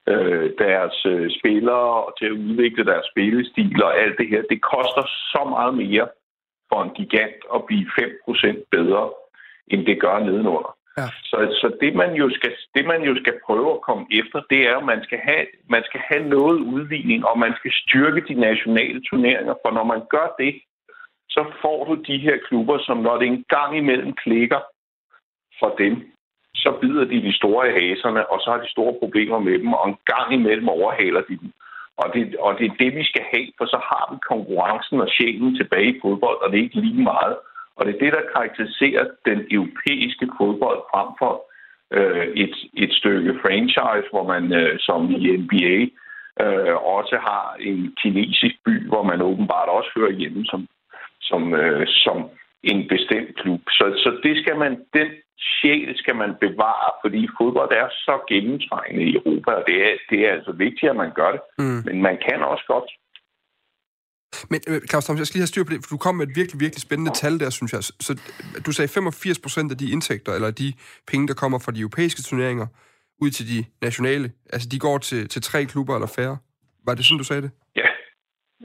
øh, 0.08 0.50
deres 0.58 1.06
øh, 1.06 1.30
spillere 1.38 2.04
og 2.06 2.14
til 2.18 2.26
at 2.26 2.38
udvikle 2.46 2.84
deres 2.84 3.06
spillestil 3.12 3.82
og 3.82 3.98
alt 3.98 4.18
det 4.18 4.28
her. 4.28 4.42
Det 4.50 4.62
koster 4.62 5.04
så 5.32 5.42
meget 5.48 5.74
mere 5.74 6.08
for 6.68 6.82
en 6.82 6.94
gigant 6.98 7.40
at 7.54 7.64
blive 7.66 7.86
5% 8.00 8.68
bedre, 8.70 9.10
end 9.66 9.86
det 9.86 10.00
gør 10.00 10.18
nedenunder. 10.18 10.76
Ja. 10.98 11.06
Så, 11.30 11.36
så 11.60 11.76
det, 11.80 11.94
man 11.94 12.14
jo 12.14 12.30
skal, 12.30 12.52
det, 12.74 12.84
man 12.86 13.02
jo 13.02 13.14
skal 13.22 13.34
prøve 13.46 13.70
at 13.74 13.80
komme 13.88 14.06
efter, 14.20 14.38
det 14.50 14.60
er, 14.68 14.76
at 14.76 14.84
man 14.84 15.00
skal, 15.04 15.18
have, 15.28 15.46
man 15.70 15.82
skal 15.88 16.00
have 16.10 16.24
noget 16.28 16.58
udligning, 16.60 17.26
og 17.26 17.38
man 17.38 17.54
skal 17.58 17.72
styrke 17.82 18.20
de 18.28 18.34
nationale 18.34 19.02
turneringer. 19.08 19.54
For 19.62 19.70
når 19.70 19.84
man 19.84 20.02
gør 20.10 20.34
det, 20.38 20.52
så 21.28 21.42
får 21.62 21.84
du 21.84 21.94
de 21.94 22.18
her 22.18 22.36
klubber, 22.48 22.78
som 22.78 22.96
når 22.96 23.18
det 23.18 23.26
en 23.26 23.44
gang 23.48 23.76
imellem 23.76 24.12
klikker 24.12 24.60
for 25.60 25.74
dem, 25.78 25.94
så 26.54 26.70
bider 26.80 27.04
de 27.04 27.22
de 27.22 27.32
store 27.32 27.68
i 27.68 27.72
haserne, 27.72 28.30
og 28.32 28.40
så 28.40 28.50
har 28.50 28.60
de 28.60 28.70
store 28.70 28.94
problemer 28.98 29.38
med 29.38 29.58
dem, 29.58 29.72
og 29.72 29.88
en 29.88 29.96
gang 30.06 30.32
imellem 30.32 30.68
overhaler 30.68 31.20
de 31.20 31.36
dem. 31.42 31.52
Og 31.96 32.06
det, 32.14 32.36
og 32.36 32.58
det 32.58 32.66
er 32.66 32.74
det, 32.78 32.94
vi 32.94 33.04
skal 33.04 33.24
have, 33.32 33.48
for 33.58 33.66
så 33.66 33.78
har 33.90 34.04
vi 34.12 34.18
konkurrencen 34.32 35.00
og 35.00 35.08
sjælen 35.08 35.56
tilbage 35.56 35.90
i 35.96 36.00
fodbold, 36.02 36.38
og 36.42 36.50
det 36.50 36.58
er 36.58 36.62
ikke 36.62 36.80
lige 36.80 37.02
meget, 37.02 37.36
og 37.76 37.86
det 37.86 37.94
er 37.94 37.98
det, 38.04 38.12
der 38.12 38.30
karakteriserer 38.34 39.04
den 39.26 39.40
europæiske 39.50 40.26
fodbold 40.38 40.80
frem 40.92 41.08
for 41.20 41.34
øh, 41.96 42.26
et, 42.44 42.56
et 42.74 42.92
stykke 42.92 43.38
franchise, 43.42 44.08
hvor 44.10 44.26
man 44.32 44.44
øh, 44.60 44.78
som 44.78 45.10
i 45.10 45.36
NBA 45.42 45.78
øh, 46.44 46.76
også 46.98 47.16
har 47.28 47.56
en 47.60 47.94
kinesisk 48.02 48.56
by, 48.66 48.88
hvor 48.88 49.02
man 49.02 49.22
åbenbart 49.22 49.68
også 49.68 49.90
hører 49.96 50.12
hjemme 50.20 50.46
som, 50.46 50.68
som, 51.20 51.54
øh, 51.54 51.86
som 51.86 52.16
en 52.62 52.88
bestemt 52.88 53.32
klub. 53.40 53.60
Så, 53.68 53.84
så 54.02 54.10
det 54.22 54.34
skal 54.42 54.56
man, 54.62 54.72
den 54.96 55.08
sjæl 55.52 55.90
skal 56.02 56.16
man 56.16 56.30
bevare, 56.40 56.90
fordi 57.02 57.28
fodbold 57.38 57.72
er 57.82 57.88
så 58.06 58.14
gennemtrængende 58.28 59.04
i 59.08 59.14
Europa, 59.14 59.50
og 59.50 59.64
det 59.68 59.76
er, 59.86 59.92
det 60.10 60.18
er 60.26 60.32
altså 60.36 60.52
vigtigt, 60.52 60.90
at 60.90 60.96
man 60.96 61.12
gør 61.14 61.30
det. 61.36 61.40
Mm. 61.58 61.80
Men 61.86 62.02
man 62.02 62.16
kan 62.26 62.40
også 62.52 62.64
godt 62.74 62.90
men 64.50 64.60
øh, 64.68 64.80
Claus 64.90 65.04
Thomas, 65.04 65.20
jeg 65.20 65.26
skal 65.26 65.36
lige 65.38 65.46
have 65.46 65.54
styr 65.54 65.64
på 65.64 65.72
det, 65.72 65.80
for 65.84 65.94
du 65.96 66.00
kom 66.06 66.14
med 66.14 66.26
et 66.28 66.36
virkelig, 66.40 66.60
virkelig 66.64 66.82
spændende 66.86 67.12
tal 67.22 67.34
der, 67.42 67.50
synes 67.50 67.72
jeg. 67.72 67.82
Så 68.06 68.12
du 68.66 68.72
sagde 68.72 68.88
85 68.88 69.38
procent 69.44 69.68
af 69.72 69.78
de 69.78 69.90
indtægter, 69.94 70.32
eller 70.32 70.50
de 70.50 70.68
penge, 71.10 71.28
der 71.28 71.34
kommer 71.42 71.58
fra 71.64 71.72
de 71.72 71.80
europæiske 71.80 72.22
turneringer, 72.22 72.66
ud 73.24 73.30
til 73.30 73.44
de 73.52 73.58
nationale, 73.82 74.26
altså 74.52 74.68
de 74.72 74.78
går 74.78 74.98
til, 74.98 75.28
til 75.28 75.42
tre 75.42 75.64
klubber 75.64 75.94
eller 75.94 76.10
færre. 76.18 76.36
Var 76.86 76.94
det 76.94 77.04
sådan, 77.04 77.18
du 77.18 77.24
sagde 77.24 77.42
det? 77.42 77.50
Ja. 77.76 77.88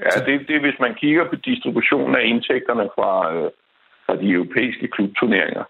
Ja, 0.03 0.09
det, 0.27 0.47
det 0.47 0.55
er, 0.55 0.63
hvis 0.67 0.79
man 0.85 0.93
kigger 1.01 1.23
på 1.29 1.35
distributionen 1.35 2.15
af 2.15 2.23
indtægterne 2.31 2.85
fra, 2.95 3.11
øh, 3.35 3.49
fra 4.07 4.15
de 4.21 4.27
europæiske 4.37 4.87
klubturneringer. 4.87 5.65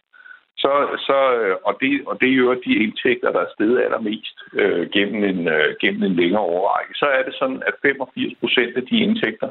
Så, 0.64 0.74
så, 1.08 1.18
øh, 1.40 1.56
og, 1.68 1.74
det, 1.82 1.92
og 2.10 2.16
det 2.22 2.30
er 2.30 2.38
jo 2.44 2.54
de 2.66 2.74
indtægter, 2.86 3.32
der 3.36 3.42
er 3.44 3.54
steget 3.56 3.84
allermest 3.86 4.38
øh, 4.62 4.84
gennem, 4.96 5.20
en, 5.32 5.42
øh, 5.56 5.68
gennem 5.82 6.04
en 6.04 6.16
længere 6.22 6.46
overrække. 6.56 6.94
Så 7.02 7.06
er 7.18 7.24
det 7.28 7.34
sådan, 7.42 7.62
at 7.70 7.76
85 7.82 8.34
procent 8.42 8.74
af 8.80 8.84
de 8.90 8.96
indtægter, 9.06 9.50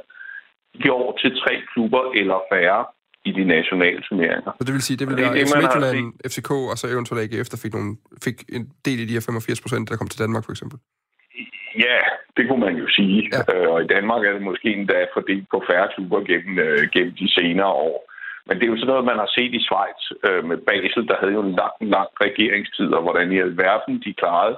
går 0.87 1.19
til 1.21 1.31
tre 1.43 1.55
klubber 1.73 2.03
eller 2.21 2.39
færre 2.53 2.85
i 3.29 3.31
de 3.39 3.45
nationale 3.45 4.01
turneringer. 4.09 4.53
Så 4.59 4.65
det 4.67 4.73
vil 4.75 4.87
sige, 4.89 4.97
det 5.01 5.07
vil 5.09 5.17
være 5.23 5.35
FC 5.47 5.55
Midtjylland, 5.63 5.99
FCK 6.31 6.51
og 6.73 6.77
så 6.81 6.87
eventuelt 6.95 7.23
AGF, 7.25 7.49
der 7.53 7.59
fik, 7.65 7.73
nogle, 7.77 7.93
fik 8.27 8.37
en 8.57 8.65
del 8.87 8.99
i 9.01 9.07
de 9.09 9.17
her 9.17 9.25
85 9.27 9.61
procent, 9.65 9.89
der 9.89 9.97
kom 9.97 10.09
til 10.09 10.23
Danmark 10.25 10.45
for 10.45 10.53
eksempel? 10.55 10.79
Ja, 11.87 11.99
det 12.37 12.45
kunne 12.49 12.65
man 12.67 12.77
jo 12.83 12.87
sige. 12.99 13.19
Ja. 13.33 13.41
Øh, 13.53 13.67
og 13.73 13.79
i 13.85 13.87
Danmark 13.95 14.21
er 14.25 14.33
det 14.33 14.43
måske 14.51 14.69
endda 14.79 15.01
fordelt 15.17 15.47
på 15.53 15.59
færre 15.69 15.89
klubber 15.95 16.21
gennem, 16.31 16.59
øh, 16.67 16.83
gennem 16.95 17.15
de 17.21 17.29
senere 17.39 17.73
år. 17.89 17.99
Men 18.47 18.57
det 18.57 18.65
er 18.65 18.73
jo 18.73 18.77
sådan 18.79 18.93
noget, 18.93 19.11
man 19.11 19.23
har 19.23 19.31
set 19.37 19.55
i 19.55 19.65
Schweiz 19.67 20.03
øh, 20.27 20.45
med 20.51 20.59
Basel, 20.69 21.09
der 21.09 21.17
havde 21.21 21.33
jo 21.33 21.43
en 21.43 21.57
lang, 21.63 21.77
lang 21.81 22.11
regeringstid, 22.25 22.89
og 22.97 23.03
hvordan 23.03 23.33
i 23.33 23.39
alverden 23.39 24.03
de 24.05 24.15
klarede 24.21 24.57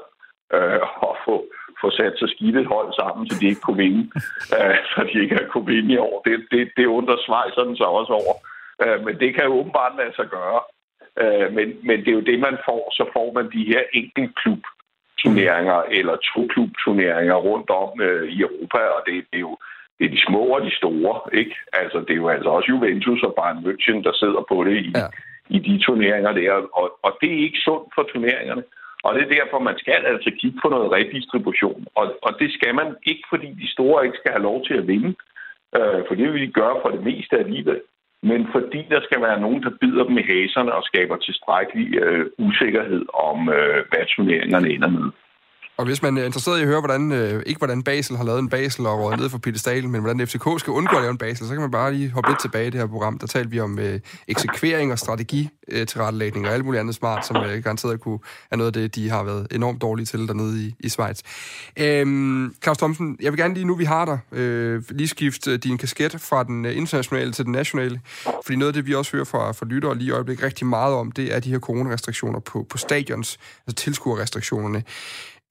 øh, 0.57 0.83
at 1.11 1.15
få, 1.25 1.35
få 1.81 1.91
sat 1.91 2.15
så 2.17 2.27
skidt 2.35 2.57
et 2.57 2.73
hold 2.75 2.91
sammen, 3.01 3.23
så 3.29 3.35
de 3.41 3.49
ikke 3.49 3.61
kunne 3.67 3.83
vinde, 3.87 4.05
øh, 4.57 4.79
så 4.91 4.99
de 5.13 5.23
ikke 5.23 5.37
har 5.37 5.47
kunne 5.53 5.67
vinde 5.75 5.95
i 5.95 5.99
år. 6.09 6.23
Det, 6.27 6.47
det, 6.51 6.71
det 6.77 6.87
undrer 6.87 7.19
Schweizerne 7.25 7.77
så 7.77 7.85
også 7.85 8.13
over. 8.23 8.35
Øh, 8.83 8.99
men 9.05 9.15
det 9.21 9.35
kan 9.35 9.45
jo 9.45 9.53
åbenbart 9.61 9.95
lade 10.01 10.15
sig 10.17 10.29
gøre. 10.39 10.61
Øh, 11.23 11.49
men, 11.57 11.69
men 11.89 11.97
det 12.01 12.09
er 12.09 12.19
jo 12.21 12.29
det, 12.31 12.39
man 12.41 12.57
får. 12.69 12.83
Så 12.99 13.05
får 13.13 13.33
man 13.33 13.47
de 13.57 13.65
her 13.73 13.83
enkeltklub 13.93 14.63
turneringer 15.23 15.81
eller 15.99 16.17
to-klub-turneringer 16.31 17.35
rundt 17.35 17.71
om 17.71 18.01
øh, 18.01 18.29
i 18.35 18.41
Europa, 18.41 18.81
og 18.97 19.01
det, 19.07 19.15
det 19.31 19.39
er 19.39 19.47
jo 19.51 19.57
det 19.99 20.05
er 20.07 20.11
de 20.11 20.27
små 20.29 20.43
og 20.57 20.61
de 20.67 20.77
store, 20.81 21.15
ikke? 21.41 21.57
Altså, 21.73 21.99
det 21.99 22.11
er 22.11 22.23
jo 22.25 22.29
altså 22.29 22.49
også 22.49 22.69
Juventus 22.69 23.23
og 23.23 23.35
Bayern 23.39 23.65
München, 23.67 24.03
der 24.07 24.13
sidder 24.13 24.43
på 24.49 24.65
det 24.65 24.77
i, 24.87 24.91
ja. 25.01 25.09
i 25.57 25.59
de 25.59 25.85
turneringer 25.85 26.33
der, 26.33 26.53
og, 26.53 26.87
og 27.03 27.13
det 27.21 27.31
er 27.33 27.45
ikke 27.47 27.61
sundt 27.69 27.89
for 27.95 28.03
turneringerne. 28.03 28.63
Og 29.05 29.15
det 29.15 29.23
er 29.23 29.35
derfor, 29.39 29.59
man 29.59 29.79
skal 29.79 30.01
altså 30.13 30.31
kigge 30.41 30.59
på 30.63 30.69
noget 30.69 30.93
redistribution. 30.93 31.87
Og, 31.95 32.07
og 32.23 32.33
det 32.41 32.53
skal 32.53 32.75
man 32.75 32.89
ikke, 33.11 33.25
fordi 33.33 33.49
de 33.63 33.73
store 33.73 34.05
ikke 34.05 34.19
skal 34.19 34.33
have 34.33 34.43
lov 34.51 34.65
til 34.67 34.75
at 34.75 34.87
vinde, 34.87 35.15
øh, 35.77 36.01
for 36.07 36.15
det 36.15 36.33
vil 36.33 36.43
de 36.47 36.53
gøre 36.61 36.77
for 36.83 36.91
det 36.91 37.03
meste 37.03 37.39
af 37.39 37.51
livet, 37.53 37.81
men 38.23 38.47
fordi 38.53 38.81
der 38.91 39.01
skal 39.01 39.21
være 39.23 39.41
nogen, 39.41 39.63
der 39.63 39.71
bider 39.81 40.05
dem 40.05 40.19
i 40.19 40.23
haserne 40.23 40.75
og 40.75 40.83
skaber 40.83 41.17
tilstrækkelig 41.17 41.97
øh, 42.03 42.27
usikkerhed 42.39 43.03
om, 43.15 43.49
øh, 43.49 43.85
hvad 43.91 44.05
turneringerne 44.07 44.69
ender 44.71 44.89
med. 44.89 45.11
Og 45.79 45.85
hvis 45.85 46.03
man 46.03 46.19
er 46.19 46.25
interesseret 46.25 46.59
i 46.59 46.63
at 46.63 46.69
høre, 46.69 46.81
hvordan, 46.81 47.13
øh, 47.13 47.43
ikke 47.47 47.59
hvordan 47.59 47.83
Basel 47.83 48.17
har 48.17 48.25
lavet 48.25 48.39
en 48.39 48.49
Basel 48.49 48.87
og 48.87 48.99
rådet 49.01 49.21
ned 49.21 49.29
for 49.29 49.39
pedestalen, 49.39 49.91
men 49.91 50.01
hvordan 50.01 50.27
FCK 50.27 50.47
skal 50.59 50.71
undgå 50.71 50.97
at 50.97 51.03
lave 51.03 51.11
en 51.11 51.19
Basel, 51.19 51.47
så 51.47 51.53
kan 51.53 51.61
man 51.61 51.71
bare 51.71 51.93
lige 51.93 52.11
hoppe 52.11 52.31
lidt 52.31 52.41
tilbage 52.41 52.67
i 52.67 52.71
det 52.71 52.81
her 52.81 52.87
program. 52.87 53.19
Der 53.19 53.27
talte 53.27 53.51
vi 53.51 53.61
om 53.61 53.79
øh, 53.79 54.01
eksekvering 54.29 54.93
og 54.93 54.99
strategi 54.99 55.49
øh, 55.69 55.87
til 55.87 56.01
rettelægning 56.01 56.47
og 56.47 56.55
alt 56.55 56.65
muligt 56.65 56.81
andet 56.81 56.95
smart, 56.95 57.27
som 57.27 57.37
øh, 57.37 57.63
garanteret 57.63 58.01
kunne 58.01 58.19
er 58.51 58.57
noget 58.57 58.67
af 58.67 58.73
det, 58.73 58.95
de 58.95 59.11
har 59.11 59.23
været 59.23 59.47
enormt 59.51 59.83
dårlige 59.83 60.07
til 60.07 60.29
dernede 60.29 60.67
i, 60.67 60.75
i 60.81 60.89
Schweiz. 60.89 61.21
Øhm, 61.77 62.55
Claus 62.63 62.79
Thomsen, 62.79 63.17
jeg 63.21 63.33
vil 63.33 63.41
gerne 63.41 63.55
lige 63.55 63.67
nu, 63.67 63.75
vi 63.75 63.85
har 63.85 64.05
dig, 64.05 64.39
øh, 64.39 64.83
lige 64.91 65.09
skifte 65.09 65.51
øh, 65.51 65.59
din 65.59 65.79
kasket 65.79 66.21
fra 66.21 66.45
den 66.45 66.65
øh, 66.65 66.77
internationale 66.77 67.33
til 67.33 67.45
den 67.45 67.53
nationale. 67.53 68.01
Fordi 68.45 68.57
noget 68.57 68.69
af 68.69 68.75
det, 68.75 68.87
vi 68.87 68.95
også 68.95 69.13
hører 69.13 69.25
fra, 69.25 69.53
fra 69.53 69.67
lyttere 69.67 69.99
lige 69.99 70.09
i 70.09 70.11
øjeblikket 70.11 70.45
rigtig 70.45 70.67
meget 70.67 70.95
om, 70.95 71.13
det 71.13 71.35
er 71.35 71.41
de 71.41 71.51
her 71.51 71.59
coronarestriktioner 71.59 72.41
på, 72.41 72.67
på 72.71 72.79
stadions, 72.79 73.39
altså 73.67 73.85
tilskuerrestriktionerne. 73.85 74.83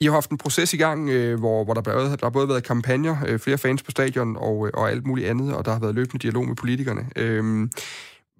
I 0.02 0.06
har 0.06 0.14
haft 0.14 0.32
en 0.32 0.38
proces 0.38 0.74
i 0.74 0.78
gang, 0.78 1.10
øh, 1.10 1.40
hvor, 1.40 1.64
hvor 1.64 1.74
der, 1.74 1.82
både, 1.82 2.10
der 2.22 2.26
har 2.26 2.30
både 2.30 2.48
været 2.48 2.64
kampagner, 2.64 3.16
øh, 3.28 3.40
flere 3.40 3.58
fans 3.58 3.84
på 3.84 3.92
stadion 3.92 4.36
og, 4.36 4.68
øh, 4.68 4.72
og 4.74 4.90
alt 4.92 5.08
muligt 5.08 5.28
andet, 5.28 5.56
og 5.56 5.66
der 5.66 5.72
har 5.72 5.80
været 5.80 5.96
løbende 5.96 6.20
dialog 6.26 6.48
med 6.48 6.56
politikerne. 6.56 7.04
Øh, 7.16 7.44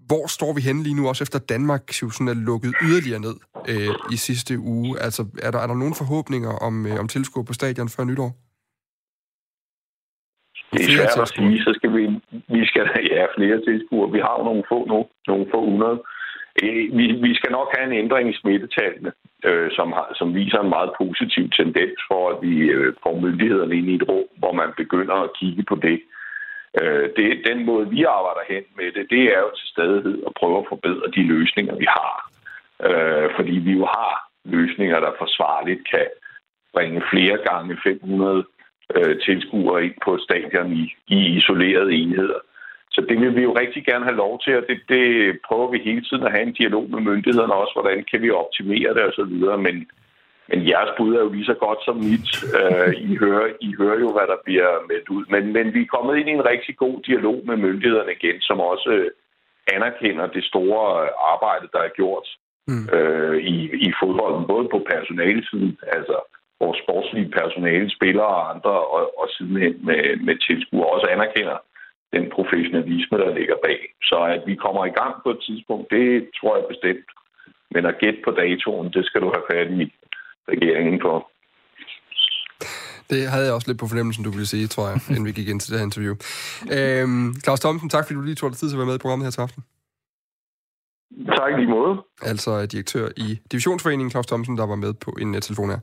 hvor 0.10 0.28
står 0.38 0.54
vi 0.54 0.62
henne 0.62 0.84
lige 0.84 0.98
nu, 1.00 1.08
også 1.08 1.24
efter 1.24 1.40
Danmark 1.40 1.84
sådan 1.92 2.28
er 2.28 2.40
lukket 2.50 2.74
yderligere 2.88 3.22
ned 3.28 3.36
øh, 3.72 3.94
i 4.16 4.18
sidste 4.28 4.54
uge? 4.60 5.00
Altså, 5.06 5.22
er 5.46 5.52
der, 5.52 5.60
er 5.60 5.68
der 5.68 5.78
nogle 5.82 5.96
forhåbninger 6.02 6.54
om, 6.68 6.86
øh, 6.86 7.00
om 7.00 7.08
tilskuer 7.08 7.44
på 7.44 7.54
stadion 7.54 7.90
før 7.90 8.04
nytår? 8.04 8.32
Det 10.72 10.80
er 10.82 10.90
svært 10.98 11.22
at 11.26 11.30
sige, 11.36 11.60
så 11.68 11.72
skal 11.78 11.92
vi, 11.98 12.04
vi 12.56 12.62
skal 12.72 12.86
ja, 13.16 13.24
flere 13.38 13.58
tilskuere. 13.68 14.12
Vi 14.16 14.20
har 14.26 14.34
jo 14.40 14.44
nogle 14.50 14.64
få 14.72 14.80
nu, 14.92 15.00
nogle 15.28 15.46
få 15.54 15.60
hundrede. 15.72 16.00
Øh, 16.64 16.98
vi, 16.98 17.06
vi 17.28 17.36
skal 17.36 17.52
nok 17.52 17.70
have 17.76 17.86
en 17.92 18.00
ændring 18.04 18.30
i 18.30 18.38
smittetallene, 18.42 19.12
øh, 19.46 19.72
som, 19.72 19.92
har, 19.92 20.08
som 20.16 20.36
viser 20.36 20.60
en 20.60 20.70
meget 20.70 20.92
positiv 20.98 21.50
tendens 21.50 22.00
for, 22.10 22.30
at 22.32 22.38
vi 22.42 22.56
øh, 22.78 22.94
får 23.04 23.20
myndighederne 23.20 23.76
ind 23.76 23.88
i 23.90 23.96
et 23.96 24.10
rum, 24.10 24.28
hvor 24.38 24.52
man 24.52 24.70
begynder 24.78 25.16
at 25.16 25.34
kigge 25.40 25.64
på 25.64 25.76
det. 25.76 26.00
Øh, 26.82 27.10
det 27.16 27.48
den 27.50 27.66
måde, 27.66 27.90
vi 27.90 28.04
arbejder 28.04 28.44
hen 28.54 28.64
med 28.78 28.92
det, 28.96 29.06
det 29.10 29.24
er 29.36 29.40
jo 29.46 29.52
til 29.56 29.68
stadighed 29.76 30.18
at 30.28 30.34
prøve 30.40 30.58
at 30.60 30.70
forbedre 30.70 31.08
de 31.16 31.24
løsninger, 31.34 31.76
vi 31.76 31.88
har. 32.00 32.16
Øh, 32.88 33.30
fordi 33.36 33.56
vi 33.68 33.72
jo 33.72 33.86
har 33.86 34.14
løsninger, 34.46 35.00
der 35.00 35.12
forsvarligt 35.18 35.90
kan 35.94 36.08
bringe 36.74 37.02
flere 37.12 37.38
gange 37.50 37.78
500 37.84 38.44
øh, 38.96 39.20
tilskuere 39.26 39.86
ind 39.86 39.98
på 40.06 40.18
stadion 40.18 40.74
i, 40.74 40.84
i 41.08 41.20
isolerede 41.38 41.94
enheder. 41.94 42.40
Så 42.98 43.06
det 43.10 43.18
vil 43.22 43.36
vi 43.36 43.44
jo 43.48 43.54
rigtig 43.62 43.86
gerne 43.86 44.06
have 44.06 44.22
lov 44.26 44.34
til, 44.44 44.54
og 44.58 44.64
det, 44.70 44.80
det 44.90 45.06
prøver 45.48 45.68
vi 45.72 45.88
hele 45.90 46.04
tiden 46.06 46.24
at 46.24 46.32
have 46.36 46.46
en 46.48 46.60
dialog 46.62 46.86
med 46.94 47.02
myndighederne 47.10 47.54
også, 47.62 47.74
hvordan 47.78 48.06
kan 48.12 48.22
vi 48.22 48.40
optimere 48.44 48.94
det 48.96 49.04
osv., 49.10 49.34
men, 49.66 49.76
men 50.50 50.60
jeres 50.72 50.92
bud 50.98 51.16
er 51.16 51.22
jo 51.26 51.32
lige 51.34 51.52
så 51.52 51.58
godt 51.66 51.80
som 51.86 51.96
mit. 52.12 52.30
Uh, 52.60 52.92
I, 53.12 53.16
hører, 53.24 53.48
I 53.68 53.70
hører 53.80 54.00
jo, 54.00 54.10
hvad 54.16 54.28
der 54.32 54.40
bliver 54.46 54.72
meldt 54.90 55.10
ud. 55.16 55.24
Men, 55.34 55.44
men 55.56 55.74
vi 55.74 55.82
er 55.82 55.94
kommet 55.96 56.18
ind 56.18 56.30
i 56.30 56.38
en 56.40 56.50
rigtig 56.54 56.78
god 56.78 56.98
dialog 57.10 57.40
med 57.50 57.58
myndighederne 57.66 58.14
igen, 58.20 58.42
som 58.42 58.58
også 58.72 58.90
uh, 59.00 59.76
anerkender 59.76 60.28
det 60.28 60.44
store 60.52 60.84
arbejde, 61.34 61.68
der 61.74 61.82
er 61.88 61.98
gjort 62.00 62.28
mm. 62.68 62.86
uh, 62.96 63.38
i, 63.54 63.56
i 63.88 63.90
fodbolden, 64.00 64.48
både 64.54 64.68
på 64.74 64.80
personalesiden, 64.94 65.78
altså 65.98 66.18
vores 66.62 66.80
sportslige 66.84 67.34
personale, 67.40 67.90
spillere 67.98 68.32
og 68.38 68.50
andre, 68.54 68.76
og, 68.96 69.02
og 69.20 69.28
sidenhen 69.34 69.76
med, 69.88 70.02
med 70.28 70.36
tilskuere, 70.48 70.94
også 70.96 71.08
anerkender 71.16 71.58
den 72.18 72.26
professionalisme, 72.38 73.16
der 73.24 73.30
ligger 73.40 73.58
bag. 73.68 73.80
Så 74.10 74.18
at 74.36 74.42
vi 74.50 74.56
kommer 74.64 74.84
i 74.86 74.98
gang 75.00 75.14
på 75.24 75.30
et 75.36 75.42
tidspunkt, 75.48 75.86
det 75.96 76.08
tror 76.38 76.54
jeg 76.58 76.66
bestemt. 76.74 77.08
Men 77.74 77.82
at 77.90 78.00
gætte 78.02 78.20
på 78.26 78.32
datoen, 78.42 78.88
det 78.96 79.04
skal 79.06 79.22
du 79.22 79.30
have 79.36 79.46
fat 79.52 79.70
i 79.82 79.84
regeringen 80.52 81.00
for. 81.06 81.18
Det 83.12 83.22
havde 83.32 83.46
jeg 83.46 83.54
også 83.54 83.68
lidt 83.70 83.80
på 83.80 83.88
fornemmelsen, 83.88 84.24
du 84.24 84.32
ville 84.32 84.52
sige, 84.54 84.68
tror 84.68 84.88
jeg, 84.90 84.98
inden 85.10 85.26
vi 85.26 85.32
gik 85.40 85.50
ind 85.50 85.60
til 85.60 85.72
det 85.72 85.80
her 85.80 85.90
interview. 85.90 86.16
Øhm, 86.78 87.34
Claus 87.44 87.60
Thomsen, 87.60 87.90
tak 87.90 88.04
fordi 88.06 88.16
du 88.16 88.22
lige 88.22 88.36
tog 88.36 88.50
dig 88.50 88.58
tid 88.58 88.70
til 88.70 88.76
at 88.76 88.80
være 88.80 88.92
med 88.92 88.96
i 88.96 89.04
programmet 89.04 89.26
her 89.26 89.32
til 89.32 89.42
aften. 89.42 89.64
Tak 91.12 91.52
lige 91.58 91.70
måde. 91.70 92.04
Altså 92.22 92.66
direktør 92.66 93.10
i 93.18 93.40
Divisionsforeningen, 93.52 94.12
Claus 94.12 94.26
Thomsen, 94.26 94.58
der 94.58 94.66
var 94.66 94.76
med 94.76 94.94
på 94.94 95.12
en 95.22 95.36
uh, 95.36 95.42
telefon 95.42 95.70
her. 95.70 95.80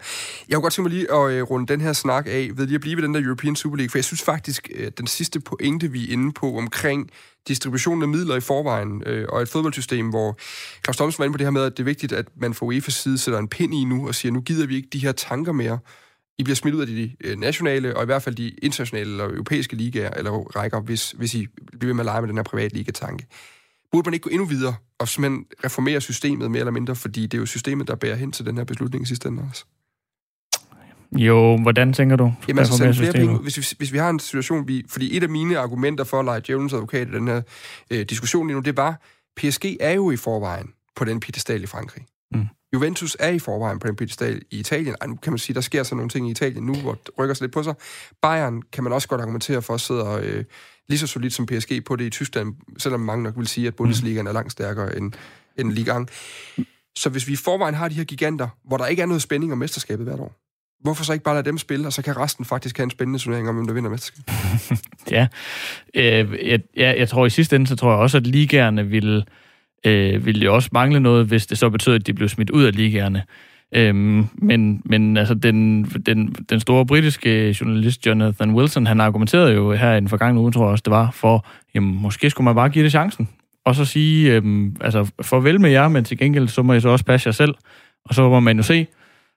Jeg 0.49 0.55
kunne 0.55 0.63
godt 0.63 0.73
tænke 0.73 0.89
mig 0.89 0.99
lige 0.99 1.13
at 1.13 1.43
uh, 1.43 1.51
runde 1.51 1.67
den 1.67 1.81
her 1.81 1.93
snak 1.93 2.27
af 2.27 2.51
ved 2.55 2.67
lige 2.67 2.75
at 2.75 2.81
blive 2.81 2.97
ved 2.97 3.03
den 3.03 3.15
der 3.15 3.25
European 3.25 3.57
Super 3.57 3.77
League, 3.77 3.91
for 3.91 3.99
jeg 3.99 4.05
synes 4.05 4.23
faktisk, 4.23 4.71
uh, 4.81 4.87
den 4.99 5.07
sidste 5.07 5.41
pointe, 5.41 5.91
vi 5.93 6.09
er 6.09 6.13
inde 6.13 6.33
på 6.33 6.57
omkring 6.57 7.11
distributionen 7.49 8.03
af 8.03 8.09
midler 8.09 8.37
i 8.37 8.41
forvejen, 8.41 9.03
uh, 9.07 9.25
og 9.29 9.43
et 9.43 9.49
fodboldsystem, 9.49 10.09
hvor 10.09 10.37
Claus 10.85 10.97
Thomsen 10.97 11.19
var 11.19 11.25
inde 11.25 11.35
på 11.35 11.39
det 11.39 11.47
her 11.47 11.51
med, 11.51 11.63
at 11.63 11.73
det 11.77 11.83
er 11.83 11.85
vigtigt, 11.85 12.13
at 12.13 12.27
man 12.37 12.55
fra 12.55 12.67
UEFA's 12.67 12.91
side 12.91 13.19
sætter 13.19 13.39
en 13.39 13.49
pind 13.49 13.75
i 13.75 13.85
nu 13.85 14.09
og 14.09 14.15
siger, 14.15 14.33
nu 14.33 14.41
gider 14.41 14.67
vi 14.67 14.77
ikke 14.77 14.89
de 14.93 14.99
her 14.99 15.13
tanker 15.13 15.53
mere. 15.53 15.79
I 16.39 16.45
bliver 16.45 16.57
smidt 16.57 16.75
ud 16.75 16.81
af 16.81 16.87
de 16.87 17.13
nationale, 17.37 17.97
og 17.97 18.03
i 18.03 18.07
hvert 18.07 18.23
fald 18.23 18.35
de 18.35 18.49
internationale 18.49 19.11
eller 19.11 19.25
europæiske 19.25 19.77
ligaer, 19.77 20.11
eller 20.11 20.31
rækker, 20.31 20.81
hvis, 20.81 21.11
hvis 21.11 21.35
I 21.35 21.47
bliver 21.79 21.89
ved 21.89 21.95
med 21.95 22.01
at 22.01 22.07
lege 22.07 22.21
med 22.21 22.29
den 22.29 22.37
her 22.37 22.43
private 22.43 22.75
liga-tanke 22.75 23.27
burde 23.95 24.07
man 24.07 24.15
ikke 24.15 24.25
gå 24.25 24.31
endnu 24.31 24.45
videre 24.45 24.75
og 24.99 25.09
simpelthen 25.09 25.47
reformere 25.65 26.01
systemet 26.01 26.51
mere 26.51 26.61
eller 26.61 26.73
mindre, 26.73 26.97
fordi 26.97 27.23
det 27.23 27.35
er 27.35 27.39
jo 27.39 27.47
systemet, 27.47 27.89
der 27.89 27.95
bærer 27.95 28.17
hen 28.17 28.33
til 28.33 28.47
den 28.47 28.57
her 28.57 28.65
beslutning 28.65 29.05
i 29.05 29.07
sidste 29.07 29.29
ende 29.29 29.43
også? 29.51 29.65
Jo, 31.13 31.57
hvordan 31.57 31.93
tænker 31.93 32.17
du? 32.17 32.33
Jamen 32.49 32.59
altså, 32.59 32.77
sende 32.77 32.95
flere 32.95 33.13
penge, 33.13 33.37
hvis, 33.37 33.59
vi, 33.59 33.77
hvis 33.79 33.93
vi 33.93 33.99
har 33.99 34.11
en 34.11 34.19
situation, 34.19 34.69
vi, 34.69 34.85
fordi 34.89 35.17
et 35.17 35.23
af 35.23 35.29
mine 35.29 35.59
argumenter 35.59 36.05
for 36.05 36.19
at 36.19 36.25
lege 36.25 36.43
Jones 36.49 36.73
advokat 36.73 37.09
i 37.09 37.11
den 37.11 37.29
her 37.29 37.43
øh, 37.91 38.05
diskussion 38.05 38.47
lige 38.47 38.55
nu, 38.55 38.61
det 38.61 38.77
var, 38.77 39.01
PSG 39.37 39.65
er 39.81 39.93
jo 39.93 40.11
i 40.11 40.17
forvejen 40.17 40.73
på 40.97 41.05
den 41.05 41.21
pedestal 41.21 41.63
i 41.63 41.67
Frankrig. 41.67 42.05
Mm. 42.35 42.47
Juventus 42.73 43.17
er 43.21 43.29
i 43.29 43.39
forvejen 43.39 43.79
på 43.79 43.89
den 43.89 43.97
pedestal 43.97 44.43
i 44.51 44.59
Italien. 44.59 44.95
Ej, 45.01 45.07
nu 45.07 45.17
kan 45.17 45.33
man 45.33 45.39
sige, 45.39 45.55
der 45.55 45.61
sker 45.61 45.83
så 45.83 45.95
nogle 45.95 46.09
ting 46.09 46.29
i 46.29 46.31
Italien 46.31 46.67
nu, 46.67 46.75
hvor 46.75 46.93
det 46.93 47.11
rykker 47.19 47.35
sig 47.35 47.45
lidt 47.45 47.53
på 47.53 47.63
sig. 47.63 47.75
Bayern 48.23 48.63
kan 48.73 48.85
man 48.85 48.93
også 48.93 49.09
godt 49.09 49.21
argumentere 49.21 49.63
for, 49.63 49.77
sidder 49.77 50.19
øh, 50.23 50.45
lige 50.89 50.99
så 50.99 51.07
solidt 51.07 51.33
som 51.33 51.47
PSG 51.47 51.85
på 51.87 51.97
det 51.97 52.05
i 52.05 52.11
Tyskland, 52.11 52.55
selvom 52.79 53.01
mange 53.01 53.23
nok 53.23 53.35
vil 53.37 53.47
sige, 53.47 53.67
at 53.67 53.75
Bundesligaen 53.75 54.27
er 54.27 54.33
langt 54.33 54.53
stærkere 54.53 54.97
end, 54.97 55.13
end 55.59 55.73
Ligaen. 55.73 56.09
Så 56.97 57.09
hvis 57.11 57.29
vi 57.29 57.33
i 57.33 57.37
forvejen 57.37 57.75
har 57.75 57.89
de 57.89 57.95
her 57.95 58.05
giganter, 58.05 58.49
hvor 58.65 58.77
der 58.77 58.87
ikke 58.87 59.03
er 59.03 59.07
noget 59.07 59.23
spænding 59.23 59.53
om 59.53 59.59
mesterskabet 59.59 60.07
hvert 60.07 60.21
år, 60.21 60.41
hvorfor 60.83 61.05
så 61.05 61.13
ikke 61.13 61.25
bare 61.25 61.35
lade 61.35 61.47
dem 61.47 61.59
spille, 61.59 61.87
og 61.87 61.93
så 61.93 62.03
kan 62.03 62.17
resten 62.17 62.45
faktisk 62.45 62.77
have 62.77 62.85
en 62.85 62.91
spændende 62.91 63.19
turnering 63.19 63.49
om, 63.49 63.55
hvem 63.55 63.67
der 63.67 63.75
vinder 63.75 63.91
mesterskabet? 63.91 64.33
ja, 65.17 65.27
øh, 65.95 66.49
jeg, 66.49 66.61
jeg, 66.77 66.99
jeg 66.99 67.09
tror 67.09 67.27
i 67.27 67.31
sidste 67.31 67.57
ende, 67.57 67.67
så 67.67 67.77
tror 67.77 67.91
jeg 67.91 67.99
også, 67.99 68.17
at 68.17 68.27
ligaerne 68.27 68.87
vil, 68.87 69.25
øh, 69.87 70.27
vil 70.27 70.43
jo 70.43 70.55
også 70.55 70.69
mangle 70.73 71.01
noget, 71.01 71.27
hvis 71.27 71.47
det 71.47 71.59
så 71.59 71.71
betyder, 71.71 71.95
at 71.95 72.07
de 72.07 72.15
blev 72.15 72.29
smidt 72.29 72.51
ud 72.51 72.65
af 72.65 72.77
ligaerne. 72.77 73.23
Øhm, 73.77 74.27
men, 74.35 74.83
men 74.85 75.17
altså, 75.17 75.35
den, 75.35 75.85
den, 75.85 76.35
den 76.51 76.61
store 76.61 76.87
britiske 76.87 77.57
journalist 77.61 78.07
Jonathan 78.07 78.51
Wilson, 78.51 78.87
han 78.87 79.01
argumenterede 79.01 79.55
jo 79.55 79.73
her 79.73 79.93
i 79.93 80.01
den 80.01 80.09
forgangne 80.09 80.41
uge, 80.41 80.53
tror 80.53 80.65
jeg 80.65 80.71
også, 80.71 80.83
det 80.85 80.91
var, 80.91 81.11
for, 81.11 81.47
jamen, 81.75 82.03
måske 82.03 82.31
skulle 82.31 82.45
man 82.45 82.55
bare 82.55 82.69
give 82.69 82.85
det 82.85 82.93
chancen. 82.93 83.29
Og 83.65 83.75
så 83.75 83.85
sige, 83.85 84.33
øhm, 84.33 84.77
altså, 84.81 85.11
farvel 85.23 85.61
med 85.61 85.71
jer, 85.71 85.89
men 85.89 86.05
til 86.05 86.19
gengæld, 86.19 86.49
så 86.49 86.63
må 86.63 86.73
I 86.73 86.81
så 86.81 86.89
også 86.89 87.05
passe 87.05 87.29
jer 87.29 87.33
selv. 87.33 87.55
Og 88.05 88.15
så 88.15 88.29
må 88.29 88.41
man 88.41 88.57
jo 88.57 88.63
se, 88.63 88.87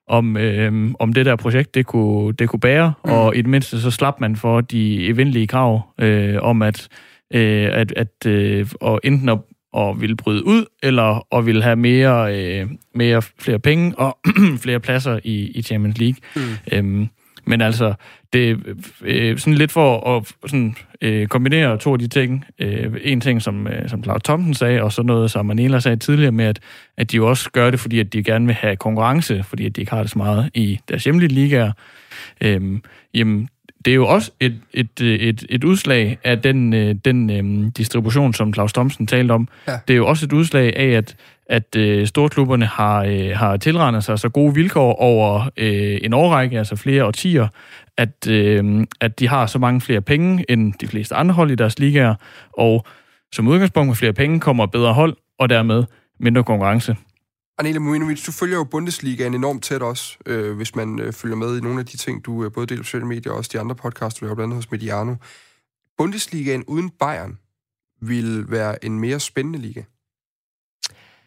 om, 0.08 0.38
øhm, 0.38 0.96
om 1.00 1.14
det 1.14 1.26
der 1.26 1.36
projekt, 1.36 1.76
det 1.76 1.86
kunne, 1.86 2.34
det 2.34 2.50
kunne 2.50 2.60
bære, 2.60 2.94
mm. 3.06 3.12
og 3.12 3.36
i 3.36 3.42
det 3.42 3.50
mindste, 3.50 3.82
så 3.82 3.92
slap 3.92 4.20
man 4.20 4.36
for 4.36 4.62
de 4.62 5.08
evindelige 5.08 5.48
krav 5.48 5.82
øh, 6.02 6.38
om, 6.42 6.62
at, 6.62 6.88
øh, 7.34 7.70
at, 7.74 7.94
at 7.96 8.26
øh, 8.26 8.68
og 8.82 9.00
enten 9.04 9.30
at 9.30 9.38
og 9.78 10.02
ville 10.02 10.16
bryde 10.16 10.46
ud, 10.46 10.66
eller 10.84 11.28
og 11.34 11.46
ville 11.46 11.64
have 11.64 11.76
mere, 11.76 12.36
øh, 12.36 12.70
mere 12.96 13.22
flere 13.22 13.60
penge 13.60 14.00
og 14.00 14.18
flere 14.64 14.80
pladser 14.80 15.20
i, 15.24 15.52
i 15.56 15.62
Champions 15.62 15.98
League. 15.98 16.18
Mm. 16.36 16.42
Øhm, 16.72 17.10
men 17.46 17.62
altså, 17.62 17.94
det 18.34 18.60
øh, 19.02 19.38
sådan 19.38 19.54
lidt 19.54 19.72
for 19.72 20.18
at 20.18 20.34
sådan, 20.50 20.76
øh, 21.02 21.28
kombinere 21.28 21.78
to 21.78 21.94
af 21.94 22.00
de 22.00 22.08
ting. 22.08 22.46
Øh, 22.60 22.94
en 23.02 23.22
ting, 23.22 23.42
som, 23.42 23.68
øh, 23.68 23.90
som 23.90 24.04
Claus 24.04 24.22
Thomsen 24.24 24.54
sagde, 24.54 24.84
og 24.84 24.92
så 24.92 25.04
noget, 25.04 25.32
som 25.32 25.46
Manila 25.46 25.80
sagde 25.80 25.98
tidligere 25.98 26.32
med, 26.32 26.46
at, 26.46 26.60
at 26.98 27.12
de 27.12 27.22
også 27.22 27.52
gør 27.52 27.72
det, 27.72 27.80
fordi 27.80 28.00
at 28.00 28.14
de 28.14 28.24
gerne 28.24 28.46
vil 28.46 28.56
have 28.56 28.76
konkurrence, 28.76 29.44
fordi 29.44 29.66
at 29.66 29.76
de 29.76 29.82
ikke 29.82 29.92
har 29.92 30.02
det 30.02 30.12
så 30.12 30.18
meget 30.18 30.50
i 30.54 30.80
deres 30.90 31.04
hjemlige 31.04 31.34
ligaer. 31.34 31.72
Øh, 32.42 32.80
jamen, 33.14 33.50
det 33.88 33.92
er 33.92 33.96
jo 33.96 34.08
også 34.08 34.32
et, 34.40 34.60
et, 34.74 35.02
et, 35.02 35.46
et 35.50 35.64
udslag 35.64 36.18
af 36.24 36.42
den, 36.42 36.74
øh, 36.74 36.96
den 37.06 37.30
øh, 37.30 37.72
distribution, 37.78 38.34
som 38.34 38.54
Claus 38.54 38.74
Thomsen 38.74 39.08
talte 39.08 39.32
om. 39.32 39.48
Ja. 39.68 39.80
Det 39.88 39.94
er 39.94 39.98
jo 39.98 40.08
også 40.08 40.26
et 40.26 40.34
udslag 40.34 40.76
af, 40.76 40.88
at, 40.88 41.16
at 41.50 41.76
øh, 41.76 42.08
storklubberne 42.08 42.66
har, 42.66 43.04
øh, 43.04 43.30
har 43.36 43.58
tilrendet 43.58 44.04
sig 44.04 44.20
så 44.20 44.30
gode 44.30 44.54
vilkår 44.54 44.94
over 44.94 45.50
øh, 45.58 46.00
en 46.02 46.14
årrække, 46.14 46.58
altså 46.58 46.76
flere 46.76 47.06
årtier, 47.06 47.48
at, 47.98 48.28
øh, 48.30 48.86
at 49.02 49.20
de 49.20 49.28
har 49.28 49.46
så 49.46 49.60
mange 49.60 49.82
flere 49.82 50.02
penge 50.02 50.46
end 50.50 50.74
de 50.82 50.88
fleste 50.88 51.16
andre 51.16 51.36
hold 51.36 51.52
i 51.52 51.56
deres 51.56 51.80
ligaer, 51.80 52.16
og 52.54 52.86
som 53.34 53.48
udgangspunkt 53.48 53.88
med 53.88 53.96
flere 53.96 54.14
penge 54.14 54.40
kommer 54.40 54.66
bedre 54.66 54.94
hold, 54.94 55.16
og 55.40 55.50
dermed 55.50 55.84
mindre 56.20 56.44
konkurrence. 56.44 56.96
Anela 57.60 57.80
Mujinovic, 57.80 58.26
du 58.26 58.32
følger 58.32 58.58
jo 58.58 58.64
Bundesligaen 58.64 59.34
enormt 59.34 59.64
tæt 59.64 59.82
også, 59.82 60.18
øh, 60.26 60.56
hvis 60.56 60.76
man 60.76 61.00
øh, 61.00 61.14
følger 61.14 61.36
med 61.36 61.58
i 61.58 61.62
nogle 61.62 61.80
af 61.80 61.86
de 61.86 61.98
ting, 61.98 62.26
du 62.26 62.44
øh, 62.44 62.52
både 62.52 62.68
deler 62.68 62.82
på 62.82 62.86
sociale 62.86 63.06
medier 63.06 63.32
og 63.32 63.38
også 63.38 63.50
de 63.54 63.60
andre 63.60 63.76
podcasts, 63.76 64.20
du 64.20 64.26
laver 64.26 64.36
blandt 64.36 64.54
andet 64.54 64.66
hos 64.66 64.72
Mediano. 64.72 65.16
Bundesligaen 65.98 66.64
uden 66.64 66.90
Bayern 66.90 67.38
vil 68.02 68.52
være 68.52 68.86
en 68.86 69.00
mere 69.00 69.20
spændende 69.20 69.60
liga. 69.60 69.84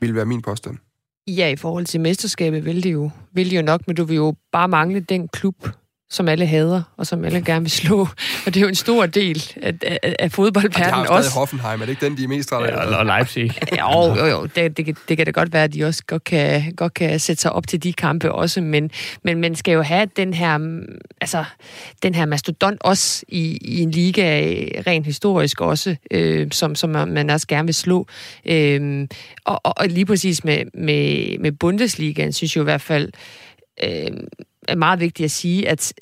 Vil 0.00 0.14
være 0.14 0.24
min 0.24 0.42
påstand. 0.42 0.78
Ja, 1.26 1.48
i 1.48 1.56
forhold 1.56 1.86
til 1.86 2.00
mesterskabet 2.00 2.64
vil 2.64 2.82
det 2.82 2.92
jo, 2.92 3.10
vil 3.32 3.50
det 3.50 3.56
jo 3.56 3.62
nok, 3.62 3.86
men 3.86 3.96
du 3.96 4.04
vil 4.04 4.16
jo 4.16 4.34
bare 4.52 4.68
mangle 4.68 5.00
den 5.00 5.28
klub, 5.28 5.68
som 6.10 6.28
alle 6.28 6.46
hader, 6.46 6.82
og 6.96 7.06
som 7.06 7.24
alle 7.24 7.42
gerne 7.42 7.60
vil 7.60 7.70
slå. 7.70 8.00
Og 8.46 8.54
det 8.54 8.56
er 8.56 8.60
jo 8.60 8.68
en 8.68 8.74
stor 8.74 9.06
del 9.06 9.52
af, 9.62 9.74
af, 9.82 10.16
af 10.18 10.32
fodboldverdenen 10.32 11.06
også. 11.06 11.12
Og 11.12 11.18
de 11.18 11.22
har 11.22 11.34
jo 11.34 11.38
Hoffenheim, 11.38 11.80
er 11.80 11.86
det 11.86 11.90
ikke 11.90 12.06
den, 12.06 12.16
de 12.16 12.24
er 12.24 12.28
mest 12.28 12.52
af? 12.52 12.60
Ja, 12.60 12.96
og 12.96 13.06
Leipzig. 13.06 13.50
jo, 13.80 14.14
jo, 14.14 14.26
jo. 14.26 14.46
Det, 14.56 14.76
det, 14.76 14.96
det 15.08 15.16
kan 15.16 15.26
da 15.26 15.30
godt 15.30 15.52
være, 15.52 15.64
at 15.64 15.74
de 15.74 15.84
også 15.84 16.02
godt 16.06 16.24
kan, 16.24 16.72
godt 16.76 16.94
kan 16.94 17.20
sætte 17.20 17.42
sig 17.42 17.52
op 17.52 17.66
til 17.66 17.82
de 17.82 17.92
kampe 17.92 18.32
også, 18.32 18.60
men, 18.60 18.90
men 19.24 19.40
man 19.40 19.54
skal 19.54 19.72
jo 19.72 19.82
have 19.82 20.06
den 20.16 20.34
her, 20.34 20.58
altså, 21.20 21.44
den 22.02 22.14
her 22.14 22.26
mastodont 22.26 22.82
også 22.82 23.24
i, 23.28 23.58
i 23.60 23.80
en 23.80 23.90
liga, 23.90 24.40
rent 24.86 25.06
historisk 25.06 25.60
også, 25.60 25.96
øh, 26.10 26.48
som, 26.52 26.74
som 26.74 26.90
man 26.90 27.30
også 27.30 27.46
gerne 27.46 27.66
vil 27.66 27.74
slå. 27.74 28.06
Øh, 28.46 29.08
og, 29.44 29.60
og, 29.64 29.74
og 29.76 29.88
lige 29.88 30.06
præcis 30.06 30.44
med, 30.44 30.64
med, 30.74 31.38
med 31.38 31.52
Bundesligaen, 31.52 32.32
synes 32.32 32.56
jeg 32.56 32.62
i 32.62 32.64
hvert 32.64 32.80
fald, 32.80 33.12
øh, 33.84 34.10
meget 34.78 35.00
vigtigt 35.00 35.24
at 35.24 35.30
sige, 35.30 35.68
at 35.68 35.92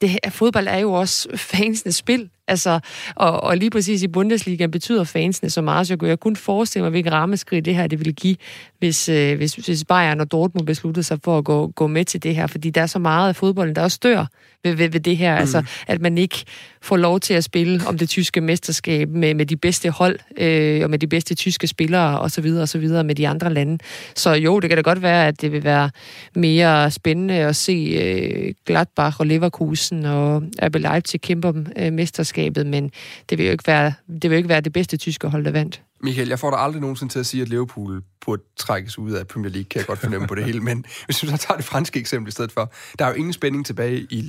det, 0.00 0.10
her, 0.10 0.18
fodbold 0.30 0.66
er 0.68 0.78
jo 0.78 0.92
også 0.92 1.28
fansenes 1.52 1.96
spil. 1.96 2.30
Altså, 2.48 2.80
og, 3.14 3.42
og 3.42 3.56
lige 3.56 3.70
præcis 3.70 4.02
i 4.02 4.08
Bundesliga 4.08 4.66
betyder 4.66 5.04
fansene 5.04 5.50
så 5.50 5.62
meget, 5.62 5.86
så 5.86 5.92
jeg 5.92 5.98
kunne 5.98 6.16
kun 6.16 6.36
forestille 6.36 6.82
mig, 6.82 6.90
hvilken 6.90 7.12
rammeskrig 7.12 7.64
det 7.64 7.74
her 7.74 7.86
det 7.86 7.98
ville 7.98 8.12
give, 8.12 8.36
hvis, 8.78 9.08
øh, 9.08 9.36
hvis, 9.36 9.54
hvis 9.54 9.84
Bayern 9.84 10.20
og 10.20 10.32
Dortmund 10.32 10.66
besluttede 10.66 11.04
sig 11.04 11.18
for 11.24 11.38
at 11.38 11.44
gå, 11.44 11.66
gå 11.66 11.86
med 11.86 12.04
til 12.04 12.22
det 12.22 12.36
her, 12.36 12.46
fordi 12.46 12.70
der 12.70 12.82
er 12.82 12.86
så 12.86 12.98
meget 12.98 13.28
af 13.28 13.36
fodbolden, 13.36 13.76
der 13.76 13.82
også 13.82 13.98
dør 14.02 14.26
ved, 14.64 14.74
ved, 14.74 14.88
ved 14.88 15.00
det 15.00 15.16
her, 15.16 15.34
mm. 15.34 15.40
altså 15.40 15.62
at 15.86 16.00
man 16.00 16.18
ikke 16.18 16.44
får 16.82 16.96
lov 16.96 17.20
til 17.20 17.34
at 17.34 17.44
spille 17.44 17.80
om 17.86 17.98
det 17.98 18.08
tyske 18.08 18.40
mesterskab 18.40 19.08
med, 19.08 19.34
med 19.34 19.46
de 19.46 19.56
bedste 19.56 19.90
hold, 19.90 20.18
øh, 20.38 20.80
og 20.84 20.90
med 20.90 20.98
de 20.98 21.06
bedste 21.06 21.34
tyske 21.34 21.66
spillere, 21.66 22.20
og 22.20 22.30
så 22.30 22.40
videre, 22.40 22.62
og 22.62 22.68
så 22.68 22.78
videre 22.78 23.04
med 23.04 23.14
de 23.14 23.28
andre 23.28 23.54
lande. 23.54 23.78
Så 24.14 24.32
jo, 24.32 24.60
det 24.60 24.70
kan 24.70 24.76
da 24.76 24.82
godt 24.82 25.02
være, 25.02 25.26
at 25.26 25.40
det 25.40 25.52
vil 25.52 25.64
være 25.64 25.90
mere 26.34 26.90
spændende 26.90 27.34
at 27.34 27.56
se 27.56 27.72
øh, 27.72 28.54
Gladbach 28.66 29.20
og 29.20 29.26
Leverkusen 29.26 30.04
og 30.04 30.42
RB 30.62 30.76
Leipzig 30.76 31.20
kæmpe 31.20 31.48
om 31.48 31.66
øh, 31.76 31.92
mesterskabet, 31.92 32.33
men 32.66 32.90
det 33.30 33.38
vil 33.38 33.46
jo 33.46 33.52
ikke 33.52 33.66
være 33.66 33.92
det, 34.08 34.22
vil 34.22 34.30
jo 34.30 34.36
ikke 34.36 34.48
være 34.48 34.60
det 34.60 34.72
bedste 34.72 34.96
tyske 34.96 35.28
hold, 35.28 35.44
der 35.44 35.50
vandt. 35.50 35.82
Michael, 36.04 36.28
jeg 36.28 36.38
får 36.38 36.50
dig 36.50 36.58
aldrig 36.60 36.80
nogensinde 36.80 37.12
til 37.12 37.18
at 37.18 37.26
sige, 37.26 37.42
at 37.42 37.48
Liverpool 37.48 38.02
burde 38.24 38.42
trækkes 38.56 38.98
ud 38.98 39.12
af 39.12 39.26
Premier 39.26 39.50
League, 39.50 39.64
kan 39.64 39.78
jeg 39.78 39.86
godt 39.86 39.98
fornemme 39.98 40.26
på 40.26 40.34
det 40.34 40.44
hele, 40.44 40.60
men 40.60 40.84
hvis 41.06 41.18
du 41.18 41.26
så 41.26 41.36
tager 41.36 41.56
det 41.56 41.64
franske 41.64 42.00
eksempel 42.00 42.28
i 42.28 42.32
stedet 42.32 42.52
for, 42.52 42.72
der 42.98 43.04
er 43.04 43.08
jo 43.08 43.14
ingen 43.14 43.32
spænding 43.32 43.66
tilbage 43.66 44.06
i 44.10 44.20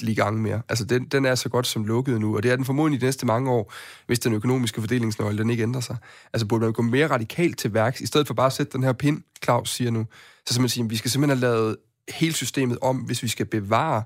Ligue 0.00 0.28
1 0.28 0.34
mere. 0.34 0.62
Altså, 0.68 0.84
den, 0.84 1.04
den 1.04 1.24
er 1.24 1.34
så 1.34 1.48
godt 1.48 1.66
som 1.66 1.84
lukket 1.84 2.20
nu, 2.20 2.36
og 2.36 2.42
det 2.42 2.50
er 2.50 2.56
den 2.56 2.64
formodentlig 2.64 3.00
de 3.00 3.06
næste 3.06 3.26
mange 3.26 3.50
år, 3.50 3.72
hvis 4.06 4.18
den 4.18 4.32
økonomiske 4.32 4.80
fordelingsnøgle, 4.80 5.38
den 5.38 5.50
ikke 5.50 5.62
ændrer 5.62 5.80
sig. 5.80 5.96
Altså, 6.32 6.46
burde 6.46 6.64
man 6.64 6.72
gå 6.72 6.82
mere 6.82 7.06
radikalt 7.06 7.58
til 7.58 7.74
værks, 7.74 8.00
i 8.00 8.06
stedet 8.06 8.26
for 8.26 8.34
bare 8.34 8.46
at 8.46 8.52
sætte 8.52 8.72
den 8.72 8.82
her 8.82 8.92
pind, 8.92 9.22
Claus 9.44 9.70
siger 9.70 9.90
nu, 9.90 10.06
så 10.46 10.54
simpelthen 10.54 10.68
sige, 10.68 10.84
at 10.84 10.90
vi 10.90 10.96
skal 10.96 11.10
simpelthen 11.10 11.38
have 11.38 11.54
lavet 11.54 11.76
hele 12.08 12.34
systemet 12.34 12.78
om, 12.82 12.96
hvis 12.96 13.22
vi 13.22 13.28
skal 13.28 13.46
bevare 13.46 14.02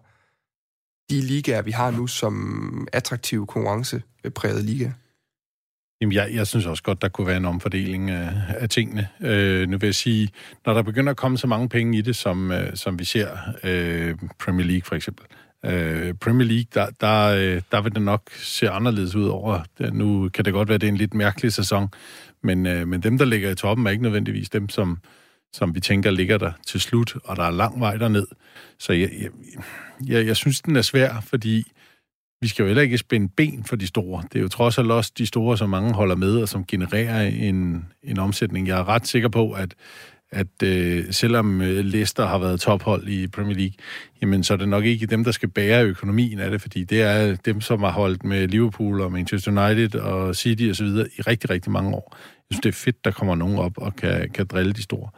de 1.10 1.20
ligaer, 1.20 1.62
vi 1.62 1.70
har 1.70 1.90
nu 1.90 2.06
som 2.06 2.88
attraktive 2.92 3.46
konkurrencepræget 3.46 4.64
ligaer. 4.64 4.92
Jamen, 6.00 6.12
jeg, 6.12 6.30
jeg 6.34 6.46
synes 6.46 6.66
også 6.66 6.82
godt, 6.82 7.02
der 7.02 7.08
kunne 7.08 7.26
være 7.26 7.36
en 7.36 7.44
omfordeling 7.44 8.10
af, 8.10 8.30
af 8.48 8.68
tingene. 8.68 9.08
Øh, 9.20 9.68
nu 9.68 9.78
vil 9.78 9.86
jeg 9.86 9.94
sige, 9.94 10.28
når 10.66 10.74
der 10.74 10.82
begynder 10.82 11.10
at 11.10 11.16
komme 11.16 11.38
så 11.38 11.46
mange 11.46 11.68
penge 11.68 11.98
i 11.98 12.00
det, 12.00 12.16
som, 12.16 12.52
øh, 12.52 12.76
som 12.76 12.98
vi 12.98 13.04
ser 13.04 13.28
øh, 13.64 14.16
Premier 14.38 14.66
League 14.66 14.84
for 14.84 14.94
eksempel. 14.94 15.26
Øh, 15.64 16.14
Premier 16.14 16.48
League, 16.48 16.66
der, 16.74 16.86
der, 17.00 17.24
øh, 17.26 17.62
der 17.72 17.80
vil 17.80 17.94
det 17.94 18.02
nok 18.02 18.30
se 18.32 18.70
anderledes 18.70 19.14
ud 19.14 19.26
over. 19.28 19.60
Øh, 19.80 19.92
nu 19.92 20.28
kan 20.28 20.44
det 20.44 20.52
godt 20.52 20.68
være, 20.68 20.74
at 20.74 20.80
det 20.80 20.86
er 20.86 20.92
en 20.92 20.96
lidt 20.96 21.14
mærkelig 21.14 21.52
sæson, 21.52 21.88
men, 22.42 22.66
øh, 22.66 22.88
men 22.88 23.02
dem, 23.02 23.18
der 23.18 23.24
ligger 23.24 23.50
i 23.50 23.54
toppen, 23.54 23.86
er 23.86 23.90
ikke 23.90 24.02
nødvendigvis 24.02 24.50
dem, 24.50 24.68
som, 24.68 24.98
som 25.52 25.74
vi 25.74 25.80
tænker 25.80 26.10
ligger 26.10 26.38
der 26.38 26.52
til 26.66 26.80
slut, 26.80 27.16
og 27.24 27.36
der 27.36 27.42
er 27.42 27.50
lang 27.50 27.80
vej 27.80 27.96
derned. 27.96 28.26
Så 28.78 28.92
jeg, 28.92 29.10
jeg, 29.20 29.30
jeg, 30.06 30.26
jeg 30.26 30.36
synes, 30.36 30.60
den 30.60 30.76
er 30.76 30.82
svær, 30.82 31.20
fordi 31.20 31.72
vi 32.40 32.48
skal 32.48 32.62
jo 32.62 32.66
heller 32.66 32.82
ikke 32.82 32.98
spænde 32.98 33.28
ben 33.36 33.64
for 33.64 33.76
de 33.76 33.86
store. 33.86 34.22
Det 34.32 34.38
er 34.38 34.42
jo 34.42 34.48
trods 34.48 34.78
alt 34.78 34.90
også 34.90 35.12
de 35.18 35.26
store, 35.26 35.58
som 35.58 35.70
mange 35.70 35.94
holder 35.94 36.16
med, 36.16 36.36
og 36.36 36.48
som 36.48 36.64
genererer 36.64 37.22
en, 37.28 37.86
en 38.02 38.18
omsætning. 38.18 38.68
Jeg 38.68 38.78
er 38.78 38.88
ret 38.88 39.06
sikker 39.06 39.28
på, 39.28 39.52
at, 39.52 39.74
at 40.30 40.62
øh, 40.62 41.04
selvom 41.10 41.60
øh, 41.60 41.84
Leicester 41.84 42.26
har 42.26 42.38
været 42.38 42.60
tophold 42.60 43.08
i 43.08 43.26
Premier 43.26 43.56
League, 43.56 43.74
jamen 44.22 44.44
så 44.44 44.52
er 44.52 44.56
det 44.56 44.68
nok 44.68 44.84
ikke 44.84 45.06
dem, 45.06 45.24
der 45.24 45.32
skal 45.32 45.48
bære 45.48 45.84
økonomien 45.84 46.38
af 46.38 46.50
det, 46.50 46.60
fordi 46.60 46.84
det 46.84 47.02
er 47.02 47.36
dem, 47.36 47.60
som 47.60 47.82
har 47.82 47.90
holdt 47.90 48.24
med 48.24 48.48
Liverpool 48.48 49.00
og 49.00 49.12
Manchester 49.12 49.68
United 49.68 49.94
og 49.94 50.36
City 50.36 50.70
osv. 50.70 50.86
i 50.86 51.22
rigtig, 51.22 51.50
rigtig 51.50 51.72
mange 51.72 51.94
år. 51.94 52.16
Jeg 52.50 52.54
synes, 52.54 52.62
det 52.62 52.68
er 52.68 52.84
fedt, 52.84 53.04
der 53.04 53.10
kommer 53.10 53.34
nogen 53.34 53.58
op 53.58 53.78
og 53.78 53.96
kan, 53.96 54.30
kan 54.30 54.46
drille 54.46 54.72
de 54.72 54.82
store. 54.82 55.10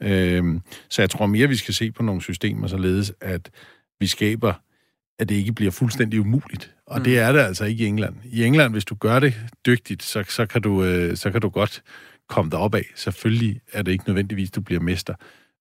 Øh, 0.00 0.60
så 0.90 1.02
jeg 1.02 1.10
tror 1.10 1.26
mere, 1.26 1.48
vi 1.48 1.56
skal 1.56 1.74
se 1.74 1.92
på 1.92 2.02
nogle 2.02 2.22
systemer, 2.22 2.66
således 2.66 3.12
at 3.20 3.50
vi 4.00 4.06
skaber 4.06 4.54
at 5.18 5.28
det 5.28 5.34
ikke 5.34 5.52
bliver 5.52 5.70
fuldstændig 5.70 6.20
umuligt. 6.20 6.74
Og 6.86 6.98
mm. 6.98 7.04
det 7.04 7.18
er 7.18 7.32
det 7.32 7.40
altså 7.40 7.64
ikke 7.64 7.84
i 7.84 7.86
England. 7.86 8.16
I 8.24 8.44
England, 8.44 8.72
hvis 8.72 8.84
du 8.84 8.94
gør 8.94 9.18
det 9.18 9.34
dygtigt, 9.66 10.02
så, 10.02 10.24
så, 10.28 10.46
kan, 10.46 10.62
du, 10.62 10.84
øh, 10.84 11.16
så 11.16 11.30
kan 11.30 11.40
du 11.40 11.48
godt 11.48 11.82
komme 12.28 12.50
derop 12.50 12.74
af. 12.74 12.84
Selvfølgelig 12.94 13.60
er 13.72 13.82
det 13.82 13.92
ikke 13.92 14.04
nødvendigvis, 14.06 14.50
du 14.50 14.60
bliver 14.60 14.80
mester. 14.80 15.14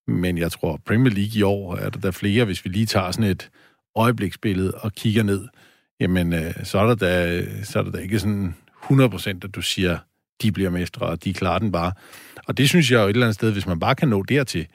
Men 0.07 0.37
jeg 0.37 0.51
tror, 0.51 0.81
Premier 0.85 1.13
League 1.13 1.39
i 1.39 1.41
år 1.41 1.75
er 1.75 1.89
der, 1.89 1.99
der 1.99 2.11
flere, 2.11 2.45
hvis 2.45 2.65
vi 2.65 2.69
lige 2.69 2.85
tager 2.85 3.11
sådan 3.11 3.31
et 3.31 3.49
øjebliksbillede 3.95 4.71
og 4.71 4.93
kigger 4.93 5.23
ned, 5.23 5.47
jamen 5.99 6.33
øh, 6.33 6.53
så, 6.63 6.79
er 6.79 6.87
der 6.87 6.95
da, 6.95 7.41
så 7.63 7.79
er 7.79 7.83
der 7.83 7.91
da 7.91 7.97
ikke 7.97 8.19
sådan 8.19 8.55
100% 8.83 9.29
at 9.29 9.55
du 9.55 9.61
siger, 9.61 9.97
de 10.43 10.51
bliver 10.51 10.69
mestre, 10.69 11.05
og 11.05 11.23
de 11.23 11.33
klarer 11.33 11.59
den 11.59 11.71
bare. 11.71 11.91
Og 12.47 12.57
det 12.57 12.69
synes 12.69 12.91
jeg 12.91 12.97
jo 12.97 13.03
et 13.03 13.09
eller 13.09 13.25
andet 13.25 13.35
sted, 13.35 13.51
hvis 13.51 13.67
man 13.67 13.79
bare 13.79 13.95
kan 13.95 14.07
nå 14.07 14.23
dertil, 14.23 14.67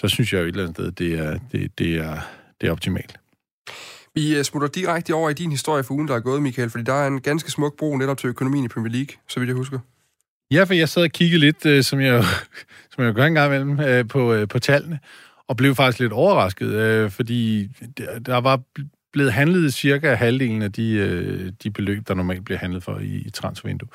så 0.00 0.08
synes 0.08 0.32
jeg 0.32 0.38
jo 0.38 0.44
et 0.44 0.48
eller 0.48 0.62
andet 0.62 0.76
sted, 0.76 0.92
det 0.92 1.18
er, 1.18 1.38
det, 1.52 1.78
det 1.78 1.96
er, 1.96 2.18
det 2.60 2.66
er 2.66 2.72
optimalt. 2.72 3.18
Vi 4.14 4.36
øh, 4.36 4.44
smutter 4.44 4.68
direkte 4.68 5.14
over 5.14 5.30
i 5.30 5.34
din 5.34 5.50
historie 5.50 5.84
for 5.84 5.94
ugen, 5.94 6.08
der 6.08 6.14
er 6.14 6.20
gået, 6.20 6.42
Michael, 6.42 6.70
fordi 6.70 6.84
der 6.84 6.92
er 6.92 7.06
en 7.06 7.20
ganske 7.20 7.50
smuk 7.50 7.76
bro 7.76 7.96
netop 7.96 8.18
til 8.18 8.28
økonomien 8.28 8.64
i 8.64 8.68
Premier 8.68 8.92
League, 8.92 9.16
så 9.28 9.40
vidt 9.40 9.48
jeg 9.48 9.56
husker. 9.56 9.78
Ja, 10.50 10.64
for 10.64 10.74
jeg 10.74 10.88
sad 10.88 11.02
og 11.02 11.10
kiggede 11.10 11.40
lidt, 11.40 11.66
øh, 11.66 11.82
som 11.82 12.00
jeg, 12.00 12.24
som 12.94 13.04
jeg 13.04 13.14
gør 13.14 13.24
en 13.24 13.34
gang 13.34 13.54
imellem, 13.54 13.80
øh, 13.80 14.08
på, 14.08 14.46
på 14.48 14.58
tallene, 14.58 14.98
og 15.48 15.56
blev 15.56 15.74
faktisk 15.74 16.00
lidt 16.00 16.12
overrasket, 16.12 17.12
fordi 17.12 17.68
der 18.26 18.40
var 18.40 18.60
blevet 19.12 19.32
handlet 19.32 19.74
cirka 19.74 20.14
halvdelen 20.14 20.62
af 20.62 20.72
de, 20.72 21.50
de 21.62 21.70
beløb, 21.70 22.08
der 22.08 22.14
normalt 22.14 22.44
bliver 22.44 22.58
handlet 22.58 22.82
for 22.82 22.98
i, 22.98 23.16
i 23.26 23.30
transfervindue, 23.30 23.88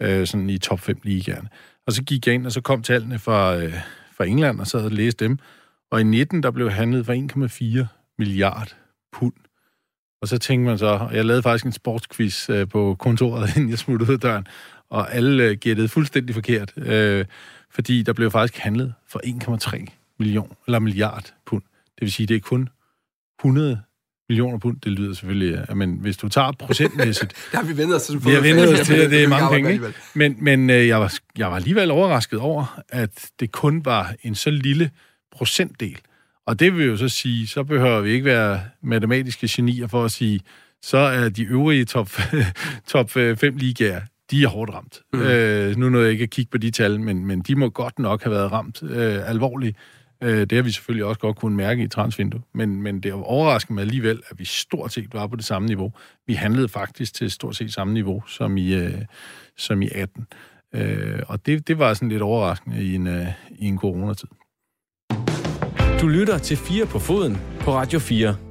øh, 0.00 0.26
sådan 0.26 0.50
i 0.50 0.58
top 0.58 0.80
5 0.80 1.00
ligaerne. 1.02 1.48
Og 1.86 1.92
så 1.92 2.02
gik 2.02 2.26
jeg 2.26 2.34
ind, 2.34 2.46
og 2.46 2.52
så 2.52 2.60
kom 2.60 2.82
tallene 2.82 3.18
fra, 3.18 3.56
øh, 3.56 3.74
fra 4.12 4.24
England, 4.24 4.60
og 4.60 4.66
så 4.66 4.78
og 4.78 4.90
læst 4.90 5.20
dem. 5.20 5.38
Og 5.90 6.00
i 6.00 6.04
19, 6.04 6.42
der 6.42 6.50
blev 6.50 6.70
handlet 6.70 7.06
for 7.06 7.12
1,4 7.82 7.86
milliard 8.18 8.76
pund. 9.12 9.32
Og 10.22 10.28
så 10.28 10.38
tænkte 10.38 10.68
man 10.68 10.78
så, 10.78 10.86
og 10.86 11.14
jeg 11.14 11.24
lavede 11.24 11.42
faktisk 11.42 11.66
en 11.66 11.72
sportsquiz 11.72 12.50
øh, 12.50 12.68
på 12.68 12.96
kontoret, 12.98 13.50
inden 13.56 13.70
jeg 13.70 13.78
smuttede 13.78 14.10
ud 14.10 14.14
af 14.14 14.20
døren, 14.20 14.46
og 14.90 15.14
alle 15.14 15.44
øh, 15.44 15.56
gættede 15.56 15.88
fuldstændig 15.88 16.34
forkert, 16.34 16.72
øh, 16.76 17.24
fordi 17.70 18.02
der 18.02 18.12
blev 18.12 18.30
faktisk 18.30 18.58
handlet 18.58 18.94
for 19.08 19.20
1,3 19.24 19.86
million, 20.18 20.56
eller 20.66 20.78
milliard 20.78 21.34
pund. 21.46 21.62
Det 21.94 22.00
vil 22.00 22.12
sige, 22.12 22.26
det 22.26 22.36
er 22.36 22.40
kun 22.40 22.68
100 23.40 23.82
millioner 24.30 24.58
pund, 24.58 24.76
det 24.84 24.92
lyder 24.92 25.14
selvfølgelig, 25.14 25.64
ja, 25.68 25.74
men 25.74 25.98
hvis 26.00 26.16
du 26.16 26.28
tager 26.28 26.52
procentmæssigt... 26.52 27.32
der 27.52 27.58
har 27.58 27.64
vi 27.64 27.76
vendt 27.76 27.94
os 27.94 28.02
til. 28.02 28.24
Vi 28.24 28.30
har 28.30 28.40
vendt 28.40 28.60
os 28.60 28.86
til, 28.86 28.94
at 29.04 29.10
det 29.10 29.24
er 29.24 29.28
mange 29.28 29.48
penge, 29.50 29.72
ikke? 29.72 29.94
Men, 30.14 30.36
men 30.40 30.70
øh, 30.70 30.88
jeg, 30.88 31.00
var, 31.00 31.14
jeg 31.38 31.50
var 31.50 31.56
alligevel 31.56 31.90
overrasket 31.90 32.38
over, 32.38 32.80
at 32.88 33.30
det 33.40 33.52
kun 33.52 33.84
var 33.84 34.14
en 34.22 34.34
så 34.34 34.50
lille 34.50 34.90
procentdel 35.32 35.98
Og 36.46 36.60
det 36.60 36.76
vil 36.76 36.86
jo 36.86 36.96
så 36.96 37.08
sige, 37.08 37.46
så 37.46 37.64
behøver 37.64 38.00
vi 38.00 38.10
ikke 38.10 38.24
være 38.24 38.60
matematiske 38.82 39.48
genier 39.50 39.86
for 39.86 40.04
at 40.04 40.10
sige, 40.10 40.40
så 40.82 40.98
er 40.98 41.28
de 41.28 41.42
øvrige 41.42 41.84
top, 41.84 42.10
top 42.92 43.10
5 43.10 43.36
ligaer, 43.56 44.00
de 44.30 44.42
er 44.42 44.48
hårdt 44.48 44.74
ramt. 44.74 45.00
Mm. 45.12 45.20
Øh, 45.20 45.76
nu 45.76 45.88
nåede 45.88 46.04
jeg 46.04 46.12
ikke 46.12 46.22
at 46.22 46.30
kigge 46.30 46.50
på 46.50 46.58
de 46.58 46.70
tal, 46.70 47.00
men, 47.00 47.26
men 47.26 47.40
de 47.40 47.56
må 47.56 47.68
godt 47.68 47.98
nok 47.98 48.22
have 48.22 48.34
været 48.34 48.52
ramt 48.52 48.82
øh, 48.82 49.28
alvorligt. 49.30 49.76
Øh, 50.22 50.40
det 50.40 50.52
har 50.52 50.62
vi 50.62 50.70
selvfølgelig 50.70 51.04
også 51.04 51.20
godt 51.20 51.36
kunne 51.36 51.56
mærke 51.56 51.82
i 51.82 51.88
transvindue. 51.88 52.42
Men, 52.54 52.82
men 52.82 53.00
det 53.00 53.12
overrasker 53.12 53.74
mig 53.74 53.80
alligevel, 53.80 54.22
at 54.30 54.38
vi 54.38 54.44
stort 54.44 54.92
set 54.92 55.14
var 55.14 55.26
på 55.26 55.36
det 55.36 55.44
samme 55.44 55.68
niveau. 55.68 55.92
Vi 56.26 56.34
handlede 56.34 56.68
faktisk 56.68 57.14
til 57.14 57.30
stort 57.30 57.56
set 57.56 57.72
samme 57.72 57.94
niveau 57.94 58.22
som 58.26 58.56
i, 58.56 58.74
øh, 58.74 59.04
som 59.56 59.82
i 59.82 59.88
18. 59.94 60.26
Øh, 60.74 61.22
og 61.28 61.46
det, 61.46 61.68
det 61.68 61.78
var 61.78 61.94
sådan 61.94 62.08
lidt 62.08 62.22
overraskende 62.22 62.84
i 62.84 62.94
en, 62.94 63.06
øh, 63.06 63.26
i 63.58 63.66
en 63.66 63.78
coronatid. 63.78 64.28
Du 66.00 66.08
lytter 66.08 66.38
til 66.38 66.56
4 66.56 66.86
på 66.86 66.98
foden 66.98 67.36
på 67.60 67.72
Radio 67.72 67.98
4 67.98 68.49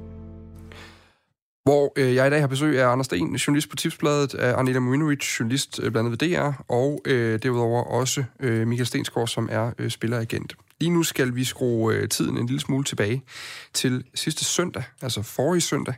hvor 1.64 1.92
øh, 1.96 2.14
jeg 2.14 2.26
i 2.26 2.30
dag 2.30 2.40
har 2.40 2.46
besøg 2.46 2.80
af 2.80 2.92
Anders 2.92 3.06
Sten, 3.06 3.36
journalist 3.36 3.70
på 3.70 3.76
Tipsbladet, 3.76 4.34
af 4.34 4.58
Anita 4.58 4.80
Marinovic, 4.80 5.40
journalist 5.40 5.80
øh, 5.82 5.90
blandt 5.92 6.08
andet 6.08 6.30
ved 6.30 6.36
DR, 6.36 6.52
og 6.68 7.00
øh, 7.04 7.42
derudover 7.42 7.82
også 7.82 8.24
øh, 8.40 8.68
Michael 8.68 8.86
Stensgaard, 8.86 9.28
som 9.28 9.48
er 9.52 9.72
øh, 9.78 9.90
spilleragent. 9.90 10.56
Lige 10.80 10.90
nu 10.90 11.02
skal 11.02 11.34
vi 11.34 11.44
skrue 11.44 11.94
øh, 11.94 12.08
tiden 12.08 12.38
en 12.38 12.46
lille 12.46 12.60
smule 12.60 12.84
tilbage 12.84 13.22
til 13.74 14.04
sidste 14.14 14.44
søndag, 14.44 14.82
altså 15.02 15.22
forrige 15.22 15.60
søndag, 15.60 15.94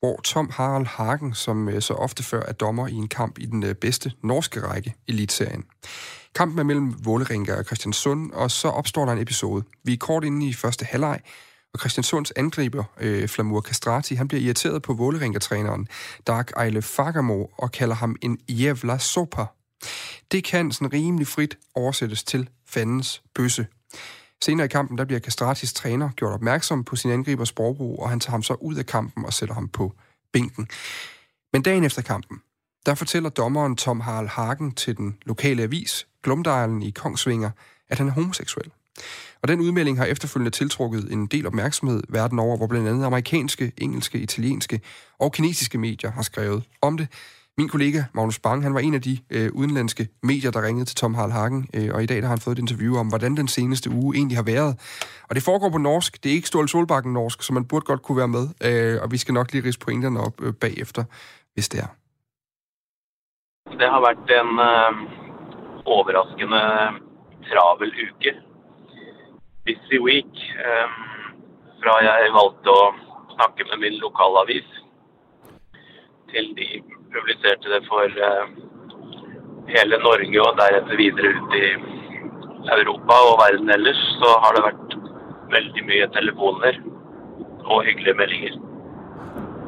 hvor 0.00 0.20
Tom 0.24 0.50
Harald 0.52 0.86
Hagen, 0.86 1.34
som 1.34 1.68
øh, 1.68 1.82
så 1.82 1.94
ofte 1.94 2.22
før 2.22 2.42
er 2.42 2.52
dommer 2.52 2.88
i 2.88 2.94
en 2.94 3.08
kamp 3.08 3.38
i 3.38 3.46
den 3.46 3.62
øh, 3.62 3.74
bedste 3.74 4.12
norske 4.22 4.60
række, 4.60 4.94
Elitserien. 5.08 5.64
Kampen 6.34 6.58
er 6.58 6.62
mellem 6.62 6.94
Vålerenga 7.04 7.54
og 7.54 7.64
Christiansund, 7.64 8.32
og 8.32 8.50
så 8.50 8.68
opstår 8.68 9.04
der 9.04 9.12
en 9.12 9.22
episode. 9.22 9.64
Vi 9.84 9.92
er 9.92 9.96
kort 9.96 10.24
inde 10.24 10.48
i 10.48 10.52
første 10.52 10.84
halvleg, 10.84 11.20
og 11.74 11.80
Christiansunds 11.80 12.30
angriber, 12.30 12.84
øh, 13.00 13.28
Flamur 13.28 13.60
Castrati, 13.60 14.14
han 14.14 14.28
bliver 14.28 14.42
irriteret 14.42 14.82
på 14.82 14.94
Vålerenga-træneren 14.94 15.88
Dark 16.26 16.52
Eile 16.62 16.82
Fagermo 16.82 17.46
og 17.58 17.72
kalder 17.72 17.94
ham 17.94 18.16
en 18.22 18.38
jævla 18.48 18.98
sopa. 18.98 19.44
Det 20.32 20.44
kan 20.44 20.72
sådan 20.72 20.92
rimelig 20.92 21.26
frit 21.26 21.58
oversættes 21.74 22.24
til 22.24 22.48
fandens 22.66 23.22
bøsse. 23.34 23.66
Senere 24.44 24.64
i 24.64 24.68
kampen, 24.68 24.98
der 24.98 25.04
bliver 25.04 25.20
Castratis 25.20 25.72
træner 25.72 26.10
gjort 26.10 26.32
opmærksom 26.32 26.84
på 26.84 26.96
sin 26.96 27.10
angribers 27.10 27.48
sprogbrug, 27.48 28.02
og 28.02 28.10
han 28.10 28.20
tager 28.20 28.30
ham 28.30 28.42
så 28.42 28.54
ud 28.54 28.74
af 28.74 28.86
kampen 28.86 29.24
og 29.24 29.32
sætter 29.32 29.54
ham 29.54 29.68
på 29.68 29.92
bænken. 30.32 30.68
Men 31.52 31.62
dagen 31.62 31.84
efter 31.84 32.02
kampen, 32.02 32.38
der 32.86 32.94
fortæller 32.94 33.30
dommeren 33.30 33.76
Tom 33.76 34.00
Harald 34.00 34.28
Hagen 34.28 34.72
til 34.72 34.96
den 34.96 35.18
lokale 35.22 35.62
avis, 35.62 36.06
Glumdejlen 36.22 36.82
i 36.82 36.90
Kongsvinger, 36.90 37.50
at 37.88 37.98
han 37.98 38.08
er 38.08 38.12
homoseksuel. 38.12 38.70
Og 39.42 39.48
den 39.48 39.60
udmelding 39.60 39.98
har 39.98 40.04
efterfølgende 40.04 40.50
tiltrukket 40.50 41.12
en 41.12 41.26
del 41.26 41.46
opmærksomhed 41.46 42.02
verden 42.08 42.38
over, 42.38 42.56
hvor 42.56 42.66
blandt 42.66 42.88
andet 42.88 43.04
amerikanske, 43.04 43.72
engelske, 43.78 44.18
italienske 44.18 44.80
og 45.18 45.32
kinesiske 45.32 45.78
medier 45.78 46.10
har 46.10 46.22
skrevet 46.22 46.62
om 46.82 46.96
det. 46.96 47.08
Min 47.58 47.68
kollega 47.68 48.02
Magnus 48.14 48.38
Bang, 48.38 48.62
han 48.62 48.74
var 48.74 48.80
en 48.80 48.94
af 48.94 49.02
de 49.02 49.18
øh, 49.30 49.52
udenlandske 49.52 50.08
medier, 50.22 50.50
der 50.50 50.62
ringede 50.62 50.84
til 50.84 50.96
Tom 50.96 51.14
Harald 51.14 51.32
Hagen, 51.32 51.68
øh, 51.76 51.94
og 51.94 52.02
i 52.02 52.06
dag 52.06 52.16
der 52.16 52.22
har 52.22 52.28
han 52.28 52.38
fået 52.38 52.54
et 52.58 52.60
interview 52.60 52.96
om, 52.96 53.08
hvordan 53.08 53.36
den 53.36 53.48
seneste 53.48 53.90
uge 53.90 54.16
egentlig 54.16 54.36
har 54.38 54.44
været. 54.44 54.72
Og 55.28 55.34
det 55.34 55.42
foregår 55.42 55.70
på 55.70 55.78
norsk. 55.78 56.24
Det 56.24 56.30
er 56.30 56.34
ikke 56.34 56.48
Ståle 56.48 56.68
Solbakken 56.68 57.12
norsk, 57.12 57.42
så 57.42 57.52
man 57.52 57.64
burde 57.68 57.84
godt 57.84 58.02
kunne 58.02 58.18
være 58.18 58.28
med. 58.28 58.44
Øh, 58.66 59.02
og 59.02 59.10
vi 59.12 59.16
skal 59.16 59.34
nok 59.34 59.52
lige 59.52 59.64
rise 59.68 59.78
pointerne 59.78 60.20
op 60.20 60.34
øh, 60.42 60.52
bagefter, 60.54 61.04
hvis 61.54 61.68
det 61.68 61.80
er. 61.80 61.90
Det 63.80 63.88
har 63.92 64.00
været 64.06 64.30
en 64.40 64.50
øh, 64.70 64.92
overraskende 65.84 66.62
øh, 66.80 66.90
travel 67.50 67.92
uke 68.04 68.49
busy 69.70 69.98
week 70.08 70.32
um, 70.66 70.94
fra 71.82 71.96
jeg 72.04 72.32
valgte 72.34 72.72
å 72.72 72.86
snakke 73.34 73.66
med 73.70 73.84
min 73.84 73.98
lokalavis, 74.04 74.68
til 76.32 76.50
de 76.58 76.68
publiserte 77.14 77.70
det 77.72 77.82
for 77.88 78.06
uh, 78.30 78.44
hele 79.74 79.98
Norge 80.06 80.42
og 80.46 80.58
deretter 80.60 81.00
videre 81.02 81.34
ut 81.36 81.56
i 81.58 81.66
Europa 82.78 83.18
og 83.30 83.38
verden 83.42 83.70
ellers, 83.76 84.02
så 84.22 84.34
har 84.44 84.56
det 84.56 84.66
vært 84.68 84.98
veldig 85.54 85.86
mye 85.90 86.10
telefoner 86.16 86.82
og 87.64 87.84
hyggelige 87.86 88.18
meldinger. 88.22 88.58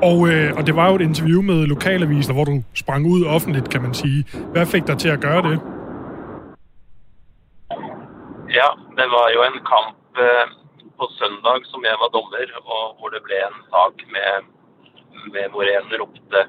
Og, 0.02 0.18
øh, 0.28 0.48
og 0.58 0.66
det 0.66 0.76
var 0.76 0.88
jo 0.88 0.94
et 0.94 1.00
interview 1.10 1.42
med 1.42 1.66
lokalaviser, 1.66 2.32
hvor 2.32 2.44
du 2.44 2.62
sprang 2.74 3.06
ud 3.06 3.24
offentligt, 3.24 3.70
kan 3.70 3.82
man 3.82 3.94
sige. 3.94 4.24
Hvad 4.52 4.66
fik 4.66 4.86
dig 4.86 4.98
til 4.98 5.08
at 5.08 5.20
gøre 5.20 5.42
det? 5.50 5.58
Ja, 8.58 8.68
det 9.02 9.08
var 9.08 9.30
jo 9.34 9.42
en 9.42 9.64
kamp 9.64 10.18
eh, 10.18 10.50
på 10.96 11.06
søndag 11.18 11.66
som 11.66 11.84
jeg 11.84 11.98
var 11.98 12.10
dommer, 12.14 12.50
og 12.62 12.82
hvor 13.00 13.10
det 13.10 13.22
ble 13.26 13.38
en 13.42 13.56
sak 13.72 14.04
med, 14.14 14.44
med 15.34 15.48
hvor 15.50 15.66
en 15.66 15.88
ropte 15.98 16.42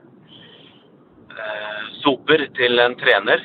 eh, 1.33 1.79
soper 2.03 2.43
til 2.59 2.83
en 2.83 2.93
trener. 2.99 3.41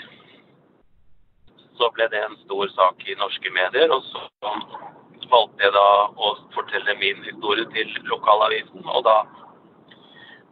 Så 1.79 1.89
ble 1.97 2.11
det 2.13 2.21
en 2.21 2.37
stor 2.43 2.69
sak 2.75 3.07
i 3.09 3.17
norske 3.23 3.53
medier, 3.55 3.89
og 3.97 4.05
så 4.11 4.27
valgte 5.33 5.65
jeg 5.65 5.73
da 5.79 5.89
å 6.13 6.35
fortelle 6.53 6.99
min 7.01 7.25
historie 7.25 7.65
til 7.73 7.97
lokalavisen. 8.13 8.85
Og 8.85 9.07
da 9.09 9.23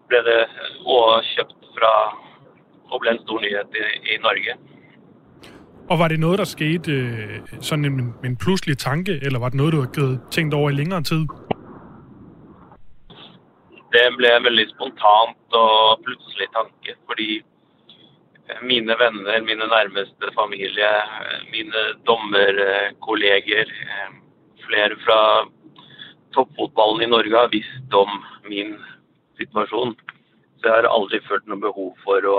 ble 0.08 0.22
det 0.30 0.40
også 0.86 1.20
kjøpt 1.34 1.68
fra 1.76 1.92
og 2.86 3.02
ble 3.02 3.12
en 3.12 3.24
stor 3.26 3.44
nyhet 3.44 3.76
i, 3.76 3.86
i 4.14 4.18
Norge. 4.24 4.56
Og 5.90 5.98
var 5.98 6.08
det 6.08 6.20
noget, 6.20 6.38
der 6.38 6.44
skete 6.44 6.92
øh, 6.92 7.40
sådan 7.60 7.84
en, 7.84 8.14
en 8.24 8.36
pludselig 8.36 8.78
tanke, 8.78 9.12
eller 9.22 9.38
var 9.38 9.48
det 9.48 9.56
noget, 9.56 9.74
du 9.74 10.00
havde 10.00 10.20
tænkt 10.30 10.54
over 10.54 10.70
i 10.70 10.72
længere 10.72 11.02
tid? 11.02 11.22
Det 13.92 14.16
blev 14.16 14.30
en 14.36 14.44
veldig 14.44 14.66
spontant 14.74 15.48
og 15.64 16.00
pludselig 16.04 16.48
tanke, 16.58 16.90
fordi 17.08 17.30
eh, 18.48 18.60
mine 18.62 18.94
venner, 19.02 19.40
mine 19.50 19.66
nærmeste 19.76 20.26
familie, 20.40 20.92
eh, 21.26 21.40
mine 21.54 21.80
dommerkolleger, 22.06 23.66
eh, 23.94 24.10
flere 24.66 24.96
fra 25.04 25.20
toppfotballen 26.34 27.02
i 27.02 27.10
Norge 27.14 27.38
har 27.38 27.54
visst 27.58 27.94
om 27.94 28.10
min 28.50 28.74
situasjon. 29.38 29.94
Så 30.58 30.62
jeg 30.66 30.74
har 30.74 30.94
aldri 30.98 31.20
følt 31.28 31.46
noe 31.46 31.60
behov 31.60 31.90
for 32.04 32.18
å 32.34 32.38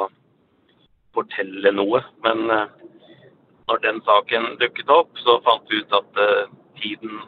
fortelle 1.15 1.71
noe. 1.71 2.03
Men 2.25 2.39
når 3.67 3.77
den 3.83 4.01
saken 4.07 4.45
dukket 4.61 4.89
opp, 4.89 5.11
så 5.23 5.39
fant 5.45 5.71
vi 5.71 5.81
ut 5.81 5.95
at 5.99 6.21
uh, 6.23 6.47
tiden, 6.81 7.19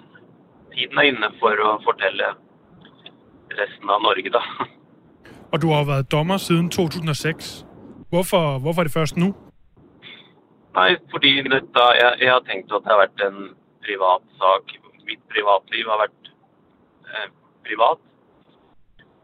tiden, 0.74 0.98
er 0.98 1.12
inne 1.12 1.30
for 1.42 1.60
å 1.66 1.76
fortelle 1.84 2.34
resten 3.60 3.92
av 3.92 4.04
Norge, 4.06 4.32
da. 4.32 4.44
Og 5.52 5.62
du 5.62 5.68
har 5.74 5.86
været 5.90 6.12
dommer 6.12 6.38
siden 6.38 6.70
2006. 6.70 7.66
Hvorfor, 8.10 8.60
hvorfor 8.64 8.82
er 8.82 8.90
det 8.90 8.94
først 8.94 9.18
nu? 9.18 9.34
Nei, 10.78 10.92
fordi 11.12 11.32
dette, 11.42 11.86
jeg, 12.02 12.12
jeg, 12.22 12.32
har 12.32 12.44
tenkt 12.48 12.72
at 12.72 12.86
det 12.86 12.94
har 12.94 13.02
vært 13.02 13.24
en 13.26 13.40
privat 13.86 14.26
sak. 14.42 14.76
Mitt 15.10 15.22
privatliv 15.34 15.90
har 15.90 16.04
vært 16.06 16.30
eh, 17.10 17.32
privat. 17.66 18.02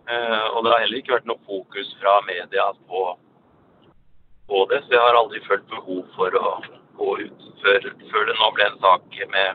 Eh, 0.10 0.48
og 0.54 0.66
det 0.66 0.74
har 0.74 0.82
heller 0.84 1.02
ikke 1.02 1.16
vært 1.16 1.30
noe 1.30 1.46
fokus 1.46 1.94
fra 2.02 2.18
media 2.26 2.66
på, 2.90 3.04
på 4.50 4.66
det, 4.72 4.82
så 4.86 4.98
jeg 4.98 5.06
har 5.06 5.20
aldri 5.22 5.42
følt 5.46 5.70
behov 5.70 6.04
for 6.18 6.42
å 6.42 6.50
gå 7.00 7.10
ut 7.26 7.40
før, 7.62 7.80
før 8.12 8.28
det 8.30 8.36
nå 8.40 8.48
ble 8.56 8.68
en 8.72 8.82
sak 8.86 9.04
med 9.36 9.48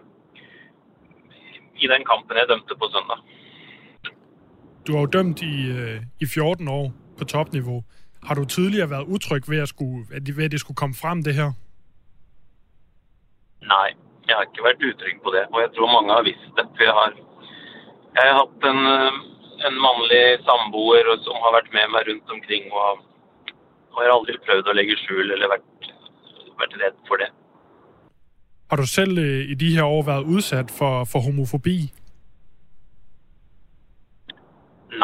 i 1.85 1.87
den 1.93 2.03
kampen 2.11 2.37
jeg 2.37 2.49
dømte 2.49 2.75
på 2.81 2.87
søndag. 2.95 3.19
Du 4.87 4.91
har 4.93 5.01
jo 5.01 5.15
dømt 5.17 5.43
i, 5.43 5.55
øh, 5.79 6.01
i 6.25 6.27
14 6.27 6.69
år 6.69 6.87
på 7.19 7.25
topniveau. 7.25 7.81
Har 8.29 8.35
du 8.35 8.45
tidligere 8.45 8.91
været 8.91 9.11
utryg 9.15 9.43
ved 9.53 9.59
at, 9.65 9.69
skulle, 9.69 10.01
ved 10.37 10.45
at 10.45 10.53
det 10.55 10.61
skulle 10.61 10.81
komme 10.83 10.97
frem, 11.03 11.19
det 11.27 11.35
her? 11.41 11.51
Nej, 13.75 13.89
jeg 14.27 14.35
har 14.37 14.43
ikke 14.47 14.65
været 14.67 14.87
utryg 14.89 15.17
på 15.25 15.31
det, 15.37 15.45
og 15.53 15.59
jeg 15.65 15.71
tror 15.73 15.89
mange 15.97 16.11
har 16.17 16.23
visst 16.31 16.53
det. 16.59 16.67
For 16.77 16.83
jeg 16.89 16.95
har, 16.99 17.09
jeg 18.17 18.23
har 18.29 18.37
haft 18.43 18.61
en, 18.73 18.81
øh, 18.97 19.13
en 19.67 19.77
mandlig 19.85 20.25
samboer 20.49 21.17
som 21.27 21.37
har 21.45 21.51
været 21.57 21.71
med 21.77 21.87
mig 21.95 22.03
rundt 22.09 22.29
omkring, 22.35 22.65
og, 22.83 22.91
og 23.95 23.99
jeg 24.01 24.09
har 24.11 24.19
aldrig 24.19 24.39
prøvet 24.47 24.71
at 24.71 24.77
lægge 24.79 24.97
skjul 25.03 25.29
eller 25.35 25.49
været 25.53 25.67
været 26.63 26.75
redd 26.83 26.99
for 27.09 27.17
det. 27.23 27.31
Har 28.71 28.77
du 28.77 28.87
selv 28.87 29.19
øh, 29.19 29.51
i 29.53 29.55
de 29.55 29.75
her 29.77 29.85
år 29.85 30.03
været 30.03 30.25
udsat 30.35 30.69
for, 30.79 31.05
for 31.05 31.19
homofobi? 31.27 31.79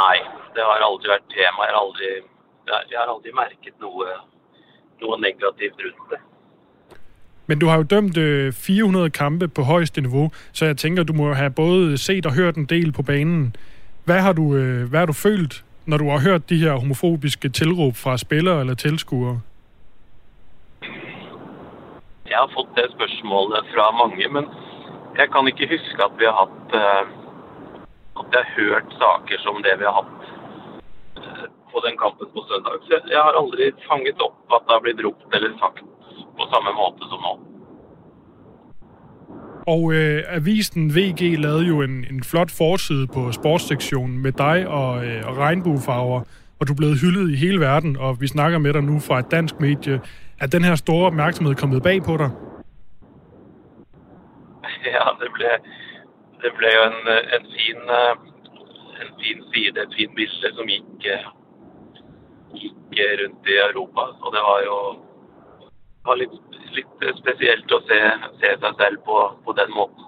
Nej, 0.03 0.17
det 0.55 0.61
har 0.67 0.73
aldrig 0.91 1.09
været 1.13 1.27
tema. 1.37 1.61
Jeg 1.69 1.75
har 1.77 1.83
aldrig, 1.87 2.11
jeg 2.93 2.99
har 3.01 3.09
aldrig 3.15 3.35
mærket 3.43 3.75
noget, 3.81 4.13
noget 5.01 5.21
negativt 5.27 5.79
rundt 5.85 6.11
det. 6.13 6.21
Men 7.47 7.59
du 7.59 7.67
har 7.67 7.77
jo 7.77 7.83
dømt 7.83 8.17
øh, 8.17 8.53
400 8.53 9.11
kampe 9.11 9.49
på 9.49 9.63
højeste 9.63 10.01
niveau, 10.01 10.31
så 10.53 10.65
jeg 10.65 10.77
tænker, 10.77 11.03
du 11.03 11.13
må 11.13 11.33
have 11.33 11.51
både 11.51 11.99
set 11.99 12.27
og 12.27 12.35
hørt 12.35 12.57
en 12.57 12.67
del 12.67 12.93
på 12.93 13.03
banen. 13.03 13.57
Hvad 14.05 14.21
har 14.21 14.33
du, 14.33 14.55
øh, 14.57 14.89
hvad 14.91 14.99
har 14.99 15.07
du 15.07 15.13
følt, 15.13 15.65
når 15.87 15.97
du 15.97 16.09
har 16.11 16.19
hørt 16.19 16.51
de 16.51 16.59
her 16.59 16.73
homofobiske 16.73 17.49
tilråb 17.49 17.97
fra 17.97 18.17
spillere 18.17 18.61
eller 18.61 18.75
tilskuere? 18.75 19.41
Jeg 22.37 22.45
har 22.45 22.57
fått 22.59 22.72
det 22.78 22.89
spørsmålet 22.97 23.62
fra 23.72 23.84
mange, 24.03 24.26
men 24.37 24.45
jeg 25.18 25.26
kan 25.32 25.49
ikke 25.51 25.72
huske 25.74 26.01
at 26.09 26.18
vi 26.20 26.26
har 26.28 26.37
hatt 26.45 26.74
uh, 26.84 27.05
at 28.20 28.26
jeg 28.34 28.43
har 28.45 28.51
hørt 28.61 28.89
saker 29.03 29.37
som 29.45 29.55
det 29.66 29.74
vi 29.80 29.87
har 29.89 29.97
hatt 30.01 30.20
eh, 31.24 31.47
på 31.72 31.78
den 31.87 31.97
kampen 32.03 32.26
på 32.34 32.41
søndag. 32.51 32.76
Så 32.87 32.93
jeg 33.14 33.22
har 33.26 33.34
aldri 33.41 33.64
fanget 33.91 34.18
opp 34.26 34.39
at 34.57 34.62
det 34.66 34.72
har 34.76 34.82
blitt 34.87 35.05
ropt 35.07 35.37
eller 35.37 35.53
sagt 35.62 35.84
på 36.39 36.45
samme 36.53 36.72
måte 36.80 37.03
som 37.11 37.20
nå. 37.26 37.34
Og 39.74 39.82
øh, 39.99 40.20
avisen 40.39 40.82
VG 40.97 41.20
lavede 41.45 41.66
jo 41.72 41.82
en, 41.82 41.97
en 42.11 42.22
flot 42.30 42.51
forside 42.61 43.07
på 43.14 43.32
sportssektionen 43.39 44.18
med 44.24 44.32
dig 44.32 44.68
og, 44.68 45.07
øh, 45.07 45.22
og 45.28 45.37
regnbuefarver, 45.45 46.20
og 46.59 46.62
du 46.66 46.72
er 46.72 46.80
blevet 46.82 47.01
hyldet 47.01 47.32
i 47.32 47.37
hele 47.45 47.61
verden, 47.61 47.97
og 47.97 48.20
vi 48.20 48.26
snakker 48.26 48.59
med 48.59 48.72
dig 48.72 48.82
nu 48.82 49.01
fra 49.01 49.18
et 49.18 49.30
dansk 49.30 49.61
medie. 49.61 50.01
Er 50.41 50.47
den 50.47 50.64
her 50.64 50.74
store 50.74 51.07
opmærksomhed 51.07 51.55
kommet 51.55 51.82
bag 51.82 52.03
på 52.03 52.16
dig? 52.16 52.30
Ja, 54.95 55.05
det 55.20 55.30
ble, 55.37 55.51
det 56.43 56.51
ble 56.59 56.68
jo 56.76 56.82
en, 56.91 57.01
en, 57.37 57.47
fin, 57.57 57.80
eh, 57.99 58.14
en 59.03 59.11
fin 59.20 59.39
side, 59.53 59.82
et 59.82 59.95
fint 59.99 60.14
bilde 60.18 60.49
som 60.57 60.66
gikk, 60.72 61.07
eh, 61.14 61.26
gikk 62.61 63.01
rundt 63.20 63.51
i 63.53 63.57
Europa. 63.68 64.05
Og 64.24 64.28
det 64.34 64.43
var 64.49 64.61
jo 64.68 64.76
det 66.07 66.11
var 66.11 66.18
litt, 66.22 66.37
litt 66.78 67.07
spesielt 67.18 67.72
å 67.72 67.80
se, 67.89 68.01
se 68.41 68.53
seg 68.62 68.82
selv 68.82 68.99
på, 69.09 69.16
på 69.45 69.57
den 69.59 69.72
måten. 69.74 70.05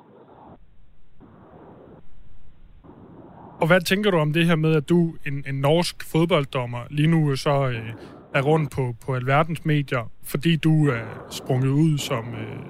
Og 3.60 3.66
hvad 3.66 3.80
tænker 3.80 4.10
du 4.10 4.18
om 4.18 4.32
det 4.32 4.46
her 4.46 4.56
med, 4.56 4.76
at 4.76 4.88
du, 4.88 5.16
en, 5.26 5.44
en 5.46 5.54
norsk 5.54 6.12
fodbolddommer, 6.12 6.86
lige 6.90 7.10
nu 7.10 7.36
så 7.36 7.68
øh, 7.68 7.90
er 8.34 8.42
rundt 8.42 8.72
på, 8.76 8.94
på 9.06 9.14
alverdens 9.14 9.64
medier, 9.64 10.04
fordi 10.24 10.56
du 10.56 10.88
er 10.88 11.04
sprunget 11.30 11.70
ud 11.70 11.98
som, 11.98 12.24
øh, 12.34 12.64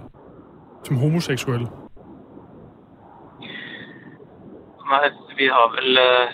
som 0.85 0.97
homoseksuel? 0.97 1.65
Nej, 4.93 5.07
vi 5.39 5.47
har 5.57 5.67
vel 5.77 5.99
øh, 6.09 6.27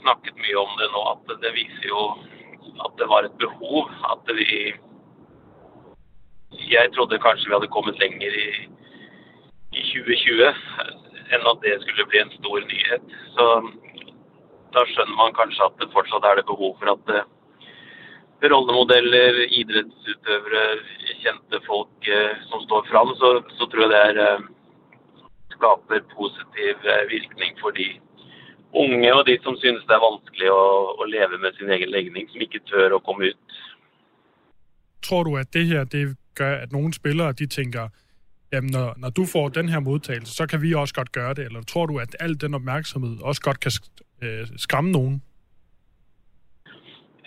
snakket 0.00 0.34
mye 0.42 0.56
om 0.64 0.72
det 0.80 0.88
nu, 0.94 1.00
at 1.12 1.42
det 1.42 1.52
viser 1.60 1.86
jo 1.94 2.00
at 2.84 2.92
det 2.98 3.06
var 3.12 3.20
et 3.22 3.36
behov. 3.44 3.78
At 4.12 4.26
vi 4.38 4.74
Jeg 6.74 6.88
trodde 6.94 7.24
kanskje 7.26 7.48
vi 7.48 7.54
havde 7.56 7.74
kommet 7.76 7.96
længere 8.02 8.36
i, 8.46 8.48
i 9.78 9.82
2020 9.82 10.48
end 11.32 11.44
at 11.52 11.58
det 11.64 11.82
skulle 11.82 12.06
bli 12.10 12.18
en 12.20 12.36
stor 12.38 12.56
nyhet. 12.72 13.04
Så 13.34 13.44
da 14.74 14.80
skjønner 14.90 15.16
man 15.22 15.34
kanskje 15.40 15.66
at 15.68 15.78
det 15.80 15.92
fortsat 15.94 16.24
er 16.28 16.34
det 16.38 16.50
behov 16.52 16.70
for 16.78 16.86
at 16.96 17.06
eh, 17.16 17.24
rollemodeller, 18.42 19.38
idrettsutøvere, 19.60 20.64
kjente 21.22 21.60
folk 21.66 22.08
eh, 22.08 22.40
som 22.50 22.64
står 22.66 22.88
fram, 22.90 23.14
så, 23.20 23.30
så 23.58 23.68
tror 23.70 23.86
jeg 23.86 23.92
det 23.92 24.02
er 24.08 24.20
eh, 24.24 24.48
skaper 25.54 26.02
positiv 26.16 26.88
eh, 26.94 27.04
virkning 27.12 27.56
for 27.60 27.70
de 27.70 27.88
unge 28.74 29.14
og 29.14 29.26
de 29.26 29.38
som 29.42 29.56
synes 29.62 29.84
det 29.88 29.94
er 29.96 30.02
vanskelig 30.02 30.50
å, 30.50 30.64
å 31.00 31.08
leve 31.08 31.38
med 31.38 31.56
sin 31.58 31.70
egen 31.70 31.92
legning, 31.94 32.28
som 32.30 32.42
ikke 32.42 32.64
tør 32.70 32.96
å 32.96 33.02
komme 33.06 33.30
ut. 33.32 33.58
Tror 35.04 35.28
du, 35.28 35.36
at 35.38 35.52
det 35.54 35.66
her 35.70 35.84
det 35.84 36.16
gør, 36.34 36.64
at 36.66 36.72
noen 36.72 36.92
spillere 36.92 37.36
de 37.38 37.46
tenker 37.46 37.92
jamen 38.52 38.70
når, 38.70 38.94
når 39.02 39.10
du 39.10 39.24
får 39.26 39.48
den 39.48 39.68
her 39.68 39.80
modtagelse, 39.80 40.34
så 40.34 40.46
kan 40.46 40.62
vi 40.62 40.74
også 40.74 40.94
godt 40.94 41.12
gøre 41.12 41.34
det? 41.34 41.44
Eller 41.44 41.62
tror 41.62 41.86
du, 41.86 41.98
at 41.98 42.16
al 42.20 42.34
den 42.40 42.54
oppmerksomhet 42.54 43.22
også 43.22 43.42
godt 43.42 43.60
kan 43.60 43.72
øh, 44.22 44.46
skræmme 44.56 44.92
noen? 44.92 45.22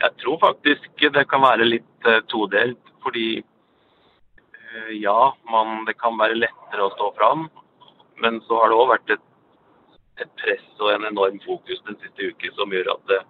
Jeg 0.01 0.11
tror 0.21 0.37
faktisk 0.39 1.05
det 1.15 1.25
kan 1.29 1.41
være 1.41 1.65
litt 1.65 2.09
uh, 2.09 2.19
todelt, 2.29 2.91
fordi 3.03 3.41
uh, 3.41 4.91
ja, 4.93 5.31
man, 5.51 5.85
det 5.87 5.97
kan 6.01 6.17
være 6.19 6.37
lettere 6.37 6.85
å 6.85 6.93
stå 6.93 7.09
fram, 7.17 7.47
men 8.21 8.41
så 8.45 8.61
har 8.61 8.69
det 8.69 8.77
òg 8.77 8.91
vært 8.91 9.15
et, 9.17 9.25
et, 10.21 10.31
press 10.41 10.67
og 10.81 10.93
en 10.93 11.07
enorm 11.09 11.39
fokus 11.45 11.81
den 11.89 11.97
siste 12.03 12.29
uken 12.31 12.55
som 12.57 12.73
gjør 12.73 12.93
at 12.93 13.11
det, 13.11 13.21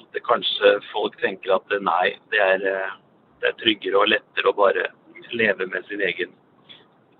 at 0.00 0.08
det 0.16 0.24
kanskje 0.26 0.74
folk 0.92 1.18
tenker 1.22 1.54
at 1.54 1.66
det, 1.70 1.82
nei, 1.86 2.16
det 2.34 2.42
er, 2.42 2.64
det 3.38 3.52
er, 3.52 3.58
tryggere 3.62 4.02
og 4.02 4.10
lettere 4.10 4.50
å 4.50 4.58
bare 4.58 4.90
leve 5.34 5.66
med 5.70 5.86
sin 5.90 6.02
egen, 6.02 6.32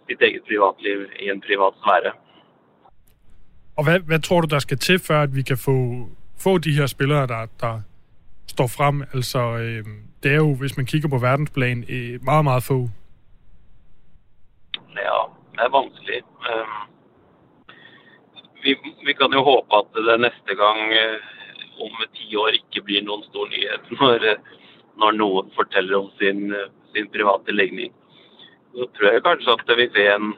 sitt 0.08 0.22
eget 0.24 0.46
privatliv 0.48 1.06
i 1.20 1.30
en 1.30 1.42
privat 1.44 1.76
sfære. 1.84 2.14
Og 3.78 3.84
hvad, 3.86 4.00
hvad 4.10 4.18
tror 4.26 4.40
du, 4.40 4.48
der 4.50 4.58
skal 4.58 4.78
til, 4.78 4.98
før 4.98 5.22
at 5.28 5.34
vi 5.36 5.42
kan 5.42 5.58
få, 5.58 5.76
få 6.38 6.58
de 6.58 6.72
her 6.74 6.86
spillere, 6.86 7.26
der, 7.26 7.46
der 7.60 7.82
står 8.54 8.68
frem? 8.76 8.96
Altså, 9.14 9.38
øh, 9.38 9.84
det 10.22 10.30
er 10.32 10.40
jo, 10.46 10.54
hvis 10.54 10.76
man 10.76 10.86
kigger 10.86 11.08
på 11.08 11.18
verdensplan, 11.18 11.78
øh, 11.94 12.24
meget, 12.30 12.44
meget 12.44 12.62
få. 12.70 12.78
Ja, 15.04 15.18
det 15.54 15.62
er 15.66 15.72
vanskeligt. 15.78 16.28
Øh, 16.50 16.66
vi, 18.64 18.70
vi, 19.06 19.12
kan 19.18 19.32
jo 19.38 19.42
håbe 19.50 19.68
at 19.78 19.86
det 20.08 20.20
næste 20.26 20.52
gang 20.62 20.78
øh, 21.02 21.18
om 21.84 21.92
10 22.14 22.36
år 22.36 22.48
ikke 22.48 22.82
blir 22.86 23.02
nogen 23.02 23.24
stor 23.30 23.44
nyhet 23.54 23.84
når, 24.00 24.18
når 25.00 25.10
nogen 25.10 25.50
fortæller 25.58 25.98
om 25.98 26.10
sin, 26.20 26.54
sin 26.94 27.06
private 27.14 27.52
lægning. 27.52 27.92
Så 28.74 28.86
tror 28.94 29.12
jeg 29.12 29.22
kanskje 29.22 29.52
at 29.52 29.76
vi 29.80 29.86
ser 29.94 30.16
en, 30.16 30.34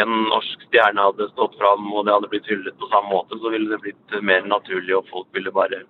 en 0.00 0.12
norsk 0.32 0.58
stjerne 0.68 1.04
hadde 1.06 1.28
stått 1.32 1.58
fram 1.60 1.92
og 1.92 2.04
det 2.04 2.14
hadde 2.14 2.30
blitt 2.32 2.50
hyllet 2.50 2.78
på 2.78 2.88
samme 2.92 3.10
måte, 3.14 3.38
så 3.42 3.50
ville 3.54 3.70
det 3.72 3.82
blitt 3.84 4.22
mer 4.30 4.46
naturlig 4.54 4.96
og 4.96 5.10
folk 5.10 5.28
ville 5.36 5.52
bare 5.52 5.82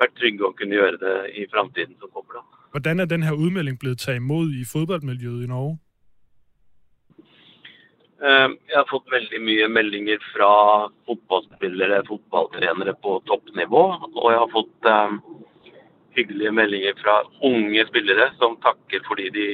vært 0.00 0.16
trygge 0.18 0.48
og 0.48 0.56
kunne 0.58 0.76
gjøre 0.78 0.98
det 1.00 1.16
i 1.42 1.46
framtiden 1.52 1.96
som 2.00 2.10
kommer. 2.10 2.40
da. 2.40 2.64
Hvordan 2.72 3.00
er 3.00 3.04
den 3.10 3.22
her 3.22 3.32
udmelding 3.32 3.78
blevet 3.78 3.98
taget 3.98 4.22
imod 4.22 4.52
i 4.54 4.64
fodboldmiljøet 4.72 5.44
i 5.44 5.50
Norge? 5.50 5.78
Ehm, 8.20 8.58
jeg 8.68 8.76
har 8.76 8.88
fått 8.90 9.08
veldig 9.12 9.40
mye 9.40 9.66
meldinger 9.72 10.20
fra 10.34 10.52
fotballspillere, 11.08 12.02
fotballtrenere 12.08 12.94
på 13.02 13.16
toppnivå. 13.30 13.84
Og 14.12 14.26
jeg 14.32 14.40
har 14.42 14.50
fått 14.52 14.88
um, 14.92 15.20
hyggelige 16.18 16.52
meldinger 16.52 16.98
fra 17.00 17.22
unge 17.48 17.86
spillere 17.88 18.28
som 18.36 18.58
takker 18.66 19.04
fordi 19.08 19.30
de, 19.36 19.48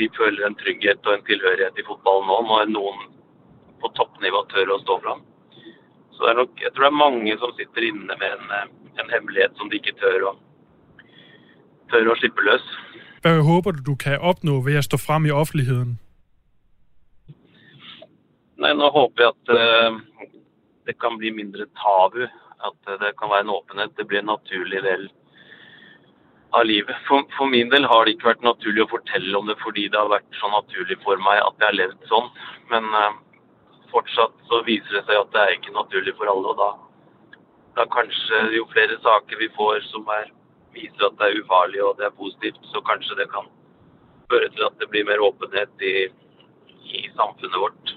de 0.00 0.08
føler 0.16 0.46
en 0.46 0.56
trygghet 0.62 1.04
og 1.06 1.18
en 1.18 1.26
tilhørighet 1.28 1.82
i 1.82 1.86
fotballen 1.90 2.30
nå, 2.30 2.40
når 2.48 2.72
noen 2.72 3.04
på 3.84 3.92
toppnivå 4.00 4.46
tør 4.54 4.72
å 4.72 4.80
stå 4.86 4.98
fram. 5.04 5.20
Så 6.16 6.24
det 6.24 6.32
er 6.32 6.40
nok, 6.40 6.56
jeg 6.64 6.72
tror 6.72 6.86
det 6.86 6.92
er 6.92 7.02
mange 7.04 7.36
som 7.42 7.52
sitter 7.58 7.90
inne 7.90 8.16
med 8.16 8.32
en, 8.32 8.72
en 9.00 9.12
hemmelighet 9.14 9.56
som 9.58 9.70
de 9.70 9.80
ikke 9.80 9.96
tør 10.00 10.30
å, 10.30 10.36
tør 11.92 12.12
å 12.12 12.18
slippe 12.20 12.44
løs. 12.46 12.66
Hvad 13.20 13.42
håber 13.44 13.76
du, 13.76 13.82
du 13.90 13.96
kan 14.00 14.20
opnå 14.20 14.60
ved 14.64 14.80
at 14.80 14.88
stå 14.88 15.00
frem 15.00 15.26
i 15.28 15.34
offentligheden? 15.34 15.98
Nei, 18.60 18.74
nå 18.76 18.90
håper 18.92 19.24
jeg 19.24 19.34
at 19.34 19.52
uh, 19.56 20.28
det 20.88 20.96
kan 21.00 21.16
bli 21.20 21.32
mindre 21.32 21.68
tabu. 21.80 22.26
At 22.60 22.92
det 23.00 23.14
kan 23.16 23.32
være 23.32 23.46
en 23.46 23.54
åpenhet. 23.54 23.96
Det 23.96 24.04
blir 24.08 24.20
en 24.20 24.28
naturlig 24.28 24.82
del 24.84 25.06
av 26.56 26.66
livet. 26.68 26.96
For, 27.08 27.24
for, 27.36 27.48
min 27.48 27.70
del 27.72 27.86
har 27.88 28.04
det 28.04 28.16
ikke 28.16 28.32
vært 28.32 28.44
naturlig 28.44 28.84
å 28.84 28.90
fortelle 28.90 29.32
om 29.38 29.48
det 29.48 29.56
fordi 29.62 29.86
det 29.88 29.96
har 29.96 30.12
vært 30.12 30.40
så 30.40 30.50
naturlig 30.52 30.98
for 31.04 31.20
meg 31.24 31.40
at 31.40 31.56
jeg 31.56 31.68
har 31.70 31.78
levd 31.78 32.08
sånn. 32.10 32.28
Men 32.72 32.88
uh, 32.92 33.16
fortsatt 33.92 34.36
så 34.50 34.60
viser 34.68 34.98
det 34.98 35.04
seg 35.08 35.20
at 35.20 35.32
det 35.34 35.44
er 35.44 35.56
ikke 35.56 35.76
naturlig 35.76 36.16
for 36.18 36.32
alle. 36.32 36.52
Og 36.52 36.60
da, 36.60 36.70
da 37.76 37.86
kanskje 37.94 38.42
jo 38.56 38.66
flere 38.72 38.98
saker 39.04 39.38
vi 39.38 39.48
får 39.56 39.80
som 39.90 40.08
er, 40.16 40.30
viser 40.74 41.06
at 41.06 41.16
det 41.20 41.28
er 41.28 41.40
ufarlig 41.42 41.82
og 41.84 41.96
det 41.98 42.08
er 42.08 42.18
positivt, 42.18 42.60
så 42.72 42.82
kanskje 42.86 43.18
det 43.20 43.30
kan 43.34 43.48
føre 44.30 44.50
til 44.54 44.66
at 44.66 44.76
det 44.80 44.90
blir 44.90 45.06
mer 45.06 45.22
åpenhet 45.22 45.86
i, 45.86 45.94
i 46.94 47.08
samfunnet 47.16 47.58
vårt. 47.62 47.94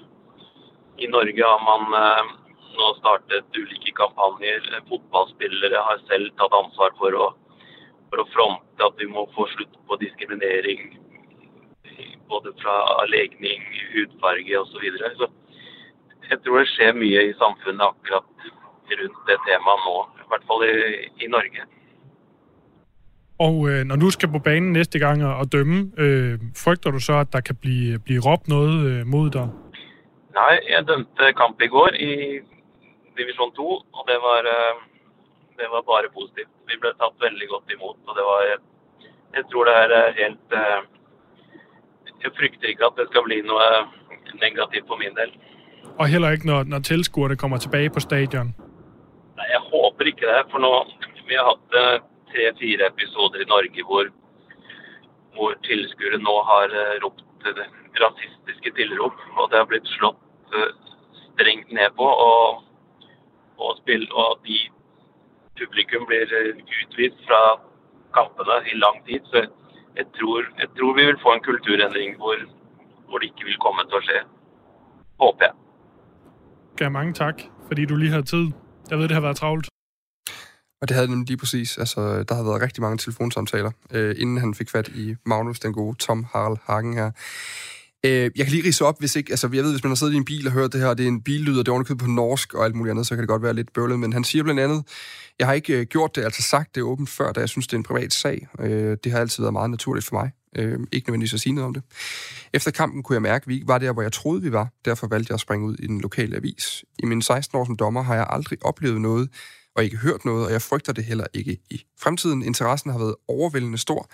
I 1.01 1.09
Norge 1.09 1.45
har 1.49 1.61
man 1.65 1.93
eh, 1.97 2.33
nå 2.77 2.89
startet 2.99 3.57
ulike 3.57 3.93
kampanjer. 3.97 4.65
Fotballspillere 4.89 5.85
har 5.87 6.01
selv 6.09 6.33
tatt 6.39 6.57
ansvar 6.57 6.93
for 6.99 7.17
å, 7.17 7.29
for 8.09 8.23
å 8.23 8.29
fronte 8.33 8.89
at 8.89 9.01
vi 9.01 9.09
må 9.09 9.25
få 9.37 9.47
slutt 9.55 9.77
på 9.89 9.99
diskriminering. 10.01 10.91
Både 12.29 12.53
fra 12.61 12.75
legning, 13.09 13.65
hudfarge 13.93 14.61
osv. 14.61 14.73
Så, 14.73 14.83
videre. 14.85 15.13
så 15.17 16.29
jeg 16.29 16.41
tror 16.41 16.61
det 16.61 16.69
skjer 16.71 16.97
mye 16.97 17.25
i 17.29 17.39
samfunnet 17.41 17.89
akkurat 17.89 18.53
rundt 18.99 19.17
det 19.27 19.37
temaet 19.47 19.81
nå. 19.87 19.95
I 20.23 20.27
hvert 20.29 20.45
fall 20.49 20.61
i, 20.69 20.73
i 21.23 21.27
Norge. 21.35 21.61
Og 23.39 23.55
øh, 23.69 23.83
når 23.89 23.95
du 23.95 24.09
skal 24.09 24.29
på 24.29 24.39
banen 24.39 24.73
næste 24.73 24.99
gang 24.99 25.25
og 25.25 25.51
dømme, 25.51 25.91
øh, 25.97 26.39
frygter 26.63 26.91
du 26.91 26.99
så, 26.99 27.13
at 27.13 27.33
der 27.33 27.41
kan 27.41 27.55
blive, 27.55 27.99
blive 27.99 28.21
råbt 28.27 28.47
noget 28.47 28.75
øh, 28.89 29.07
mod 29.07 29.29
dig? 29.29 29.47
Nei, 30.39 30.55
jeg 30.73 30.87
dømte 30.87 31.33
kamp 31.41 31.61
i 31.61 31.67
går 31.67 31.91
i 32.09 32.11
divisjon 33.17 33.51
2, 33.55 33.67
og 33.97 34.03
det 34.09 34.17
var, 34.27 34.41
eh, 34.53 34.75
det 35.59 35.67
var 35.73 35.81
bare 35.91 36.13
positivt. 36.17 36.53
Vi 36.69 36.75
ble 36.81 36.91
tatt 37.01 37.15
veldig 37.25 37.47
godt 37.53 37.67
imot, 37.75 37.99
og 38.07 38.13
det 38.17 38.25
var 38.31 38.41
Jeg 39.37 39.43
tror 39.51 39.63
det 39.65 39.75
er 39.83 39.91
eh, 39.99 40.13
helt 40.21 40.49
eh, 40.61 40.81
Jeg 42.23 42.31
frykter 42.39 42.67
ikke 42.67 42.85
at 42.85 42.97
det 42.97 43.05
skal 43.09 43.23
bli 43.27 43.41
noe 43.41 43.67
negativt 44.45 44.87
for 44.87 44.97
min 45.03 45.15
del. 45.19 45.31
Og 45.99 46.07
heller 46.07 46.29
ikke 46.31 46.47
når, 46.47 46.63
når 46.63 46.79
tilskuerne 46.79 47.35
kommer 47.35 47.57
tilbake 47.57 47.89
på 47.89 47.99
stadion? 47.99 48.55
Nei, 49.37 49.47
jeg 49.49 49.61
håper 49.71 50.09
ikke 50.09 50.29
det. 50.29 50.41
For 50.51 50.63
nå 50.63 50.73
Vi 51.23 51.37
har 51.39 51.47
hatt 51.47 51.77
eh, 51.79 52.01
tre-fire 52.33 52.89
episoder 52.91 53.41
i 53.41 53.49
Norge 53.49 53.85
hvor, 53.87 54.09
hvor 55.37 55.55
tilskuere 55.67 56.19
nå 56.19 56.35
har 56.49 56.73
eh, 56.75 56.97
ropt 57.03 57.23
rasistiske 57.99 58.71
tilrop, 58.75 59.17
og 59.37 59.49
det 59.51 59.59
har 59.59 59.67
blitt 59.69 59.87
slått 59.95 60.55
eh, 60.55 60.71
strengt 61.31 61.71
ned 61.71 61.95
på. 61.99 62.07
Og, 62.27 62.63
og, 63.57 63.77
spill, 63.81 64.05
og 64.11 64.43
de 64.47 64.59
publikum 65.59 66.07
blir 66.09 66.27
utvist 66.59 67.19
fra 67.27 67.41
kampene 68.17 68.59
i 68.71 68.77
lang 68.77 68.99
tid. 69.07 69.23
Så 69.31 69.45
jeg 69.95 70.09
tror, 70.19 70.49
jeg 70.59 70.69
tror 70.77 70.97
vi 70.97 71.05
vil 71.05 71.21
få 71.23 71.37
en 71.37 71.45
kulturendring 71.47 72.17
hvor, 72.17 72.41
hvor 73.07 73.19
det 73.19 73.31
ikke 73.31 73.47
vil 73.51 73.61
komme 73.63 73.85
til 73.87 74.01
å 74.01 74.05
skje. 74.07 74.23
Håper 75.21 75.49
jeg. 75.49 75.59
Ja, 76.81 76.89
mange 76.89 77.13
tak, 77.13 77.45
fordi 77.69 77.85
du 77.85 77.95
lige 77.95 78.17
har 78.17 78.25
tid. 78.27 78.51
Jeg 78.89 78.97
ved, 78.97 79.07
det 79.07 79.11
har 79.11 79.21
været 79.21 79.35
travlt. 79.35 79.67
Og 80.81 80.87
det 80.87 80.95
havde 80.95 81.07
nemlig 81.07 81.27
lige 81.27 81.37
præcis. 81.37 81.77
Altså, 81.77 82.23
der 82.23 82.35
har 82.35 82.43
været 82.43 82.61
rigtig 82.61 82.81
mange 82.81 82.97
telefonsamtaler, 82.97 83.71
øh, 83.91 84.15
inden 84.19 84.37
han 84.37 84.53
fik 84.53 84.69
fat 84.69 84.87
i 84.87 85.15
Magnus, 85.25 85.59
den 85.59 85.73
gode 85.73 85.97
Tom 85.97 86.25
Harald 86.31 86.57
Hagen 86.63 86.93
her. 86.93 87.11
Øh, 88.05 88.31
jeg 88.35 88.45
kan 88.45 88.47
lige 88.47 88.67
rise 88.67 88.85
op, 88.85 88.99
hvis 88.99 89.15
ikke... 89.15 89.31
Altså, 89.31 89.49
jeg 89.53 89.63
ved, 89.63 89.71
hvis 89.71 89.83
man 89.83 89.89
har 89.89 89.95
siddet 89.95 90.13
i 90.13 90.17
en 90.17 90.25
bil 90.25 90.47
og 90.47 90.53
hørt 90.53 90.73
det 90.73 90.81
her, 90.81 90.93
det 90.93 91.03
er 91.03 91.07
en 91.07 91.21
billyd, 91.21 91.59
og 91.59 91.65
det 91.65 91.71
er 91.71 91.73
ordentligt 91.73 91.99
på 91.99 92.07
norsk 92.07 92.53
og 92.53 92.65
alt 92.65 92.75
muligt 92.75 92.91
andet, 92.91 93.07
så 93.07 93.15
kan 93.15 93.21
det 93.21 93.27
godt 93.27 93.43
være 93.43 93.53
lidt 93.53 93.73
bøvlet. 93.73 93.99
Men 93.99 94.13
han 94.13 94.23
siger 94.23 94.43
blandt 94.43 94.61
andet, 94.61 94.83
jeg 95.39 95.47
har 95.47 95.53
ikke 95.53 95.79
øh, 95.79 95.85
gjort 95.85 96.15
det, 96.15 96.23
altså 96.23 96.41
sagt 96.41 96.75
det 96.75 96.83
åbent 96.83 97.09
før, 97.09 97.31
da 97.31 97.39
jeg 97.39 97.49
synes, 97.49 97.67
det 97.67 97.73
er 97.73 97.77
en 97.77 97.83
privat 97.83 98.13
sag. 98.13 98.47
Øh, 98.59 98.97
det 99.03 99.11
har 99.11 99.19
altid 99.19 99.43
været 99.43 99.53
meget 99.53 99.69
naturligt 99.69 100.05
for 100.05 100.15
mig. 100.15 100.31
Øh, 100.55 100.79
ikke 100.91 101.09
nødvendigvis 101.09 101.33
at 101.33 101.39
sige 101.39 101.53
noget 101.53 101.65
om 101.65 101.73
det. 101.73 101.83
Efter 102.53 102.71
kampen 102.71 103.03
kunne 103.03 103.13
jeg 103.13 103.21
mærke, 103.21 103.43
at 103.43 103.47
vi 103.47 103.53
ikke 103.53 103.67
var 103.67 103.77
der, 103.77 103.91
hvor 103.91 104.01
jeg 104.01 104.11
troede, 104.11 104.41
vi 104.41 104.51
var. 104.51 104.67
Derfor 104.85 105.07
valgte 105.07 105.31
jeg 105.31 105.35
at 105.35 105.39
springe 105.39 105.65
ud 105.65 105.75
i 105.79 105.87
den 105.87 106.01
lokale 106.01 106.35
avis. 106.35 106.85
I 106.99 107.05
mine 107.05 107.23
16 107.23 107.57
år 107.57 107.65
som 107.65 107.75
dommer 107.75 108.01
har 108.01 108.15
jeg 108.15 108.27
aldrig 108.29 108.57
oplevet 108.65 109.01
noget, 109.01 109.29
og 109.75 109.83
ikke 109.83 109.97
hørt 109.97 110.25
noget, 110.25 110.45
og 110.45 110.51
jeg 110.51 110.61
frygter 110.61 110.93
det 110.93 111.03
heller 111.03 111.25
ikke 111.33 111.57
i 111.69 111.83
fremtiden. 111.99 112.43
Interessen 112.43 112.91
har 112.91 112.97
været 112.97 113.15
overvældende 113.27 113.77
stor. 113.77 114.09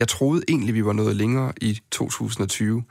Jeg 0.00 0.08
troede 0.08 0.42
egentlig, 0.48 0.74
vi 0.74 0.84
var 0.84 0.92
noget 0.92 1.16
længere 1.16 1.52
i 1.60 1.80
2020. 1.90 2.84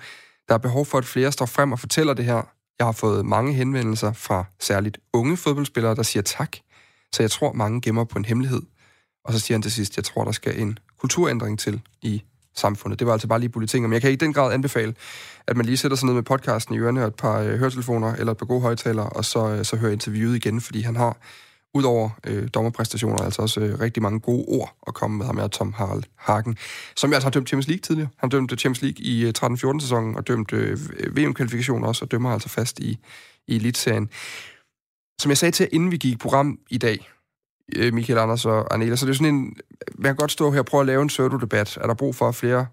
Der 0.47 0.53
er 0.53 0.57
behov 0.57 0.85
for, 0.85 0.97
at 0.97 1.05
flere 1.05 1.31
står 1.31 1.45
frem 1.45 1.71
og 1.71 1.79
fortæller 1.79 2.13
det 2.13 2.25
her. 2.25 2.41
Jeg 2.79 2.87
har 2.87 2.91
fået 2.91 3.25
mange 3.25 3.53
henvendelser 3.53 4.13
fra 4.13 4.45
særligt 4.59 4.97
unge 5.13 5.37
fodboldspillere, 5.37 5.95
der 5.95 6.03
siger 6.03 6.23
tak. 6.23 6.57
Så 7.13 7.23
jeg 7.23 7.31
tror, 7.31 7.53
mange 7.53 7.81
gemmer 7.81 8.03
på 8.03 8.17
en 8.17 8.25
hemmelighed. 8.25 8.61
Og 9.25 9.33
så 9.33 9.39
siger 9.39 9.55
han 9.55 9.61
til 9.61 9.71
sidst, 9.71 9.97
jeg 9.97 10.03
tror, 10.03 10.23
der 10.23 10.31
skal 10.31 10.59
en 10.59 10.79
kulturændring 10.99 11.59
til 11.59 11.81
i 12.01 12.23
samfundet. 12.55 12.99
Det 12.99 13.07
var 13.07 13.13
altså 13.13 13.27
bare 13.27 13.39
lige 13.39 13.49
politikken, 13.49 13.89
Men 13.89 13.93
jeg 13.93 14.01
kan 14.01 14.11
i 14.11 14.15
den 14.15 14.33
grad 14.33 14.53
anbefale, 14.53 14.95
at 15.47 15.57
man 15.57 15.65
lige 15.65 15.77
sætter 15.77 15.97
sig 15.97 16.05
ned 16.05 16.13
med 16.13 16.23
podcasten 16.23 16.75
i 16.75 16.79
ørerne 16.79 17.01
og 17.01 17.07
et 17.07 17.15
par 17.15 17.39
øh, 17.39 17.57
høretelefoner 17.59 18.15
eller 18.15 18.31
et 18.31 18.37
par 18.37 18.45
gode 18.45 18.61
højtalere, 18.61 19.09
og 19.09 19.25
så, 19.25 19.47
øh, 19.47 19.65
så 19.65 19.75
hører 19.75 19.91
interviewet 19.91 20.35
igen, 20.35 20.61
fordi 20.61 20.81
han 20.81 20.95
har 20.95 21.17
udover 21.75 22.09
øh, 22.27 22.47
dommerpræstationer, 22.53 23.17
altså 23.17 23.41
også 23.41 23.59
øh, 23.59 23.79
rigtig 23.79 24.03
mange 24.03 24.19
gode 24.19 24.45
ord 24.47 24.75
at 24.87 24.93
komme 24.93 25.17
med 25.17 25.25
ham 25.25 25.37
her, 25.37 25.47
Tom 25.47 25.73
Harald 25.73 26.03
Hagen, 26.15 26.57
som 26.95 27.09
jeg 27.09 27.15
altså 27.15 27.25
har 27.25 27.31
dømt 27.31 27.47
Champions 27.47 27.67
League 27.67 27.81
tidligere. 27.81 28.09
Han 28.17 28.29
dømte 28.29 28.55
Champions 28.55 28.81
League 28.81 29.05
i 29.05 29.25
øh, 29.25 29.33
13-14 29.73 29.79
sæsonen 29.79 30.15
og 30.15 30.27
dømte 30.27 30.55
øh, 30.55 31.17
VM-kvalifikationer 31.17 31.87
også, 31.87 32.05
og 32.05 32.11
dømmer 32.11 32.31
altså 32.31 32.49
fast 32.49 32.79
i, 32.79 32.99
i 33.47 33.55
Elitserien. 33.55 34.09
Som 35.21 35.29
jeg 35.29 35.37
sagde 35.37 35.51
til 35.51 35.69
inden 35.71 35.91
vi 35.91 35.97
gik 35.97 36.13
i 36.13 36.17
program 36.17 36.59
i 36.69 36.77
dag, 36.77 37.09
øh, 37.75 37.93
Michael 37.93 38.19
Anders 38.19 38.45
og 38.45 38.73
Arnela, 38.73 38.95
så 38.95 39.05
det 39.05 39.11
er 39.11 39.15
sådan 39.15 39.35
en, 39.35 39.55
man 39.95 40.09
kan 40.09 40.15
godt 40.15 40.31
stå 40.31 40.51
her 40.51 40.59
og 40.59 40.65
prøve 40.65 40.81
at 40.81 40.87
lave 40.87 41.01
en 41.01 41.07
pseudo-debat. 41.07 41.77
Er 41.81 41.87
der 41.87 41.93
brug 41.93 42.15
for, 42.15 42.27
at 42.27 42.35
flere 42.35 42.67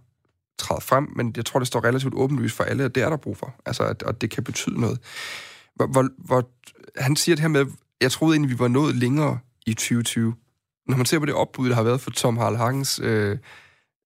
træder 0.58 0.80
frem? 0.80 1.12
Men 1.16 1.32
jeg 1.36 1.44
tror, 1.44 1.58
det 1.58 1.68
står 1.68 1.84
relativt 1.84 2.14
åbenlyst 2.14 2.56
for 2.56 2.64
alle, 2.64 2.84
at 2.84 2.94
det 2.94 3.02
er 3.02 3.08
der 3.08 3.16
brug 3.16 3.36
for. 3.36 3.54
Altså, 3.66 3.82
at, 3.82 4.02
og 4.02 4.20
det 4.20 4.30
kan 4.30 4.44
betyde 4.44 4.80
noget. 4.80 4.98
Hvor, 5.74 5.86
hvor, 5.86 6.08
hvor, 6.18 6.48
han 6.96 7.16
siger 7.16 7.36
det 7.36 7.40
her 7.40 7.48
med, 7.48 7.66
jeg 8.02 8.12
troede 8.12 8.34
egentlig, 8.34 8.50
vi 8.50 8.58
var 8.58 8.68
nået 8.68 8.94
længere 8.94 9.38
i 9.66 9.74
2020. 9.74 10.34
Når 10.88 10.96
man 10.96 11.06
ser 11.06 11.18
på 11.18 11.26
det 11.26 11.34
opbud, 11.34 11.68
der 11.68 11.74
har 11.74 11.82
været 11.82 12.00
for 12.00 12.10
Tom 12.10 12.36
Harald 12.36 12.56
Hagens, 12.56 13.00
øh, 13.02 13.38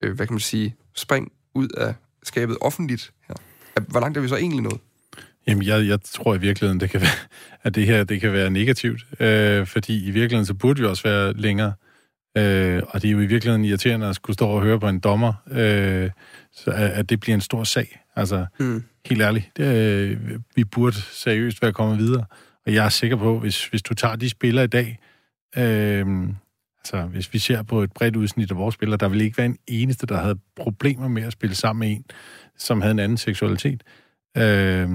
øh, 0.05 0.15
hvad 0.17 0.27
kan 0.27 0.35
man 0.35 0.41
sige, 0.41 0.75
spring 0.95 1.33
ud 1.55 1.69
af 1.69 1.95
skabet 2.23 2.57
offentligt 2.61 3.13
her. 3.29 3.35
Hvor 3.89 4.01
langt 4.01 4.19
er 4.19 4.23
vi 4.23 4.29
så 4.29 4.37
egentlig 4.37 4.63
nået? 4.63 4.81
Jamen, 5.47 5.67
jeg, 5.67 5.87
jeg 5.87 5.99
tror 6.03 6.35
i 6.35 6.39
virkeligheden, 6.39 6.81
det 6.81 6.91
kan 6.91 7.01
være, 7.01 7.29
at 7.63 7.75
det 7.75 7.87
her 7.87 8.05
det 8.05 8.21
kan 8.21 8.33
være 8.33 8.51
negativt, 8.51 9.07
øh, 9.21 9.67
fordi 9.67 10.07
i 10.07 10.11
virkeligheden 10.11 10.47
så 10.47 10.55
burde 10.55 10.81
vi 10.81 10.87
også 10.87 11.03
være 11.03 11.33
længere. 11.33 11.73
Øh, 12.37 12.83
og 12.89 13.03
det 13.03 13.09
er 13.09 13.13
jo 13.13 13.21
i 13.21 13.27
virkeligheden 13.27 13.65
irriterende 13.65 14.07
at 14.07 14.17
skulle 14.17 14.35
stå 14.35 14.49
og 14.49 14.63
høre 14.63 14.81
på 14.81 14.89
en 14.89 15.01
dommer, 15.01 15.33
øh, 15.51 16.11
så 16.53 16.71
at, 16.71 16.91
at 16.91 17.11
det 17.11 17.21
bliver 17.21 17.35
en 17.35 17.41
stor 17.41 17.65
sag. 17.65 18.01
Altså, 18.17 18.47
mm. 18.59 18.85
helt 19.07 19.23
ærligt, 19.23 19.51
det, 19.57 19.77
øh, 19.77 20.21
vi 20.57 20.65
burde 20.65 20.97
seriøst 20.97 21.63
være 21.63 21.73
kommet 21.73 21.99
videre. 21.99 22.25
Og 22.67 22.75
jeg 22.75 22.85
er 22.85 22.89
sikker 22.89 23.17
på, 23.17 23.39
hvis, 23.39 23.67
hvis 23.67 23.83
du 23.83 23.95
tager 23.95 24.17
de 24.17 24.31
spillere 24.31 24.65
i 24.65 24.69
dag, 24.69 24.99
øh, 25.57 26.07
altså 26.79 27.09
hvis 27.11 27.33
vi 27.33 27.39
ser 27.39 27.63
på 27.63 27.83
et 27.83 27.93
bredt 27.93 28.17
udsnit 28.17 28.51
af 28.51 28.57
vores 28.57 28.75
spillere, 28.75 28.97
der 28.97 29.09
vil 29.09 29.21
ikke 29.21 29.39
være 29.39 29.47
en 29.47 29.59
eneste, 29.67 30.07
der 30.07 30.17
havde 30.17 30.39
problemer 30.57 31.09
med 31.09 31.23
at 31.23 31.33
spille 31.33 31.57
sammen 31.57 31.89
med 31.89 31.97
en, 31.97 32.05
som 32.59 32.81
havde 32.81 32.93
en 32.93 32.99
anden 32.99 33.19
seksualitet. 33.19 33.83
Øh, 34.37 34.89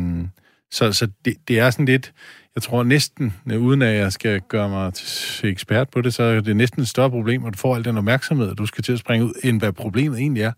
så 0.71 0.93
så 0.93 1.07
det, 1.25 1.35
det 1.47 1.59
er 1.59 1.69
sådan 1.69 1.85
lidt, 1.85 2.13
jeg 2.55 2.63
tror 2.63 2.83
næsten, 2.83 3.33
uden 3.57 3.81
at 3.81 3.95
jeg 3.95 4.13
skal 4.13 4.41
gøre 4.41 4.69
mig 4.69 4.93
til 4.93 5.49
ekspert 5.49 5.89
på 5.89 6.01
det, 6.01 6.13
så 6.13 6.23
er 6.23 6.41
det 6.41 6.55
næsten 6.55 6.81
et 6.81 6.87
større 6.87 7.09
problem, 7.09 7.45
at 7.45 7.53
du 7.53 7.57
får 7.57 7.75
al 7.75 7.85
den 7.85 7.97
opmærksomhed, 7.97 8.55
du 8.55 8.65
skal 8.65 8.83
til 8.83 8.93
at 8.93 8.99
springe 8.99 9.25
ud, 9.25 9.33
end 9.43 9.59
hvad 9.59 9.71
problemet 9.71 10.19
egentlig 10.19 10.43
er. 10.43 10.53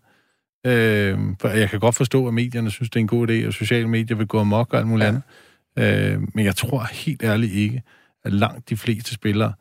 Øh, 0.66 1.18
for 1.40 1.48
jeg 1.48 1.70
kan 1.70 1.80
godt 1.80 1.94
forstå, 1.94 2.28
at 2.28 2.34
medierne 2.34 2.70
synes, 2.70 2.90
det 2.90 2.96
er 2.96 3.00
en 3.00 3.06
god 3.06 3.30
idé, 3.30 3.46
og 3.46 3.52
sociale 3.52 3.88
medier 3.88 4.16
vil 4.16 4.26
gå 4.26 4.40
amok 4.40 4.72
og 4.72 4.78
alt 4.78 4.86
muligt 4.86 5.04
ja. 5.04 5.08
andet. 5.08 5.22
Øh, 5.78 6.22
men 6.34 6.44
jeg 6.44 6.56
tror 6.56 6.88
helt 6.92 7.22
ærligt 7.22 7.52
ikke, 7.52 7.82
at 8.24 8.32
langt 8.32 8.68
de 8.68 8.76
fleste 8.76 9.14
spillere 9.14 9.52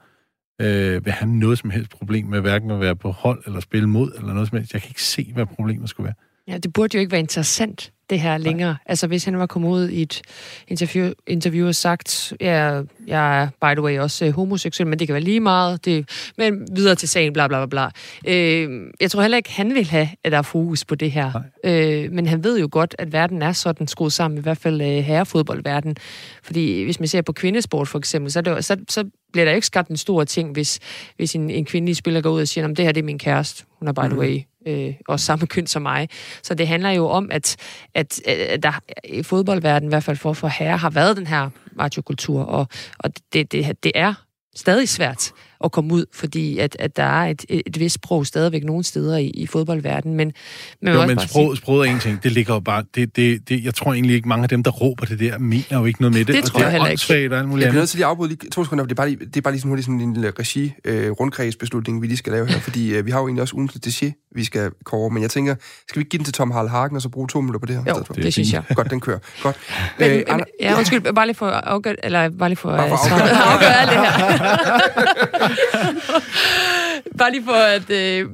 øh, 0.61 1.05
vil 1.05 1.13
have 1.13 1.31
noget 1.31 1.57
som 1.57 1.69
helst 1.69 1.91
problem 1.91 2.25
med 2.25 2.41
hverken 2.41 2.71
at 2.71 2.79
være 2.79 2.95
på 2.95 3.11
hold 3.11 3.43
eller 3.45 3.59
spille 3.59 3.89
mod, 3.89 4.11
eller 4.17 4.33
noget 4.33 4.49
som 4.49 4.57
helst. 4.57 4.73
Jeg 4.73 4.81
kan 4.81 4.89
ikke 4.89 5.03
se, 5.03 5.31
hvad 5.33 5.45
problemet 5.45 5.89
skulle 5.89 6.05
være. 6.05 6.15
Ja, 6.47 6.57
det 6.57 6.73
burde 6.73 6.97
jo 6.97 6.99
ikke 6.99 7.11
være 7.11 7.19
interessant 7.19 7.91
det 8.09 8.19
her 8.19 8.37
længere. 8.37 8.69
Nej. 8.69 8.77
Altså 8.85 9.07
hvis 9.07 9.25
han 9.25 9.39
var 9.39 9.45
kommet 9.45 9.69
ud 9.69 9.89
i 9.89 10.01
et 10.01 10.21
interview, 10.67 11.11
interview 11.27 11.67
og 11.67 11.75
sagt, 11.75 12.33
ja, 12.41 12.81
jeg 13.07 13.41
er 13.41 13.47
by 13.61 13.75
the 13.75 13.81
way 13.81 13.99
også 13.99 14.25
uh, 14.25 14.31
homoseksuel, 14.31 14.87
men 14.87 14.99
det 14.99 15.07
kan 15.07 15.13
være 15.13 15.23
lige 15.23 15.39
meget, 15.39 15.85
det, 15.85 16.09
men 16.37 16.67
videre 16.75 16.95
til 16.95 17.09
sagen, 17.09 17.33
bla 17.33 17.47
bla 17.47 17.65
bla. 17.65 17.89
bla. 18.25 18.33
Øh, 18.33 18.91
jeg 19.01 19.11
tror 19.11 19.21
heller 19.21 19.37
ikke, 19.37 19.51
han 19.51 19.73
vil 19.73 19.85
have, 19.85 20.09
at 20.23 20.31
der 20.31 20.37
er 20.37 20.41
fokus 20.41 20.85
på 20.85 20.95
det 20.95 21.11
her. 21.11 21.41
Øh, 21.63 22.11
men 22.11 22.25
han 22.25 22.43
ved 22.43 22.59
jo 22.59 22.69
godt, 22.71 22.95
at 22.99 23.13
verden 23.13 23.41
er 23.41 23.51
sådan 23.51 23.87
skruet 23.87 24.13
sammen, 24.13 24.37
i 24.37 24.41
hvert 24.41 24.57
fald 24.57 24.81
uh, 24.81 24.87
herrefodboldverden. 24.87 25.95
Fordi 26.43 26.83
hvis 26.83 26.99
man 26.99 27.07
ser 27.07 27.21
på 27.21 27.31
kvindesport 27.33 27.87
for 27.87 27.99
eksempel, 27.99 28.31
så, 28.31 28.41
det, 28.41 28.65
så, 28.65 28.77
så 28.89 29.03
bliver 29.33 29.45
der 29.45 29.51
ikke 29.51 29.67
skabt 29.67 29.89
en 29.89 29.97
stor 29.97 30.23
ting, 30.23 30.51
hvis, 30.51 30.79
hvis 31.15 31.35
en, 31.35 31.49
en 31.49 31.65
kvindelig 31.65 31.95
spiller 31.95 32.21
går 32.21 32.29
ud 32.29 32.41
og 32.41 32.47
siger, 32.47 32.67
det 32.67 32.79
her 32.79 32.91
det 32.91 33.01
er 33.01 33.05
min 33.05 33.19
kæreste, 33.19 33.63
hun 33.79 33.87
er 33.87 33.93
by 33.93 33.99
the 33.99 34.09
mhm. 34.09 34.19
way 34.19 34.41
øh, 34.65 34.93
også 35.07 35.25
samme 35.25 35.47
køn 35.47 35.67
som 35.67 35.81
mig. 35.81 36.09
Så 36.43 36.53
det 36.53 36.67
handler 36.67 36.89
jo 36.89 37.07
om, 37.09 37.31
at, 37.31 37.55
at, 37.93 38.27
at 38.27 38.63
der 38.63 38.79
i 39.03 39.23
fodboldverdenen, 39.23 39.89
i 39.89 39.91
hvert 39.91 40.03
fald 40.03 40.17
for, 40.17 40.33
for 40.33 40.47
herre, 40.47 40.77
har 40.77 40.89
været 40.89 41.17
den 41.17 41.27
her 41.27 41.49
machokultur, 41.71 42.41
og, 42.41 42.67
og 42.99 43.11
det, 43.33 43.51
det, 43.51 43.83
det 43.83 43.91
er 43.95 44.13
stadig 44.55 44.89
svært 44.89 45.31
at 45.63 45.71
komme 45.71 45.93
ud, 45.93 46.05
fordi 46.13 46.57
at, 46.57 46.75
at 46.79 46.97
der 46.97 47.03
er 47.03 47.29
et, 47.29 47.45
et, 47.49 47.79
vist 47.79 47.95
sprog 47.95 48.25
stadigvæk 48.25 48.63
nogle 48.63 48.83
steder 48.83 49.17
i, 49.17 49.27
i 49.27 49.47
fodboldverdenen. 49.47 50.17
Men, 50.17 50.33
men, 50.81 50.93
jo, 50.93 51.05
men 51.05 51.19
sprog, 51.19 51.57
sproget 51.57 51.89
er 51.89 51.93
en 51.93 51.99
ting. 51.99 52.23
Det 52.23 52.31
ligger 52.31 52.53
jo 52.53 52.59
bare... 52.59 52.83
Det, 52.95 53.15
det, 53.15 53.49
det, 53.49 53.63
jeg 53.63 53.73
tror 53.73 53.93
egentlig 53.93 54.15
ikke, 54.15 54.27
mange 54.27 54.43
af 54.43 54.49
dem, 54.49 54.63
der 54.63 54.71
råber 54.71 55.05
det 55.05 55.19
der, 55.19 55.37
mener 55.37 55.79
jo 55.79 55.85
ikke 55.85 56.01
noget 56.01 56.13
med 56.13 56.25
det. 56.25 56.35
Det 56.35 56.43
tror 56.43 56.59
jeg 56.59 56.71
heller 56.71 56.87
ikke. 56.87 57.33
Og 57.33 57.39
alt 57.39 57.49
muligt 57.49 57.63
jeg 57.65 57.71
bliver 57.71 57.81
nødt 57.81 57.89
til 57.89 57.97
lige 57.97 58.05
at 58.05 58.09
afbryde 58.09 58.29
lige 58.29 58.49
to 58.49 58.63
sekunder, 58.63 58.83
det 58.83 58.91
er 58.91 58.95
bare 58.95 59.09
lige, 59.09 59.25
det 59.25 59.37
er 59.37 59.41
bare 59.41 59.53
lige 59.53 59.61
sådan, 59.61 59.81
sådan 59.81 60.01
en 60.01 60.13
lille 60.13 60.31
regi 60.39 60.73
øh, 60.85 61.11
rundkredsbeslutning, 61.11 62.01
vi 62.01 62.07
lige 62.07 62.17
skal 62.17 62.33
lave 62.33 62.47
her, 62.47 62.59
fordi 62.59 62.95
øh, 62.95 63.05
vi 63.05 63.11
har 63.11 63.19
jo 63.19 63.25
egentlig 63.25 63.41
også 63.41 63.55
ugen 63.55 63.67
til 63.67 64.13
vi 64.35 64.43
skal 64.43 64.71
kåre, 64.83 65.09
men 65.09 65.23
jeg 65.23 65.31
tænker, 65.31 65.55
skal 65.89 65.99
vi 65.99 66.01
ikke 66.01 66.09
give 66.09 66.17
den 66.17 66.25
til 66.25 66.33
Tom 66.33 66.51
Harald 66.51 66.69
Hagen, 66.69 66.95
og 66.95 67.01
så 67.01 67.09
bruge 67.09 67.27
to 67.27 67.41
minutter 67.41 67.59
på 67.59 67.65
det 67.65 67.75
her? 67.75 67.83
Jo, 67.87 68.03
det, 68.15 68.23
det 68.23 68.33
synes 68.33 68.53
jeg. 68.53 68.63
Godt, 68.75 68.89
den 68.89 68.99
kører. 68.99 69.19
Godt. 69.43 69.57
Men, 69.99 70.11
øh, 70.11 70.23
men, 70.29 70.43
ja, 70.59 70.77
undskyld, 70.77 71.13
bare 71.13 71.25
lige 71.25 71.35
for 71.35 71.47
at 71.47 71.63
afgøre, 71.63 72.05
eller 72.05 72.29
bare 72.29 72.49
lige 72.49 72.57
for, 72.57 72.69
bare 72.69 72.89
for 72.89 73.15
at 73.15 73.31
afgøre 73.53 73.81
alt 73.81 73.89
det 73.89 73.97
her. 73.97 75.49
Bare 77.19 77.31
lige 77.31 77.43
for 77.43 77.51
at 77.51 77.89
øh, 77.89 78.29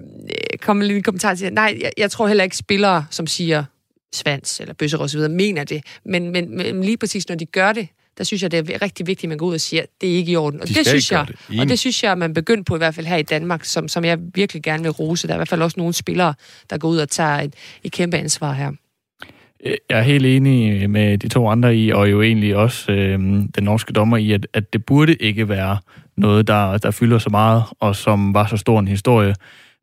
komme 0.61 0.88
med 0.88 0.95
en 0.95 1.03
kommentar 1.03 1.36
til 1.36 1.53
Nej, 1.53 1.78
jeg, 1.82 1.91
jeg 1.97 2.11
tror 2.11 2.28
heller 2.28 2.43
ikke 2.43 2.57
spillere, 2.57 3.05
som 3.09 3.28
siger 3.28 3.63
svans 4.13 4.59
eller 4.59 4.74
bøsser 4.74 4.97
osv., 4.97 5.20
mener 5.30 5.63
det. 5.63 5.84
Men, 6.05 6.30
men, 6.30 6.57
men 6.57 6.84
lige 6.84 6.97
præcis 6.97 7.30
når 7.30 7.36
de 7.36 7.45
gør 7.45 7.74
det, 7.74 7.88
der 8.20 8.26
synes 8.26 8.43
jeg, 8.43 8.51
det 8.51 8.70
er 8.70 8.82
rigtig 8.82 9.07
vigtigt, 9.07 9.24
at 9.24 9.30
man 9.30 9.38
går 9.38 9.45
ud 9.45 9.53
og 9.53 9.61
siger, 9.61 9.82
at 9.84 9.89
det 10.01 10.11
er 10.11 10.15
ikke 10.15 10.32
i 10.32 10.36
orden. 10.36 10.61
Og 10.61 10.67
de 10.67 10.74
det 10.74 10.88
synes 10.88 11.11
jeg, 11.11 11.26
det. 11.28 11.59
og 11.59 11.70
det 11.70 11.80
synes 11.80 12.03
jeg, 12.03 12.17
man 12.17 12.34
begynder 12.34 12.63
på 12.63 12.76
i 12.76 12.78
hvert 12.78 12.95
fald 12.95 13.05
her 13.05 13.17
i 13.17 13.24
Danmark, 13.24 13.65
som, 13.65 13.88
som 13.88 14.05
jeg 14.05 14.20
virkelig 14.36 14.63
gerne 14.63 14.84
vil 14.84 14.91
rose. 14.91 15.28
Der 15.28 15.34
er 15.34 15.38
i 15.38 15.39
hvert 15.39 15.49
fald 15.49 15.61
også 15.61 15.80
nogle 15.80 15.93
spillere, 15.93 16.34
der 16.70 16.78
går 16.78 16.89
ud 16.89 16.97
og 16.97 17.09
tager 17.09 17.39
et, 17.39 17.53
et 17.84 17.91
kæmpe 17.91 18.17
ansvar 18.17 18.53
her. 18.53 18.72
Jeg 19.65 19.76
er 19.89 20.01
helt 20.01 20.26
enig 20.26 20.89
med 20.89 21.17
de 21.17 21.28
to 21.28 21.47
andre 21.47 21.76
i, 21.76 21.91
og 21.91 22.11
jo 22.11 22.22
egentlig 22.22 22.55
også 22.55 22.91
øh, 22.91 23.20
den 23.20 23.63
norske 23.63 23.93
dommer 23.93 24.17
i, 24.17 24.32
at, 24.32 24.47
at 24.53 24.74
det 24.74 24.86
burde 24.86 25.15
ikke 25.15 25.49
være 25.49 25.78
noget, 26.20 26.47
der, 26.47 26.78
der 26.78 26.91
fylder 26.91 27.17
så 27.17 27.30
meget, 27.30 27.63
og 27.80 27.95
som 27.95 28.34
var 28.34 28.45
så 28.45 28.57
stor 28.57 28.80
en 28.80 28.88
historie. 28.88 29.36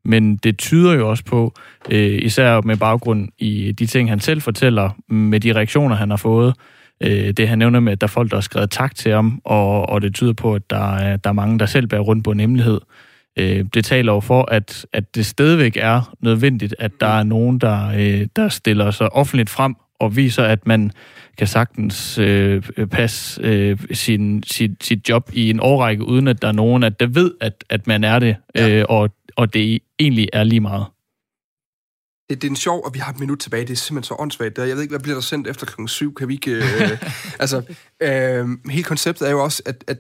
Men 0.04 0.36
det 0.36 0.58
tyder 0.58 0.94
jo 0.94 1.10
også 1.10 1.24
på, 1.24 1.54
øh, 1.90 2.18
især 2.22 2.60
med 2.60 2.76
baggrund 2.76 3.28
i 3.38 3.72
de 3.72 3.86
ting, 3.86 4.08
han 4.08 4.20
selv 4.20 4.42
fortæller, 4.42 4.90
med 5.08 5.40
de 5.40 5.52
reaktioner, 5.52 5.96
han 5.96 6.10
har 6.10 6.16
fået, 6.16 6.54
øh, 7.00 7.30
det 7.30 7.48
han 7.48 7.58
nævner 7.58 7.80
med, 7.80 7.92
at 7.92 8.00
der 8.00 8.06
er 8.06 8.08
folk, 8.08 8.30
der 8.30 8.36
har 8.36 8.40
skrevet 8.40 8.70
tak 8.70 8.94
til 8.94 9.12
ham, 9.12 9.40
og, 9.44 9.88
og 9.88 10.02
det 10.02 10.14
tyder 10.14 10.32
på, 10.32 10.54
at 10.54 10.70
der 10.70 10.96
er, 10.96 11.16
der 11.16 11.30
er 11.30 11.34
mange, 11.34 11.58
der 11.58 11.66
selv 11.66 11.86
bærer 11.86 12.00
rundt 12.00 12.24
på 12.24 12.30
en 12.30 12.40
hemmelighed. 12.40 12.80
Øh, 13.38 13.64
det 13.74 13.84
taler 13.84 14.12
jo 14.12 14.20
for, 14.20 14.48
at, 14.50 14.86
at 14.92 15.14
det 15.14 15.26
stadigvæk 15.26 15.76
er 15.80 16.14
nødvendigt, 16.20 16.74
at 16.78 16.90
der 17.00 17.18
er 17.18 17.22
nogen, 17.22 17.58
der, 17.58 17.88
øh, 17.96 18.26
der 18.36 18.48
stiller 18.48 18.90
sig 18.90 19.12
offentligt 19.12 19.50
frem 19.50 19.74
og 20.00 20.16
viser, 20.16 20.42
at 20.42 20.66
man 20.66 20.90
kan 21.38 21.46
sagtens 21.46 22.18
øh, 22.18 22.62
passe 22.90 23.40
øh, 23.42 23.78
sin, 23.92 24.42
sit, 24.42 24.84
sit 24.84 25.08
job 25.08 25.30
i 25.32 25.50
en 25.50 25.60
årrække, 25.60 26.04
uden 26.04 26.28
at 26.28 26.42
der 26.42 26.48
er 26.48 26.52
nogen, 26.52 26.82
at 26.82 27.00
der 27.00 27.06
ved, 27.06 27.34
at, 27.40 27.64
at 27.68 27.86
man 27.86 28.04
er 28.04 28.18
det, 28.18 28.36
ja. 28.54 28.68
øh, 28.68 28.84
og, 28.88 29.10
og 29.36 29.54
det 29.54 29.82
egentlig 29.98 30.28
er 30.32 30.44
lige 30.44 30.60
meget. 30.60 30.86
Det, 32.30 32.42
det 32.42 32.48
er 32.48 32.50
en 32.50 32.56
sjov, 32.56 32.82
og 32.84 32.94
vi 32.94 32.98
har 32.98 33.12
et 33.12 33.20
minut 33.20 33.38
tilbage. 33.38 33.64
Det 33.64 33.72
er 33.72 33.76
simpelthen 33.76 34.08
så 34.08 34.16
åndssvagt. 34.18 34.58
Jeg 34.58 34.66
ved 34.66 34.82
ikke, 34.82 34.92
hvad 34.92 35.00
bliver 35.00 35.14
der 35.14 35.22
sendt 35.22 35.48
efter 35.48 35.66
klokken 35.66 35.88
syv? 35.88 36.14
Kan 36.14 36.28
vi 36.28 36.34
ikke... 36.34 36.50
Øh, 36.50 36.62
altså, 37.42 37.62
øh, 38.02 38.70
hele 38.70 38.84
konceptet 38.84 39.28
er 39.28 39.30
jo 39.30 39.44
også, 39.44 39.62
at, 39.66 39.84
at 39.86 39.98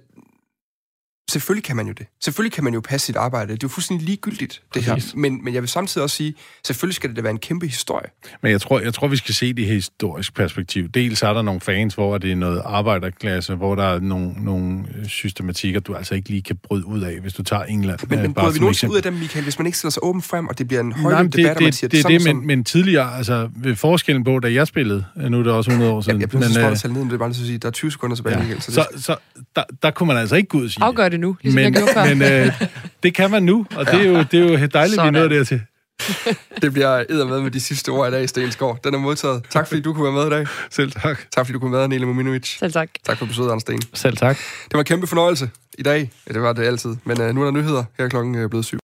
Selvfølgelig 1.30 1.64
kan 1.64 1.76
man 1.76 1.86
jo 1.86 1.92
det. 1.92 2.06
Selvfølgelig 2.20 2.52
kan 2.52 2.64
man 2.64 2.74
jo 2.74 2.80
passe 2.80 3.06
sit 3.06 3.16
arbejde. 3.16 3.52
Det 3.52 3.52
er 3.52 3.58
jo 3.62 3.68
fuldstændig 3.68 4.06
ligegyldigt, 4.06 4.62
det 4.74 4.84
Præcis. 4.84 5.10
her. 5.10 5.18
Men, 5.18 5.44
men 5.44 5.54
jeg 5.54 5.62
vil 5.62 5.68
samtidig 5.68 6.02
også 6.02 6.16
sige, 6.16 6.34
selvfølgelig 6.64 6.94
skal 6.94 7.10
det 7.10 7.16
da 7.16 7.22
være 7.22 7.30
en 7.30 7.38
kæmpe 7.38 7.66
historie. 7.66 8.06
Men 8.42 8.52
jeg 8.52 8.60
tror, 8.60 8.80
jeg 8.80 8.94
tror, 8.94 9.08
vi 9.08 9.16
skal 9.16 9.34
se 9.34 9.52
det 9.52 9.62
i 9.62 9.64
historisk 9.64 10.34
perspektiv. 10.34 10.88
Dels 10.88 11.22
er 11.22 11.32
der 11.32 11.42
nogle 11.42 11.60
fans, 11.60 11.94
hvor 11.94 12.18
det 12.18 12.32
er 12.32 12.36
noget 12.36 12.62
arbejderklasse, 12.64 13.54
hvor 13.54 13.74
der 13.74 13.82
er 13.82 14.00
nogle, 14.00 14.32
nogle 14.44 14.84
systematikker, 15.08 15.80
du 15.80 15.94
altså 15.94 16.14
ikke 16.14 16.28
lige 16.28 16.42
kan 16.42 16.56
bryde 16.56 16.86
ud 16.86 17.00
af, 17.00 17.20
hvis 17.20 17.32
du 17.32 17.42
tager 17.42 17.62
England. 17.62 17.98
Men, 18.08 18.22
men 18.22 18.34
bryder 18.34 18.52
vi 18.52 18.58
nogensinde 18.58 18.92
ud 18.92 18.96
af 18.96 19.02
dem, 19.02 19.12
Michael, 19.12 19.42
hvis 19.42 19.58
man 19.58 19.66
ikke 19.66 19.78
stiller 19.78 19.90
sig 19.90 20.04
åben 20.04 20.22
frem, 20.22 20.48
og 20.48 20.58
det 20.58 20.68
bliver 20.68 20.80
en 20.80 20.92
højere 20.92 21.24
debat, 21.24 21.34
det, 21.34 21.56
og 21.56 21.62
man 21.62 21.72
siger, 21.72 21.88
det, 21.88 21.98
det, 21.98 22.08
det, 22.08 22.20
det, 22.20 22.26
det 22.26 22.36
men, 22.36 22.46
men 22.46 22.64
tidligere, 22.64 23.16
altså 23.16 23.48
ved 23.56 23.76
forskellen 23.76 24.24
på, 24.24 24.38
da 24.38 24.52
jeg 24.52 24.66
spillede, 24.66 25.04
nu 25.16 25.38
er 25.38 25.42
det 25.42 25.52
også 25.52 25.70
100 25.70 25.92
år 25.92 26.00
siden. 26.00 26.16
Ja, 26.16 26.20
jeg 26.20 26.28
blev 26.28 26.42
så 26.42 26.48
men, 26.58 26.66
øh, 26.66 26.96
ned, 26.96 27.02
men 27.02 27.10
det 27.10 27.14
er 27.14 27.18
bare 27.18 27.28
at 27.28 27.36
sige, 27.36 27.58
der 27.58 27.68
er 27.68 27.72
20 27.72 27.92
sekunder 27.92 28.16
tilbage, 28.16 28.36
ja. 28.36 28.42
Michael. 28.42 28.62
Så, 28.62 28.72
så, 28.72 28.86
så 28.96 29.16
der, 29.56 29.62
der 29.82 29.90
kunne 29.90 30.06
man 30.06 30.16
altså 30.16 30.36
ikke 30.36 30.48
gå 30.48 30.58
ud 30.58 30.64
og 30.64 30.70
sige 30.70 30.84
Afgør 30.84 31.08
det 31.08 31.15
nu, 31.20 31.36
ligesom 31.42 31.54
men, 31.54 31.64
jeg 31.64 31.72
gjorde 31.72 31.92
før. 31.92 32.14
Men 32.14 32.22
øh, 32.22 32.62
det 33.02 33.14
kan 33.14 33.30
man 33.30 33.42
nu, 33.42 33.66
og 33.76 33.86
det 33.86 33.94
er 33.94 34.08
jo, 34.08 34.24
det 34.30 34.34
er 34.34 34.60
jo 34.60 34.66
dejligt, 34.66 35.00
at 35.00 35.06
vi 35.06 35.10
nåede 35.10 35.30
dertil. 35.30 35.60
det 36.62 36.72
bliver 36.72 37.24
med 37.24 37.40
med 37.40 37.50
de 37.50 37.60
sidste 37.60 37.88
ord 37.88 38.08
i 38.08 38.10
dag, 38.10 38.28
Stensgaard. 38.28 38.82
Den 38.84 38.94
er 38.94 38.98
modtaget. 38.98 39.44
Tak 39.50 39.68
fordi 39.68 39.80
du 39.80 39.92
kunne 39.92 40.04
være 40.04 40.12
med 40.12 40.26
i 40.26 40.30
dag. 40.30 40.46
Selv 40.70 40.92
tak. 40.92 41.18
Tak 41.30 41.46
fordi 41.46 41.52
du 41.52 41.58
kunne 41.58 41.72
være 41.72 41.88
med, 41.88 41.98
Nele 41.98 42.06
Mominovic. 42.06 42.58
Selv 42.58 42.72
tak. 42.72 42.88
Tak 43.04 43.18
for 43.18 43.26
besøget, 43.26 43.48
Anders 43.48 43.62
Sten. 43.62 43.82
Selv 43.94 44.16
tak. 44.16 44.36
Det 44.64 44.72
var 44.72 44.78
en 44.78 44.84
kæmpe 44.84 45.06
fornøjelse 45.06 45.50
i 45.78 45.82
dag. 45.82 46.10
Ja, 46.28 46.34
det 46.34 46.42
var 46.42 46.52
det 46.52 46.64
altid. 46.64 46.96
Men 47.04 47.20
uh, 47.20 47.34
nu 47.34 47.40
er 47.40 47.44
der 47.44 47.52
nyheder. 47.52 47.84
Her 47.98 48.04
er 48.04 48.08
klokken 48.08 48.44
uh, 48.44 48.50
blevet 48.50 48.64
syv. 48.64 48.78